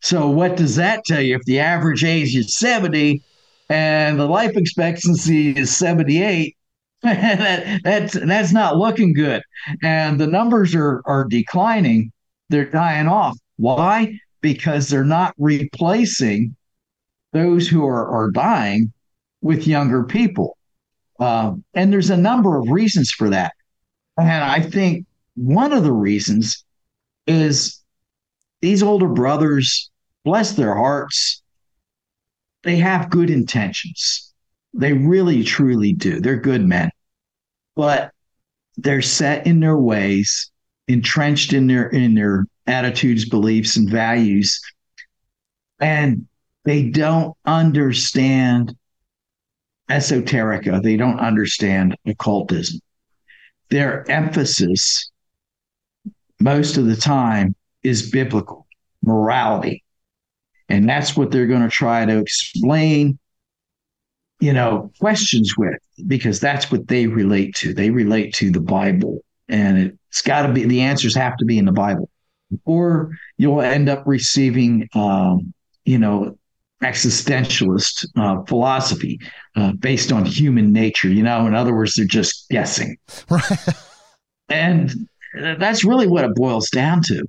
So 0.00 0.30
what 0.30 0.56
does 0.56 0.76
that 0.76 1.04
tell 1.04 1.20
you? 1.20 1.36
If 1.36 1.42
the 1.44 1.60
average 1.60 2.04
age 2.04 2.34
is 2.34 2.56
70 2.56 3.22
and 3.68 4.18
the 4.18 4.26
life 4.26 4.56
expectancy 4.56 5.50
is 5.50 5.76
78, 5.76 6.56
that, 7.02 7.80
that's 7.82 8.12
that's 8.12 8.52
not 8.52 8.76
looking 8.76 9.14
good. 9.14 9.42
And 9.82 10.20
the 10.20 10.26
numbers 10.26 10.74
are 10.74 11.02
are 11.06 11.24
declining. 11.24 12.12
They're 12.50 12.70
dying 12.70 13.06
off. 13.06 13.38
Why? 13.60 14.18
because 14.40 14.88
they're 14.88 15.04
not 15.04 15.34
replacing 15.38 16.56
those 17.32 17.68
who 17.68 17.84
are, 17.84 18.08
are 18.08 18.30
dying 18.30 18.92
with 19.42 19.66
younger 19.66 20.04
people. 20.04 20.56
Um, 21.18 21.64
and 21.74 21.92
there's 21.92 22.10
a 22.10 22.16
number 22.16 22.58
of 22.58 22.70
reasons 22.70 23.10
for 23.10 23.30
that. 23.30 23.52
And 24.16 24.28
I 24.28 24.60
think 24.60 25.06
one 25.34 25.72
of 25.72 25.84
the 25.84 25.92
reasons 25.92 26.64
is 27.26 27.82
these 28.60 28.82
older 28.82 29.08
brothers, 29.08 29.90
bless 30.24 30.52
their 30.52 30.74
hearts, 30.74 31.42
they 32.62 32.76
have 32.76 33.10
good 33.10 33.30
intentions. 33.30 34.32
They 34.74 34.92
really, 34.92 35.42
truly 35.42 35.92
do. 35.92 36.20
They're 36.20 36.40
good 36.40 36.64
men, 36.64 36.90
but 37.74 38.12
they're 38.76 39.02
set 39.02 39.46
in 39.46 39.60
their 39.60 39.78
ways, 39.78 40.50
entrenched 40.92 41.52
in 41.52 41.66
their 41.66 41.88
in 41.88 42.14
their 42.14 42.46
attitudes, 42.66 43.28
beliefs, 43.28 43.76
and 43.76 43.88
values. 43.88 44.60
And 45.78 46.26
they 46.64 46.90
don't 46.90 47.36
understand 47.46 48.76
esoterica, 49.90 50.82
they 50.82 50.96
don't 50.96 51.18
understand 51.18 51.96
occultism. 52.06 52.80
Their 53.70 54.08
emphasis, 54.10 55.10
most 56.38 56.76
of 56.76 56.86
the 56.86 56.96
time, 56.96 57.54
is 57.82 58.10
biblical 58.10 58.66
morality. 59.02 59.82
And 60.68 60.88
that's 60.88 61.16
what 61.16 61.30
they're 61.30 61.46
going 61.46 61.62
to 61.62 61.68
try 61.68 62.04
to 62.04 62.18
explain, 62.18 63.18
you 64.38 64.52
know, 64.52 64.92
questions 65.00 65.54
with, 65.56 65.78
because 66.06 66.40
that's 66.40 66.70
what 66.70 66.86
they 66.86 67.06
relate 67.06 67.54
to. 67.56 67.74
They 67.74 67.90
relate 67.90 68.34
to 68.34 68.50
the 68.50 68.60
Bible. 68.60 69.24
And 69.48 69.98
it's 70.10 70.22
got 70.22 70.46
to 70.46 70.52
be, 70.52 70.64
the 70.64 70.80
answers 70.82 71.14
have 71.14 71.36
to 71.38 71.44
be 71.44 71.58
in 71.58 71.64
the 71.64 71.72
Bible 71.72 72.10
or 72.64 73.16
you'll 73.38 73.60
end 73.60 73.88
up 73.88 74.02
receiving, 74.06 74.88
um, 74.94 75.52
you 75.84 75.98
know, 75.98 76.36
existentialist 76.82 78.06
uh, 78.16 78.42
philosophy 78.44 79.20
uh, 79.56 79.72
based 79.72 80.12
on 80.12 80.24
human 80.24 80.72
nature. 80.72 81.08
You 81.08 81.22
know, 81.22 81.46
in 81.46 81.54
other 81.54 81.74
words, 81.74 81.94
they're 81.94 82.06
just 82.06 82.48
guessing. 82.48 82.96
Right. 83.28 83.58
and 84.48 84.92
that's 85.34 85.84
really 85.84 86.06
what 86.06 86.24
it 86.24 86.34
boils 86.34 86.70
down 86.70 87.02
to. 87.04 87.24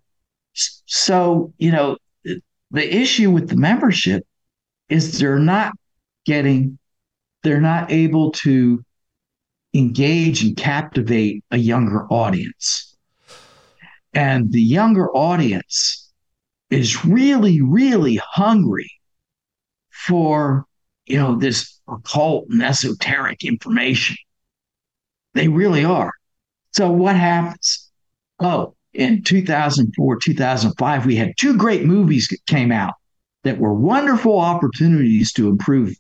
So, 0.53 1.53
you 1.57 1.71
know, 1.71 1.97
the 2.23 2.95
issue 2.95 3.29
with 3.31 3.49
the 3.49 3.57
membership 3.57 4.25
is 4.89 5.19
they're 5.19 5.39
not 5.39 5.73
getting, 6.25 6.77
they're 7.43 7.61
not 7.61 7.91
able 7.91 8.31
to 8.31 8.83
engage 9.73 10.43
and 10.43 10.55
captivate 10.57 11.43
a 11.51 11.57
younger 11.57 12.05
audience. 12.11 12.95
And 14.13 14.51
the 14.51 14.61
younger 14.61 15.09
audience 15.11 16.11
is 16.69 17.05
really, 17.05 17.61
really 17.61 18.15
hungry 18.15 18.91
for, 19.89 20.65
you 21.05 21.17
know, 21.17 21.35
this 21.35 21.79
occult 21.87 22.47
and 22.49 22.61
esoteric 22.61 23.43
information. 23.43 24.17
They 25.33 25.47
really 25.47 25.85
are. 25.85 26.11
So 26.73 26.91
what 26.91 27.15
happens? 27.15 27.89
Oh, 28.39 28.75
in 28.93 29.23
2004, 29.23 30.17
2005, 30.17 31.05
we 31.05 31.15
had 31.15 31.33
two 31.37 31.55
great 31.55 31.85
movies 31.85 32.27
that 32.29 32.45
came 32.45 32.71
out 32.71 32.93
that 33.43 33.57
were 33.57 33.73
wonderful 33.73 34.39
opportunities 34.39 35.31
to 35.33 35.47
improve 35.47 35.95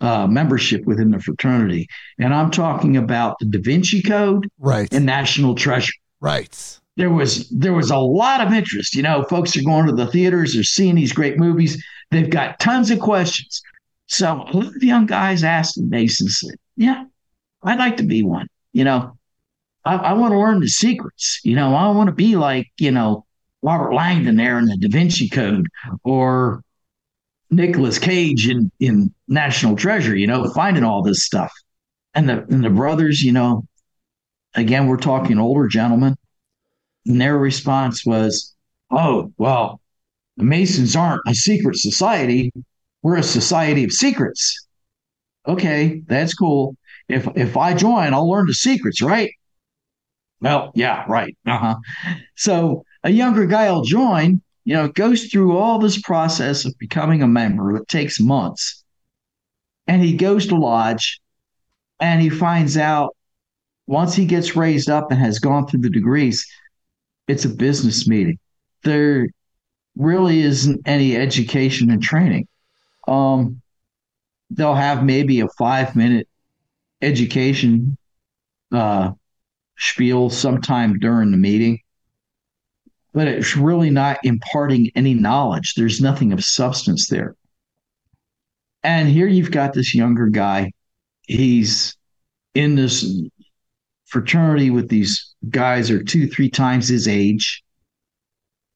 uh, 0.00 0.26
membership 0.26 0.84
within 0.84 1.10
the 1.10 1.20
fraternity. 1.20 1.86
And 2.18 2.34
I'm 2.34 2.50
talking 2.50 2.96
about 2.96 3.38
the 3.38 3.46
Da 3.46 3.60
Vinci 3.60 4.02
Code 4.02 4.48
right. 4.58 4.92
and 4.92 5.06
National 5.06 5.54
Treasure. 5.54 5.92
Right 6.20 6.78
there 6.96 7.10
was 7.10 7.48
there 7.50 7.74
was 7.74 7.90
a 7.90 7.98
lot 7.98 8.40
of 8.40 8.52
interest. 8.52 8.94
You 8.94 9.02
know, 9.02 9.22
folks 9.24 9.56
are 9.56 9.62
going 9.62 9.86
to 9.86 9.92
the 9.92 10.06
theaters, 10.06 10.54
they're 10.54 10.62
seeing 10.62 10.94
these 10.94 11.12
great 11.12 11.38
movies. 11.38 11.82
They've 12.10 12.30
got 12.30 12.58
tons 12.58 12.90
of 12.90 13.00
questions. 13.00 13.62
So 14.06 14.32
a 14.32 14.56
lot 14.56 14.76
of 14.76 14.82
young 14.82 15.06
guys 15.06 15.44
asked 15.44 15.78
Mason 15.78 16.28
said, 16.28 16.56
"Yeah, 16.76 17.04
I'd 17.62 17.78
like 17.78 17.98
to 17.98 18.02
be 18.02 18.22
one. 18.22 18.46
You 18.72 18.84
know, 18.84 19.18
I, 19.84 19.96
I 19.96 20.12
want 20.14 20.32
to 20.32 20.38
learn 20.38 20.60
the 20.60 20.68
secrets. 20.68 21.40
You 21.44 21.54
know, 21.54 21.74
I 21.74 21.88
want 21.88 22.08
to 22.08 22.14
be 22.14 22.36
like 22.36 22.68
you 22.78 22.90
know 22.90 23.26
Robert 23.62 23.92
Langdon 23.92 24.36
there 24.36 24.58
in 24.58 24.66
the 24.66 24.76
Da 24.76 24.88
Vinci 24.88 25.28
Code, 25.28 25.66
or 26.02 26.62
Nicolas 27.50 27.98
Cage 27.98 28.48
in 28.48 28.70
in 28.80 29.12
National 29.28 29.76
Treasure. 29.76 30.16
You 30.16 30.26
know, 30.26 30.50
finding 30.54 30.84
all 30.84 31.02
this 31.02 31.24
stuff." 31.24 31.52
And 32.14 32.28
the 32.28 32.44
and 32.44 32.64
the 32.64 32.70
brothers, 32.70 33.22
you 33.22 33.32
know, 33.32 33.66
again, 34.54 34.86
we're 34.86 34.96
talking 34.96 35.38
older 35.38 35.68
gentlemen, 35.68 36.16
and 37.06 37.20
their 37.20 37.38
response 37.38 38.04
was, 38.04 38.54
"Oh, 38.90 39.32
well, 39.38 39.80
the 40.36 40.44
Masons 40.44 40.96
aren't 40.96 41.22
a 41.26 41.34
secret 41.34 41.76
society. 41.76 42.52
We're 43.02 43.16
a 43.16 43.22
society 43.22 43.84
of 43.84 43.92
secrets." 43.92 44.66
Okay, 45.46 46.02
that's 46.06 46.34
cool. 46.34 46.76
If 47.08 47.28
if 47.36 47.56
I 47.56 47.74
join, 47.74 48.14
I'll 48.14 48.28
learn 48.28 48.46
the 48.46 48.54
secrets, 48.54 49.00
right? 49.00 49.30
Well, 50.40 50.72
yeah, 50.74 51.04
right. 51.08 51.36
Uh-huh. 51.46 51.76
So 52.36 52.84
a 53.04 53.10
younger 53.10 53.46
guy 53.46 53.70
will 53.70 53.84
join, 53.84 54.42
you 54.66 54.74
know, 54.74 54.88
goes 54.88 55.26
through 55.26 55.56
all 55.56 55.78
this 55.78 56.00
process 56.02 56.64
of 56.64 56.76
becoming 56.78 57.22
a 57.22 57.28
member. 57.28 57.76
It 57.76 57.86
takes 57.86 58.18
months. 58.18 58.82
And 59.86 60.02
he 60.02 60.16
goes 60.16 60.48
to 60.48 60.56
lodge 60.56 61.20
and 62.00 62.20
he 62.20 62.28
finds 62.28 62.76
out 62.76 63.16
once 63.86 64.16
he 64.16 64.26
gets 64.26 64.56
raised 64.56 64.90
up 64.90 65.12
and 65.12 65.20
has 65.20 65.38
gone 65.38 65.68
through 65.68 65.82
the 65.82 65.90
degrees, 65.90 66.44
it's 67.28 67.44
a 67.44 67.48
business 67.48 68.08
meeting. 68.08 68.40
There 68.82 69.28
really 69.96 70.40
isn't 70.40 70.80
any 70.84 71.16
education 71.16 71.88
and 71.92 72.02
training. 72.02 72.48
Um, 73.06 73.62
they'll 74.50 74.74
have 74.74 75.04
maybe 75.04 75.38
a 75.38 75.48
five 75.56 75.94
minute 75.94 76.28
education 77.00 77.96
uh, 78.72 79.12
spiel 79.78 80.28
sometime 80.28 80.98
during 80.98 81.30
the 81.30 81.36
meeting, 81.36 81.78
but 83.16 83.26
it's 83.28 83.56
really 83.56 83.88
not 83.88 84.18
imparting 84.24 84.90
any 84.94 85.14
knowledge. 85.14 85.72
There's 85.74 86.02
nothing 86.02 86.34
of 86.34 86.44
substance 86.44 87.08
there. 87.08 87.34
And 88.82 89.08
here 89.08 89.26
you've 89.26 89.50
got 89.50 89.72
this 89.72 89.94
younger 89.94 90.26
guy. 90.26 90.72
He's 91.22 91.96
in 92.54 92.74
this 92.74 93.10
fraternity 94.04 94.68
with 94.68 94.90
these 94.90 95.34
guys 95.48 95.90
are 95.90 96.04
two, 96.04 96.28
three 96.28 96.50
times 96.50 96.88
his 96.88 97.08
age. 97.08 97.64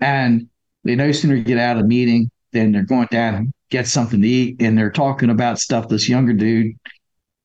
And 0.00 0.48
they 0.84 0.94
no 0.94 1.12
sooner 1.12 1.36
get 1.36 1.58
out 1.58 1.76
of 1.76 1.84
meeting 1.84 2.30
than 2.52 2.72
they're 2.72 2.82
going 2.82 3.08
down 3.10 3.34
and 3.34 3.52
get 3.68 3.88
something 3.88 4.22
to 4.22 4.26
eat. 4.26 4.62
And 4.62 4.76
they're 4.76 4.90
talking 4.90 5.28
about 5.28 5.58
stuff 5.58 5.88
this 5.88 6.08
younger 6.08 6.32
dude, 6.32 6.74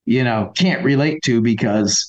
you 0.06 0.24
know, 0.24 0.54
can't 0.56 0.86
relate 0.86 1.20
to 1.26 1.42
because, 1.42 2.08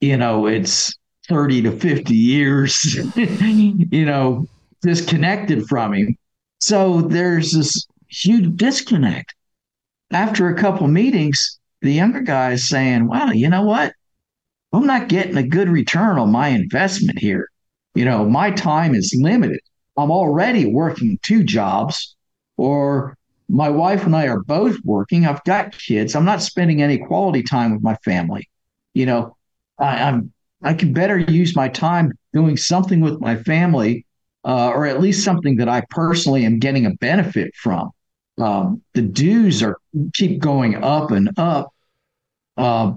you 0.00 0.16
know, 0.16 0.46
it's 0.46 0.94
30 1.28 1.62
to 1.62 1.72
50 1.72 2.14
years, 2.14 2.94
you 3.16 4.04
know, 4.04 4.46
disconnected 4.82 5.66
from 5.66 5.94
him. 5.94 6.16
So 6.60 7.02
there's 7.02 7.52
this 7.52 7.86
huge 8.08 8.56
disconnect. 8.56 9.34
After 10.12 10.48
a 10.48 10.56
couple 10.56 10.86
meetings, 10.88 11.58
the 11.82 11.92
younger 11.92 12.20
guy 12.20 12.52
is 12.52 12.68
saying, 12.68 13.08
well, 13.08 13.34
you 13.34 13.48
know 13.48 13.62
what? 13.62 13.92
I'm 14.72 14.86
not 14.86 15.08
getting 15.08 15.36
a 15.36 15.46
good 15.46 15.68
return 15.68 16.18
on 16.18 16.30
my 16.30 16.48
investment 16.48 17.18
here. 17.18 17.48
You 17.94 18.04
know, 18.04 18.24
my 18.24 18.50
time 18.50 18.94
is 18.94 19.16
limited. 19.18 19.60
I'm 19.96 20.10
already 20.10 20.66
working 20.66 21.18
two 21.22 21.42
jobs, 21.42 22.14
or 22.56 23.16
my 23.48 23.70
wife 23.70 24.04
and 24.04 24.14
I 24.14 24.26
are 24.26 24.42
both 24.42 24.76
working. 24.84 25.24
I've 25.24 25.42
got 25.44 25.76
kids. 25.78 26.14
I'm 26.14 26.24
not 26.24 26.42
spending 26.42 26.82
any 26.82 26.98
quality 26.98 27.42
time 27.42 27.72
with 27.72 27.82
my 27.82 27.96
family. 28.04 28.48
You 28.92 29.06
know, 29.06 29.36
I, 29.78 30.02
I'm 30.08 30.32
I 30.62 30.74
can 30.74 30.92
better 30.92 31.18
use 31.18 31.54
my 31.54 31.68
time 31.68 32.12
doing 32.32 32.56
something 32.56 33.00
with 33.00 33.20
my 33.20 33.36
family, 33.36 34.06
uh, 34.44 34.68
or 34.68 34.86
at 34.86 35.00
least 35.00 35.24
something 35.24 35.56
that 35.56 35.68
I 35.68 35.82
personally 35.90 36.44
am 36.44 36.58
getting 36.58 36.86
a 36.86 36.94
benefit 36.94 37.54
from. 37.54 37.90
Um, 38.38 38.82
the 38.94 39.02
dues 39.02 39.62
are 39.62 39.78
keep 40.14 40.40
going 40.40 40.82
up 40.82 41.10
and 41.10 41.30
up. 41.38 41.72
Uh, 42.56 42.94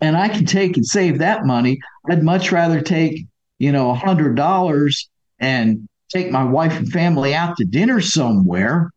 and 0.00 0.16
I 0.16 0.28
can 0.28 0.46
take 0.46 0.76
and 0.76 0.86
save 0.86 1.18
that 1.18 1.44
money. 1.44 1.78
I'd 2.08 2.22
much 2.22 2.52
rather 2.52 2.80
take, 2.80 3.26
you 3.58 3.72
know, 3.72 3.90
a 3.90 3.94
hundred 3.94 4.36
dollars 4.36 5.08
and 5.38 5.88
take 6.12 6.30
my 6.30 6.44
wife 6.44 6.76
and 6.76 6.90
family 6.90 7.34
out 7.34 7.56
to 7.56 7.64
dinner 7.64 8.00
somewhere, 8.00 8.90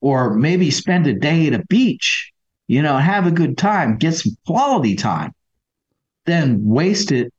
or 0.00 0.34
maybe 0.34 0.70
spend 0.70 1.06
a 1.06 1.14
day 1.14 1.46
at 1.46 1.54
a 1.54 1.64
beach, 1.68 2.32
you 2.66 2.82
know, 2.82 2.96
have 2.98 3.26
a 3.26 3.30
good 3.30 3.56
time, 3.56 3.96
get 3.96 4.14
some 4.14 4.36
quality 4.46 4.96
time, 4.96 5.32
then 6.26 6.64
waste 6.64 7.12
it, 7.12 7.32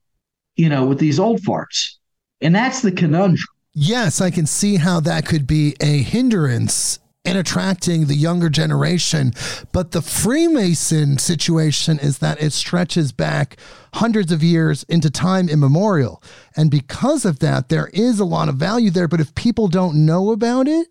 you 0.55 0.69
know, 0.69 0.85
with 0.85 0.99
these 0.99 1.19
old 1.19 1.41
farts. 1.41 1.95
And 2.41 2.53
that's 2.53 2.81
the 2.81 2.91
conundrum. 2.91 3.45
Yes, 3.73 4.21
I 4.21 4.29
can 4.29 4.45
see 4.45 4.75
how 4.75 4.99
that 4.99 5.25
could 5.25 5.47
be 5.47 5.75
a 5.81 6.03
hindrance 6.03 6.99
in 7.25 7.37
attracting 7.37 8.05
the 8.05 8.15
younger 8.15 8.49
generation. 8.49 9.33
But 9.71 9.91
the 9.91 10.01
Freemason 10.01 11.17
situation 11.17 11.97
is 11.99 12.19
that 12.19 12.41
it 12.41 12.51
stretches 12.51 13.11
back 13.11 13.57
hundreds 13.93 14.31
of 14.31 14.43
years 14.43 14.83
into 14.89 15.09
time 15.09 15.47
immemorial. 15.47 16.21
And 16.55 16.69
because 16.69 17.25
of 17.25 17.39
that, 17.39 17.69
there 17.69 17.87
is 17.93 18.19
a 18.19 18.25
lot 18.25 18.49
of 18.49 18.55
value 18.55 18.91
there. 18.91 19.07
But 19.07 19.21
if 19.21 19.33
people 19.35 19.67
don't 19.67 20.05
know 20.05 20.31
about 20.31 20.67
it, 20.67 20.87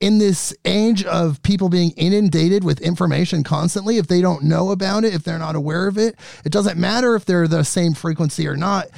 in 0.00 0.18
this 0.18 0.54
age 0.64 1.04
of 1.04 1.42
people 1.42 1.68
being 1.68 1.90
inundated 1.92 2.62
with 2.62 2.80
information 2.80 3.42
constantly, 3.42 3.98
if 3.98 4.06
they 4.06 4.20
don't 4.20 4.44
know 4.44 4.70
about 4.70 5.04
it, 5.04 5.14
if 5.14 5.24
they're 5.24 5.38
not 5.38 5.56
aware 5.56 5.88
of 5.88 5.98
it, 5.98 6.16
it 6.44 6.52
doesn't 6.52 6.78
matter 6.78 7.16
if 7.16 7.24
they're 7.24 7.48
the 7.48 7.64
same 7.64 7.94
frequency 7.94 8.46
or 8.46 8.56
not 8.56 8.88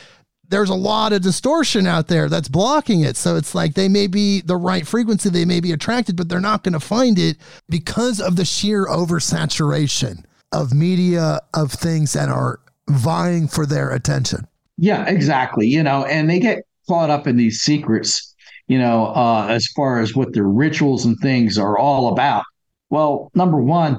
there's 0.51 0.69
a 0.69 0.75
lot 0.75 1.13
of 1.13 1.23
distortion 1.23 1.87
out 1.87 2.09
there 2.09 2.29
that's 2.29 2.49
blocking 2.49 3.03
it. 3.03 3.17
So 3.17 3.37
it's 3.37 3.55
like 3.55 3.75
they 3.75 3.89
may 3.89 4.09
be 4.09 4.41
the 4.41 4.57
right 4.57 4.87
frequency, 4.87 5.31
they 5.31 5.45
may 5.45 5.61
be 5.61 5.73
attracted, 5.73 6.17
but 6.17 6.29
they're 6.29 6.41
not 6.41 6.65
going 6.65 6.73
to 6.73 6.81
find 6.81 7.19
it 7.19 7.37
because 7.69 8.21
of 8.21 8.37
the 8.37 8.45
sheer 8.45 8.87
oversaturation 8.87 10.25
of 10.53 10.75
media 10.75 11.41
of 11.55 11.73
things 11.73 12.13
that 12.13 12.29
are 12.29 12.61
vying 12.89 13.47
for 13.47 13.65
their 13.65 13.91
attention. 13.91 14.47
Yeah, 14.77 15.09
exactly. 15.09 15.69
You 15.69 15.85
know, 15.85 16.05
and 16.05 16.29
they 16.29 16.41
get 16.41 16.65
caught 16.89 17.11
up 17.11 17.29
in 17.29 17.37
these 17.37 17.61
secrets, 17.61 18.30
you 18.71 18.79
know, 18.79 19.07
uh, 19.07 19.49
as 19.49 19.67
far 19.75 19.99
as 19.99 20.15
what 20.15 20.33
their 20.33 20.45
rituals 20.45 21.05
and 21.05 21.19
things 21.19 21.59
are 21.59 21.77
all 21.77 22.13
about. 22.13 22.45
Well, 22.89 23.29
number 23.35 23.61
one, 23.61 23.99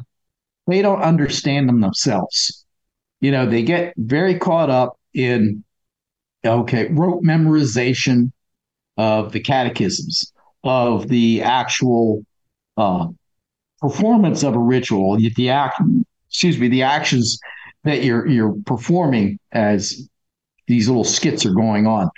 they 0.65 0.81
don't 0.81 1.02
understand 1.02 1.68
them 1.68 1.81
themselves. 1.81 2.64
You 3.19 3.31
know, 3.31 3.45
they 3.45 3.64
get 3.64 3.93
very 3.98 4.39
caught 4.39 4.69
up 4.69 4.98
in 5.14 5.65
okay, 6.45 6.88
rote 6.88 7.22
memorization 7.22 8.31
of 8.95 9.34
the 9.34 9.41
catechisms, 9.41 10.31
of 10.64 11.10
the 11.10 11.43
actual 11.43 12.26
uh, 12.77 13.07
performance 13.81 14.41
of 14.41 14.56
a 14.56 14.60
ritual, 14.60 15.18
the 15.18 15.49
act, 15.49 15.81
excuse 16.30 16.57
me, 16.57 16.69
the 16.69 16.84
actions 16.84 17.38
that 17.84 18.06
you're 18.06 18.26
you're 18.26 18.56
performing 18.65 19.38
as 19.52 20.07
these 20.68 20.88
little 20.88 21.03
skits 21.03 21.45
are 21.45 21.53
going 21.53 21.88
on, 21.88 22.10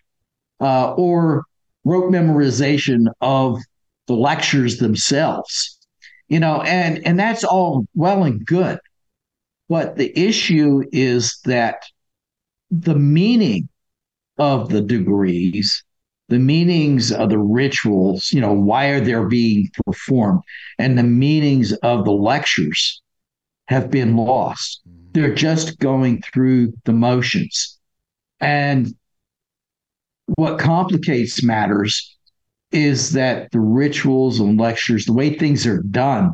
uh, 0.61 0.93
or 0.93 1.45
rote 1.83 2.11
memorization 2.11 3.07
of 3.21 3.59
the 4.07 4.13
lectures 4.15 4.77
themselves. 4.77 5.77
You 6.27 6.39
know, 6.39 6.61
and 6.61 7.05
and 7.05 7.19
that's 7.19 7.43
all 7.43 7.85
well 7.93 8.23
and 8.23 8.43
good, 8.45 8.79
but 9.69 9.97
the 9.97 10.17
issue 10.17 10.83
is 10.91 11.39
that 11.45 11.83
the 12.71 12.95
meaning 12.95 13.69
of 14.37 14.69
the 14.69 14.81
degrees, 14.81 15.83
the 16.29 16.39
meanings 16.39 17.11
of 17.11 17.29
the 17.29 17.37
rituals, 17.37 18.31
you 18.31 18.41
know, 18.41 18.53
why 18.53 18.87
are 18.87 19.01
they 19.01 19.13
being 19.29 19.69
performed, 19.85 20.41
and 20.79 20.97
the 20.97 21.03
meanings 21.03 21.73
of 21.83 22.05
the 22.05 22.11
lectures 22.11 23.01
have 23.67 23.91
been 23.91 24.15
lost. 24.15 24.81
Mm-hmm. 24.87 25.11
They're 25.13 25.35
just 25.35 25.79
going 25.79 26.21
through 26.21 26.73
the 26.85 26.93
motions. 26.93 27.79
And 28.39 28.93
what 30.35 30.59
complicates 30.59 31.43
matters 31.43 32.15
is 32.71 33.11
that 33.11 33.51
the 33.51 33.59
rituals 33.59 34.39
and 34.39 34.59
lectures, 34.59 35.05
the 35.05 35.13
way 35.13 35.33
things 35.33 35.67
are 35.67 35.81
done, 35.83 36.33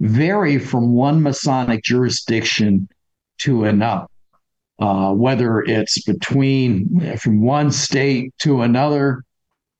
vary 0.00 0.58
from 0.58 0.92
one 0.92 1.22
Masonic 1.22 1.82
jurisdiction 1.82 2.88
to 3.38 3.64
another 3.64 4.06
uh, 4.78 5.12
whether 5.12 5.60
it's 5.60 6.02
between 6.02 7.16
from 7.16 7.42
one 7.42 7.70
state 7.70 8.32
to 8.38 8.62
another 8.62 9.24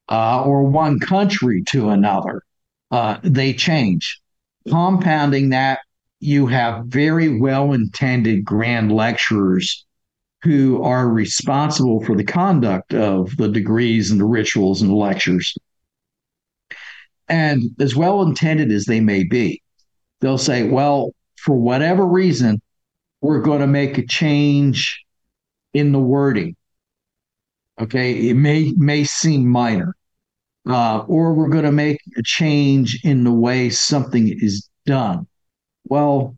uh, 0.08 0.42
or 0.42 0.64
one 0.64 0.98
country 0.98 1.62
to 1.62 1.90
another, 1.90 2.42
uh, 2.90 3.18
they 3.22 3.52
change. 3.52 4.20
Compounding 4.68 5.50
that, 5.50 5.80
you 6.20 6.46
have 6.48 6.86
very 6.86 7.38
well 7.38 7.72
intended 7.72 8.44
grand 8.44 8.90
lecturers 8.90 9.86
who 10.42 10.82
are 10.82 11.08
responsible 11.08 12.04
for 12.04 12.16
the 12.16 12.24
conduct 12.24 12.94
of 12.94 13.36
the 13.36 13.48
degrees 13.48 14.10
and 14.10 14.20
the 14.20 14.24
rituals 14.24 14.80
and 14.80 14.90
the 14.90 14.94
lectures. 14.94 15.54
And 17.28 17.62
as 17.80 17.96
well 17.96 18.22
intended 18.22 18.70
as 18.70 18.84
they 18.84 19.00
may 19.00 19.24
be, 19.24 19.62
they'll 20.20 20.38
say, 20.38 20.68
well, 20.68 21.12
for 21.36 21.56
whatever 21.56 22.06
reason, 22.06 22.62
we're 23.20 23.40
going 23.40 23.60
to 23.60 23.66
make 23.66 23.98
a 23.98 24.06
change 24.06 25.04
in 25.74 25.92
the 25.92 25.98
wording. 25.98 26.56
Okay, 27.80 28.28
it 28.28 28.34
may 28.34 28.72
may 28.76 29.04
seem 29.04 29.46
minor, 29.46 29.94
uh, 30.68 31.00
or 31.06 31.34
we're 31.34 31.48
going 31.48 31.64
to 31.64 31.72
make 31.72 32.00
a 32.16 32.22
change 32.24 33.00
in 33.04 33.22
the 33.22 33.32
way 33.32 33.70
something 33.70 34.28
is 34.28 34.68
done. 34.84 35.28
Well, 35.84 36.36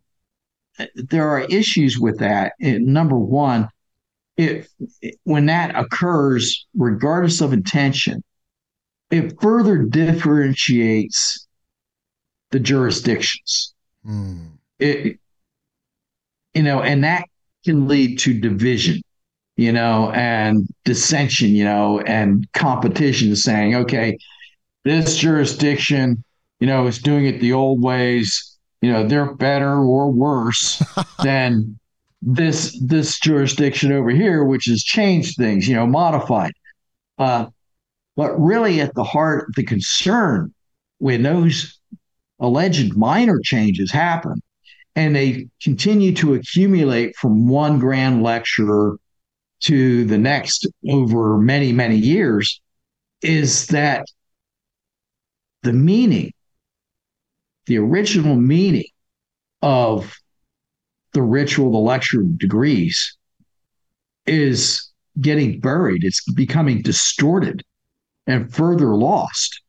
there 0.94 1.28
are 1.28 1.40
issues 1.40 1.98
with 1.98 2.18
that. 2.18 2.52
number 2.60 3.18
one, 3.18 3.68
if 4.40 4.68
when 5.24 5.46
that 5.46 5.76
occurs, 5.76 6.66
regardless 6.74 7.42
of 7.42 7.52
intention, 7.52 8.22
it 9.10 9.34
further 9.40 9.78
differentiates 9.78 11.46
the 12.50 12.60
jurisdictions. 12.60 13.74
Mm. 14.06 14.52
It, 14.78 15.18
you 16.54 16.62
know, 16.62 16.82
and 16.82 17.04
that 17.04 17.24
can 17.66 17.86
lead 17.86 18.18
to 18.20 18.40
division, 18.40 19.02
you 19.56 19.72
know, 19.72 20.10
and 20.12 20.66
dissension, 20.84 21.50
you 21.50 21.64
know, 21.64 22.00
and 22.00 22.50
competition 22.54 23.36
saying, 23.36 23.74
okay, 23.74 24.16
this 24.84 25.16
jurisdiction, 25.16 26.24
you 26.60 26.66
know, 26.66 26.86
is 26.86 26.98
doing 26.98 27.26
it 27.26 27.40
the 27.40 27.52
old 27.52 27.82
ways, 27.82 28.58
you 28.80 28.90
know, 28.90 29.06
they're 29.06 29.34
better 29.34 29.78
or 29.80 30.10
worse 30.10 30.82
than 31.22 31.78
this 32.22 32.78
this 32.80 33.18
jurisdiction 33.18 33.92
over 33.92 34.10
here, 34.10 34.44
which 34.44 34.66
has 34.66 34.82
changed 34.82 35.36
things, 35.36 35.66
you 35.66 35.74
know, 35.74 35.86
modified. 35.86 36.52
Uh, 37.18 37.46
but 38.16 38.38
really, 38.38 38.80
at 38.80 38.94
the 38.94 39.04
heart, 39.04 39.50
the 39.56 39.64
concern 39.64 40.52
when 40.98 41.22
those 41.22 41.78
alleged 42.38 42.96
minor 42.96 43.38
changes 43.42 43.90
happen 43.90 44.42
and 44.96 45.14
they 45.14 45.48
continue 45.62 46.14
to 46.14 46.34
accumulate 46.34 47.16
from 47.16 47.48
one 47.48 47.78
grand 47.78 48.22
lecturer 48.22 48.96
to 49.60 50.04
the 50.04 50.18
next 50.18 50.66
over 50.88 51.38
many, 51.38 51.72
many 51.72 51.96
years 51.96 52.60
is 53.22 53.66
that 53.68 54.04
the 55.62 55.72
meaning, 55.72 56.32
the 57.66 57.78
original 57.78 58.36
meaning 58.36 58.88
of 59.62 60.14
the 61.12 61.22
ritual, 61.22 61.72
the 61.72 61.78
lecture 61.78 62.22
degrees 62.22 63.16
is 64.26 64.90
getting 65.20 65.60
buried. 65.60 66.04
It's 66.04 66.22
becoming 66.32 66.82
distorted 66.82 67.62
and 68.26 68.52
further 68.52 68.94
lost. 68.94 69.62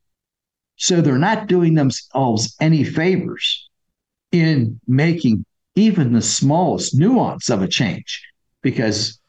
So 0.76 1.02
they're 1.02 1.18
not 1.18 1.48
doing 1.48 1.76
themselves 1.76 2.56
any 2.60 2.84
favors 2.84 3.70
in 4.32 4.80
making 4.88 5.46
even 5.76 6.14
the 6.14 6.22
smallest 6.22 6.96
nuance 6.96 7.50
of 7.50 7.62
a 7.62 7.68
change. 7.68 8.22
Because 8.62 9.20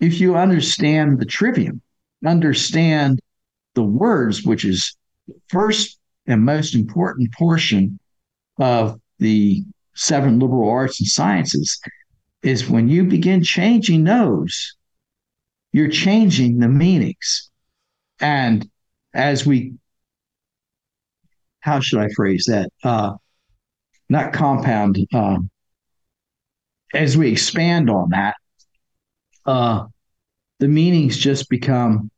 if 0.00 0.20
you 0.20 0.36
understand 0.36 1.20
the 1.20 1.26
trivium, 1.26 1.80
understand 2.24 3.20
the 3.74 3.82
words, 3.82 4.44
which 4.44 4.64
is 4.64 4.96
the 5.28 5.34
first 5.48 5.98
and 6.26 6.44
most 6.44 6.74
important 6.74 7.32
portion 7.32 7.98
of 8.58 9.00
the 9.18 9.64
seven 9.96 10.38
liberal 10.38 10.70
arts 10.70 11.00
and 11.00 11.08
sciences, 11.08 11.78
is 12.42 12.68
when 12.68 12.88
you 12.88 13.04
begin 13.04 13.42
changing 13.42 14.04
those, 14.04 14.76
you're 15.72 15.88
changing 15.88 16.58
the 16.58 16.68
meanings. 16.68 17.50
And 18.20 18.68
as 19.12 19.44
we, 19.44 19.74
how 21.60 21.80
should 21.80 22.00
I 22.00 22.08
phrase 22.14 22.44
that? 22.48 22.70
Uh, 22.84 23.14
not 24.08 24.32
compound. 24.32 24.98
Uh, 25.12 25.38
as 26.94 27.16
we 27.16 27.30
expand 27.30 27.90
on 27.90 28.10
that, 28.10 28.36
uh, 29.44 29.86
the 30.58 30.68
meanings 30.68 31.18
just 31.18 31.48
become 31.48 32.10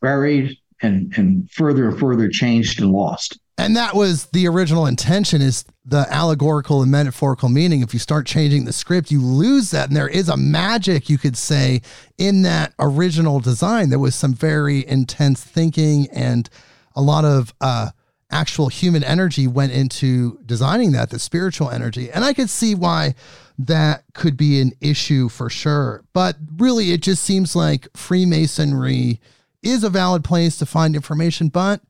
buried 0.00 0.56
and 0.82 1.12
and 1.16 1.50
further 1.50 1.88
and 1.88 1.98
further 1.98 2.28
changed 2.28 2.80
and 2.80 2.90
lost. 2.90 3.38
And 3.58 3.76
that 3.76 3.94
was 3.94 4.26
the 4.26 4.46
original 4.48 4.86
intention 4.86 5.40
is 5.40 5.64
the 5.84 6.06
allegorical 6.10 6.82
and 6.82 6.90
metaphorical 6.90 7.48
meaning. 7.48 7.80
If 7.80 7.94
you 7.94 8.00
start 8.00 8.26
changing 8.26 8.66
the 8.66 8.72
script, 8.72 9.10
you 9.10 9.20
lose 9.22 9.70
that. 9.70 9.88
And 9.88 9.96
there 9.96 10.08
is 10.08 10.28
a 10.28 10.36
magic, 10.36 11.08
you 11.08 11.16
could 11.16 11.36
say, 11.36 11.80
in 12.18 12.42
that 12.42 12.74
original 12.78 13.40
design. 13.40 13.88
There 13.88 13.98
was 13.98 14.14
some 14.14 14.34
very 14.34 14.86
intense 14.86 15.42
thinking 15.42 16.06
and 16.12 16.50
a 16.94 17.00
lot 17.00 17.24
of 17.24 17.54
uh, 17.60 17.90
actual 18.30 18.68
human 18.68 19.04
energy 19.04 19.46
went 19.46 19.72
into 19.72 20.38
designing 20.44 20.92
that, 20.92 21.10
the 21.10 21.18
spiritual 21.18 21.70
energy. 21.70 22.10
And 22.10 22.24
I 22.24 22.32
could 22.34 22.50
see 22.50 22.74
why 22.74 23.14
that 23.58 24.04
could 24.12 24.36
be 24.36 24.60
an 24.60 24.72
issue 24.80 25.28
for 25.28 25.48
sure. 25.48 26.04
But 26.12 26.36
really, 26.56 26.92
it 26.92 27.02
just 27.02 27.22
seems 27.22 27.56
like 27.56 27.88
Freemasonry 27.96 29.20
is 29.62 29.82
a 29.82 29.90
valid 29.90 30.24
place 30.24 30.58
to 30.58 30.66
find 30.66 30.94
information, 30.94 31.48
but 31.48 31.80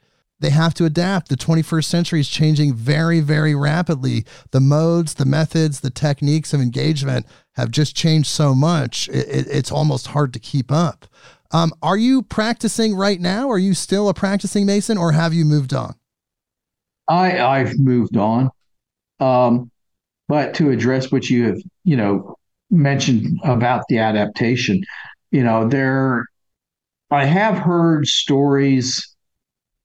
they 0.41 0.51
have 0.51 0.75
to 0.75 0.85
adapt. 0.85 1.29
The 1.29 1.37
21st 1.37 1.85
century 1.85 2.21
is 2.21 2.29
changing 2.29 2.75
very, 2.75 3.21
very 3.21 3.55
rapidly. 3.55 4.25
The 4.51 4.61
modes, 4.61 5.15
the 5.15 5.25
methods, 5.25 5.81
the 5.81 5.91
techniques 5.91 6.53
of 6.53 6.61
engagement 6.61 7.27
have 7.55 7.71
just 7.71 7.97
changed 7.97 8.29
so 8.29 8.55
much. 8.55 9.09
It, 9.09 9.29
it, 9.29 9.47
it's 9.49 9.73
almost 9.73 10.09
hard 10.09 10.33
to 10.35 10.39
keep 10.39 10.71
up. 10.71 11.07
Um, 11.53 11.73
are 11.83 11.97
you 11.97 12.23
practicing 12.23 12.95
right 12.95 13.21
now? 13.21 13.49
Are 13.49 13.59
you 13.59 13.73
still 13.73 14.09
a 14.09 14.15
practicing 14.15 14.67
Mason 14.67 14.99
or 14.99 15.13
have 15.13 15.33
you 15.33 15.45
moved 15.45 15.73
on? 15.73 15.95
I, 17.09 17.39
I've 17.39 17.79
moved 17.79 18.17
on. 18.17 18.51
Um, 19.21 19.71
but 20.29 20.55
to 20.55 20.71
address 20.71 21.11
what 21.13 21.31
you 21.31 21.47
have, 21.47 21.59
you 21.85 21.97
know, 21.97 22.37
mentioned 22.71 23.39
about 23.45 23.85
the 23.89 23.99
adaptation, 23.99 24.83
you 25.31 25.45
know, 25.45 25.69
there, 25.69 26.27
I 27.11 27.25
have 27.25 27.57
heard 27.57 28.07
stories 28.07 29.16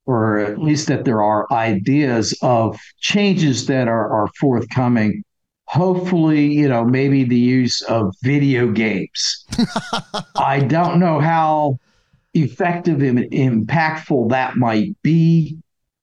or 0.06 0.38
at 0.38 0.58
least 0.58 0.88
that 0.88 1.04
there 1.04 1.22
are 1.22 1.46
ideas 1.52 2.36
of 2.42 2.78
changes 2.98 3.66
that 3.66 3.88
are, 3.88 4.10
are 4.12 4.28
forthcoming. 4.38 5.22
Hopefully, 5.66 6.52
you 6.52 6.68
know, 6.68 6.84
maybe 6.84 7.24
the 7.24 7.38
use 7.38 7.80
of 7.82 8.12
video 8.22 8.70
games. 8.70 9.46
I 10.36 10.60
don't 10.60 10.98
know 10.98 11.20
how 11.20 11.78
effective 12.34 13.02
and 13.02 13.20
impactful 13.30 14.30
that 14.30 14.56
might 14.56 14.96
be. 15.02 15.58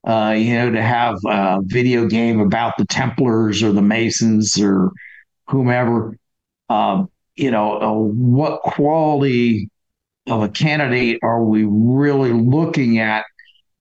Uh, 0.08 0.34
you 0.36 0.54
know, 0.54 0.72
to 0.72 0.82
have 0.82 1.18
a 1.28 1.60
video 1.62 2.08
game 2.08 2.40
about 2.40 2.78
the 2.78 2.86
Templars 2.86 3.62
or 3.62 3.74
the 3.74 3.82
Masons 3.82 4.58
or 4.60 4.92
whomever. 5.48 6.16
Um, 6.70 7.10
you 7.36 7.52
know, 7.52 7.82
uh, 7.82 7.94
what 7.94 8.62
quality 8.62 9.70
of 10.28 10.42
a 10.42 10.50
candidate 10.50 11.20
are 11.22 11.44
we 11.44 11.66
really 11.68 12.32
looking 12.32 13.00
at 13.00 13.26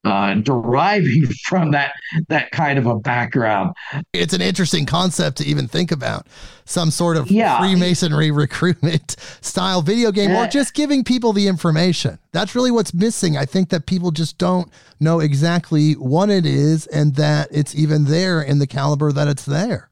uh, 0.04 0.34
deriving 0.34 1.26
from 1.44 1.72
that 1.72 1.92
that 2.28 2.50
kind 2.50 2.78
of 2.78 2.86
a 2.86 2.98
background. 2.98 3.74
It's 4.12 4.34
an 4.34 4.42
interesting 4.42 4.86
concept 4.86 5.38
to 5.38 5.44
even 5.44 5.68
think 5.68 5.90
about 5.90 6.26
some 6.64 6.90
sort 6.90 7.16
of 7.16 7.30
yeah. 7.30 7.58
Freemasonry 7.58 8.30
recruitment 8.32 9.16
style 9.40 9.82
video 9.82 10.12
game, 10.12 10.30
or 10.30 10.46
just 10.46 10.74
giving 10.74 11.04
people 11.04 11.32
the 11.32 11.48
information. 11.48 12.18
That's 12.32 12.54
really 12.54 12.70
what's 12.70 12.94
missing. 12.94 13.36
I 13.36 13.44
think 13.44 13.70
that 13.70 13.86
people 13.86 14.10
just 14.10 14.38
don't 14.38 14.70
know 15.00 15.20
exactly 15.20 15.94
what 15.94 16.30
it 16.30 16.46
is, 16.46 16.86
and 16.88 17.14
that 17.16 17.48
it's 17.50 17.74
even 17.74 18.04
there 18.04 18.40
in 18.40 18.58
the 18.58 18.66
caliber 18.66 19.12
that 19.12 19.28
it's 19.28 19.44
there. 19.44 19.90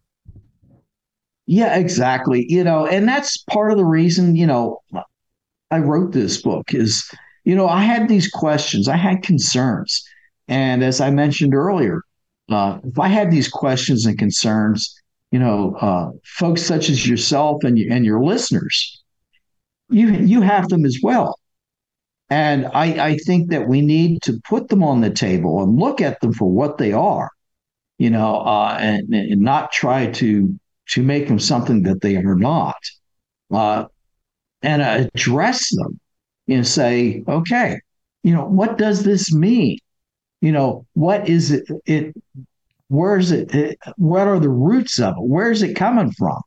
Yeah, 1.46 1.76
exactly. 1.76 2.44
You 2.48 2.64
know, 2.64 2.86
and 2.86 3.08
that's 3.08 3.38
part 3.38 3.70
of 3.70 3.78
the 3.78 3.84
reason. 3.84 4.34
You 4.34 4.46
know, 4.46 4.80
I 5.70 5.78
wrote 5.78 6.12
this 6.12 6.42
book 6.42 6.74
is 6.74 7.08
you 7.46 7.54
know, 7.54 7.68
I 7.68 7.82
had 7.82 8.08
these 8.08 8.28
questions, 8.28 8.88
I 8.88 8.96
had 8.96 9.22
concerns. 9.22 10.04
And 10.48 10.82
as 10.82 11.00
I 11.00 11.10
mentioned 11.10 11.54
earlier, 11.54 12.02
uh, 12.50 12.80
if 12.84 12.98
I 12.98 13.06
had 13.06 13.30
these 13.30 13.48
questions 13.48 14.04
and 14.04 14.18
concerns, 14.18 14.92
you 15.30 15.38
know, 15.38 15.76
uh, 15.80 16.10
folks 16.24 16.62
such 16.62 16.90
as 16.90 17.06
yourself 17.08 17.62
and, 17.62 17.78
and 17.78 18.04
your 18.04 18.22
listeners, 18.22 19.02
you 19.88 20.08
you 20.08 20.40
have 20.40 20.68
them 20.68 20.84
as 20.84 20.98
well. 21.02 21.38
And 22.28 22.66
I, 22.66 23.10
I 23.10 23.16
think 23.18 23.50
that 23.50 23.68
we 23.68 23.80
need 23.80 24.22
to 24.22 24.40
put 24.48 24.68
them 24.68 24.82
on 24.82 25.00
the 25.00 25.10
table 25.10 25.62
and 25.62 25.78
look 25.78 26.00
at 26.00 26.20
them 26.20 26.32
for 26.32 26.50
what 26.50 26.78
they 26.78 26.92
are, 26.92 27.30
you 27.98 28.10
know, 28.10 28.40
uh, 28.40 28.76
and, 28.80 29.14
and 29.14 29.40
not 29.40 29.70
try 29.70 30.06
to 30.12 30.58
to 30.90 31.02
make 31.02 31.28
them 31.28 31.38
something 31.38 31.82
that 31.84 32.00
they 32.00 32.16
are 32.16 32.34
not, 32.34 32.78
uh, 33.52 33.84
and 34.62 34.82
address 34.82 35.70
them 35.70 36.00
you 36.46 36.64
say, 36.64 37.24
okay, 37.28 37.80
you 38.22 38.32
know, 38.32 38.44
what 38.44 38.78
does 38.78 39.04
this 39.04 39.32
mean? 39.32 39.78
You 40.40 40.52
know, 40.52 40.86
what 40.94 41.28
is 41.28 41.50
it? 41.50 41.64
It 41.86 42.14
where 42.88 43.18
is 43.18 43.32
it, 43.32 43.52
it? 43.54 43.78
What 43.96 44.28
are 44.28 44.38
the 44.38 44.48
roots 44.48 45.00
of 45.00 45.14
it? 45.16 45.22
Where 45.22 45.50
is 45.50 45.62
it 45.62 45.74
coming 45.74 46.12
from? 46.12 46.40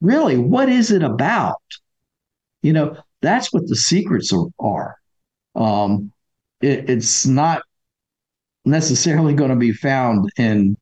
Really, 0.00 0.38
what 0.38 0.68
is 0.68 0.90
it 0.90 1.02
about? 1.02 1.60
You 2.62 2.72
know, 2.72 2.96
that's 3.20 3.52
what 3.52 3.66
the 3.66 3.76
secrets 3.76 4.32
are. 4.32 4.48
are. 4.58 4.96
Um, 5.54 6.12
it, 6.60 6.88
it's 6.88 7.26
not 7.26 7.62
necessarily 8.64 9.34
going 9.34 9.50
to 9.50 9.56
be 9.56 9.72
found 9.72 10.30
in 10.36 10.76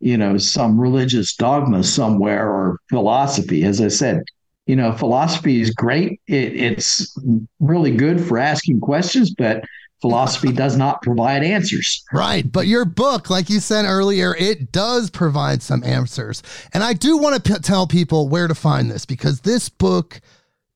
you 0.00 0.16
know 0.16 0.38
some 0.38 0.80
religious 0.80 1.34
dogma 1.34 1.82
somewhere 1.82 2.48
or 2.48 2.78
philosophy 2.88 3.64
as 3.64 3.80
i 3.80 3.88
said 3.88 4.22
you 4.68 4.76
know, 4.76 4.92
philosophy 4.92 5.62
is 5.62 5.70
great. 5.70 6.20
It, 6.26 6.54
it's 6.54 7.18
really 7.58 7.90
good 7.90 8.20
for 8.20 8.38
asking 8.38 8.80
questions, 8.80 9.34
but 9.34 9.64
philosophy 10.02 10.52
does 10.52 10.76
not 10.76 11.00
provide 11.00 11.42
answers. 11.42 12.04
Right. 12.12 12.50
But 12.50 12.66
your 12.66 12.84
book, 12.84 13.30
like 13.30 13.48
you 13.48 13.60
said 13.60 13.86
earlier, 13.86 14.36
it 14.36 14.70
does 14.70 15.08
provide 15.08 15.62
some 15.62 15.82
answers. 15.82 16.42
And 16.74 16.84
I 16.84 16.92
do 16.92 17.16
want 17.16 17.42
to 17.42 17.54
p- 17.54 17.58
tell 17.60 17.86
people 17.86 18.28
where 18.28 18.46
to 18.46 18.54
find 18.54 18.90
this 18.90 19.06
because 19.06 19.40
this 19.40 19.70
book 19.70 20.20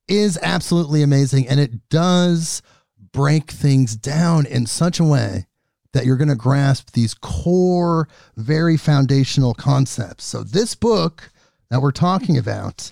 is 0.09 0.39
absolutely 0.43 1.03
amazing 1.03 1.47
and 1.47 1.61
it 1.61 1.89
does 1.91 2.63
break 3.13 3.51
things 3.51 3.95
down 3.95 4.47
in 4.47 4.65
such 4.65 5.01
a 5.01 5.05
way 5.05 5.47
that 5.93 6.07
you're 6.07 6.17
going 6.17 6.29
to 6.29 6.35
grasp 6.35 6.93
these 6.93 7.13
core, 7.13 8.09
very 8.37 8.79
foundational 8.79 9.53
concepts. 9.53 10.25
So, 10.25 10.43
this 10.43 10.75
book 10.75 11.31
that 11.71 11.83
we're 11.83 11.93
talking 11.93 12.39
about, 12.39 12.91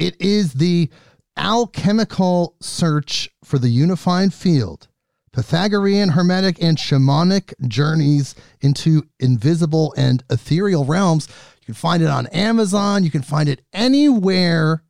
it 0.00 0.20
is 0.20 0.54
the 0.54 0.90
alchemical 1.36 2.56
search 2.60 3.28
for 3.44 3.58
the 3.58 3.68
unified 3.68 4.34
field 4.34 4.88
Pythagorean, 5.32 6.08
Hermetic, 6.08 6.60
and 6.60 6.76
shamanic 6.76 7.54
journeys 7.68 8.34
into 8.60 9.04
invisible 9.20 9.94
and 9.96 10.24
ethereal 10.28 10.84
realms. 10.84 11.28
You 11.60 11.66
can 11.66 11.74
find 11.74 12.02
it 12.02 12.08
on 12.08 12.26
Amazon. 12.28 13.04
You 13.04 13.12
can 13.12 13.22
find 13.22 13.48
it 13.48 13.60
anywhere 13.72 14.82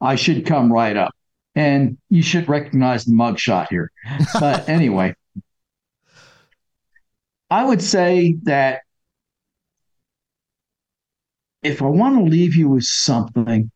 I 0.00 0.16
should 0.16 0.46
come 0.46 0.72
right 0.72 0.96
up. 0.96 1.12
And 1.54 1.96
you 2.10 2.22
should 2.22 2.48
recognize 2.48 3.06
the 3.06 3.12
mugshot 3.12 3.68
here. 3.70 3.90
But 4.38 4.68
anyway, 4.68 5.14
I 7.50 7.64
would 7.64 7.80
say 7.80 8.36
that 8.42 8.82
if 11.62 11.80
I 11.80 11.86
want 11.86 12.18
to 12.18 12.24
leave 12.24 12.54
you 12.54 12.68
with 12.68 12.84
something 12.84 13.70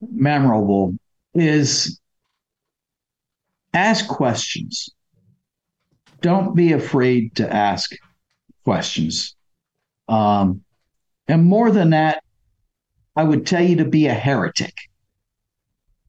memorable, 0.00 0.94
is 1.40 2.00
ask 3.74 4.08
questions. 4.08 4.90
Don't 6.20 6.54
be 6.54 6.72
afraid 6.72 7.36
to 7.36 7.52
ask 7.52 7.92
questions. 8.64 9.36
Um, 10.08 10.62
and 11.28 11.44
more 11.44 11.70
than 11.70 11.90
that, 11.90 12.22
I 13.14 13.24
would 13.24 13.46
tell 13.46 13.62
you 13.62 13.76
to 13.76 13.84
be 13.84 14.06
a 14.06 14.14
heretic 14.14 14.74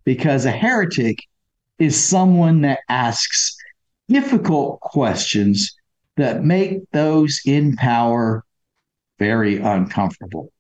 because 0.04 0.46
a 0.46 0.52
heretic 0.52 1.20
is 1.78 2.02
someone 2.02 2.62
that 2.62 2.80
asks 2.90 3.56
difficult 4.08 4.80
questions 4.82 5.76
that 6.18 6.44
make 6.44 6.80
those 6.92 7.40
in 7.46 7.76
power 7.76 8.44
very 9.20 9.58
uncomfortable. 9.58 10.52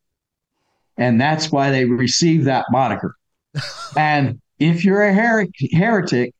And 0.97 1.19
that's 1.19 1.51
why 1.51 1.71
they 1.71 1.85
receive 1.85 2.45
that 2.45 2.65
moniker. 2.71 3.15
and 3.97 4.39
if 4.59 4.83
you're 4.83 5.03
a 5.03 5.13
her- 5.13 5.47
heretic, 5.71 6.33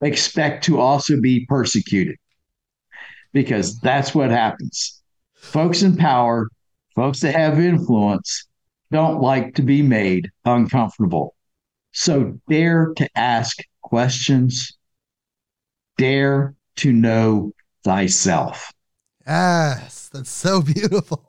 expect 0.00 0.64
to 0.64 0.80
also 0.80 1.20
be 1.20 1.46
persecuted 1.46 2.16
because 3.32 3.78
that's 3.80 4.14
what 4.14 4.30
happens. 4.30 5.02
Folks 5.34 5.82
in 5.82 5.96
power, 5.96 6.48
folks 6.94 7.20
that 7.20 7.34
have 7.34 7.60
influence, 7.60 8.46
don't 8.90 9.20
like 9.20 9.54
to 9.54 9.62
be 9.62 9.82
made 9.82 10.30
uncomfortable. 10.44 11.34
So 11.92 12.38
dare 12.48 12.92
to 12.96 13.08
ask 13.16 13.58
questions, 13.82 14.76
dare 15.96 16.54
to 16.76 16.92
know 16.92 17.52
thyself. 17.84 18.72
Yes, 19.26 20.08
that's 20.12 20.30
so 20.30 20.62
beautiful. 20.62 21.27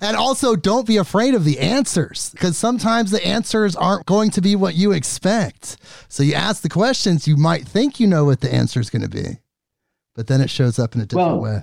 And 0.00 0.16
also, 0.16 0.54
don't 0.54 0.86
be 0.86 0.96
afraid 0.96 1.34
of 1.34 1.44
the 1.44 1.58
answers 1.58 2.30
because 2.30 2.56
sometimes 2.56 3.10
the 3.10 3.24
answers 3.26 3.74
aren't 3.74 4.06
going 4.06 4.30
to 4.30 4.40
be 4.40 4.54
what 4.54 4.74
you 4.74 4.92
expect. 4.92 5.76
So 6.08 6.22
you 6.22 6.34
ask 6.34 6.62
the 6.62 6.68
questions, 6.68 7.26
you 7.26 7.36
might 7.36 7.66
think 7.66 7.98
you 7.98 8.06
know 8.06 8.24
what 8.24 8.40
the 8.40 8.52
answer 8.52 8.80
is 8.80 8.90
going 8.90 9.02
to 9.02 9.08
be, 9.08 9.38
but 10.14 10.26
then 10.26 10.40
it 10.40 10.50
shows 10.50 10.78
up 10.78 10.94
in 10.94 11.00
a 11.00 11.06
different 11.06 11.40
well, 11.40 11.40
way. 11.40 11.62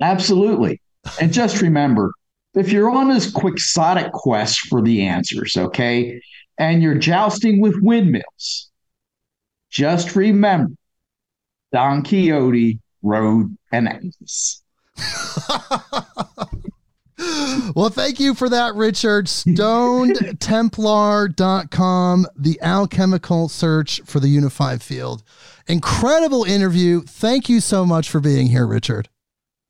Absolutely. 0.00 0.80
And 1.20 1.32
just 1.32 1.62
remember 1.62 2.12
if 2.54 2.72
you're 2.72 2.90
on 2.90 3.08
this 3.08 3.30
quixotic 3.30 4.12
quest 4.12 4.60
for 4.68 4.82
the 4.82 5.02
answers, 5.02 5.56
okay, 5.56 6.20
and 6.58 6.82
you're 6.82 6.96
jousting 6.96 7.60
with 7.60 7.76
windmills, 7.80 8.70
just 9.70 10.16
remember 10.16 10.74
Don 11.72 12.02
Quixote 12.02 12.80
rode 13.02 13.56
an 13.70 13.88
ass. 13.88 14.62
well, 17.74 17.90
thank 17.90 18.20
you 18.20 18.34
for 18.34 18.48
that, 18.48 18.74
Richard. 18.74 19.26
StonedTemplar.com, 19.26 22.26
the 22.36 22.60
alchemical 22.62 23.48
search 23.48 24.00
for 24.04 24.20
the 24.20 24.28
unified 24.28 24.82
field. 24.82 25.22
Incredible 25.66 26.44
interview. 26.44 27.02
Thank 27.02 27.48
you 27.48 27.60
so 27.60 27.84
much 27.84 28.08
for 28.08 28.20
being 28.20 28.46
here, 28.46 28.66
Richard. 28.66 29.08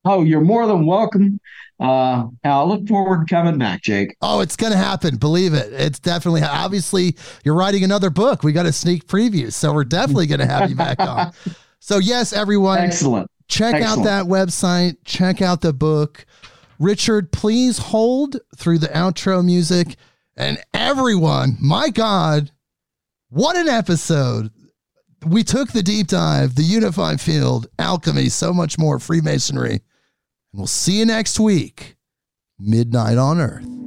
Oh, 0.04 0.22
you're 0.22 0.40
more 0.40 0.66
than 0.66 0.86
welcome. 0.86 1.40
Uh, 1.80 2.26
I'll 2.44 2.68
look 2.68 2.86
forward 2.88 3.26
to 3.26 3.34
coming 3.34 3.58
back, 3.58 3.82
Jake. 3.82 4.16
Oh, 4.22 4.40
it's 4.40 4.56
going 4.56 4.72
to 4.72 4.78
happen. 4.78 5.16
Believe 5.16 5.54
it. 5.54 5.72
It's 5.72 5.98
definitely, 5.98 6.42
obviously, 6.42 7.16
you're 7.44 7.54
writing 7.54 7.84
another 7.84 8.10
book. 8.10 8.42
We 8.42 8.52
got 8.52 8.66
a 8.66 8.72
sneak 8.72 9.06
preview. 9.06 9.52
So 9.52 9.72
we're 9.72 9.84
definitely 9.84 10.26
going 10.26 10.40
to 10.40 10.46
have 10.46 10.70
you 10.70 10.76
back 10.76 11.00
on. 11.00 11.32
So, 11.80 11.98
yes, 11.98 12.32
everyone. 12.32 12.78
Excellent. 12.78 13.30
Check 13.46 13.76
Excellent. 13.76 14.00
out 14.00 14.04
that 14.04 14.24
website. 14.24 14.96
Check 15.04 15.40
out 15.40 15.60
the 15.60 15.72
book. 15.72 16.26
Richard, 16.78 17.32
please 17.32 17.78
hold 17.78 18.36
through 18.56 18.78
the 18.78 18.88
outro 18.88 19.44
music. 19.44 19.96
And 20.36 20.58
everyone, 20.72 21.56
my 21.60 21.90
God, 21.90 22.52
what 23.28 23.56
an 23.56 23.68
episode. 23.68 24.50
We 25.26 25.42
took 25.42 25.72
the 25.72 25.82
deep 25.82 26.06
dive, 26.06 26.54
the 26.54 26.62
unified 26.62 27.20
field, 27.20 27.66
alchemy, 27.78 28.28
so 28.28 28.52
much 28.52 28.78
more, 28.78 29.00
Freemasonry. 29.00 29.72
And 29.72 29.80
we'll 30.52 30.66
see 30.68 31.00
you 31.00 31.06
next 31.06 31.40
week, 31.40 31.96
Midnight 32.58 33.18
on 33.18 33.40
Earth. 33.40 33.77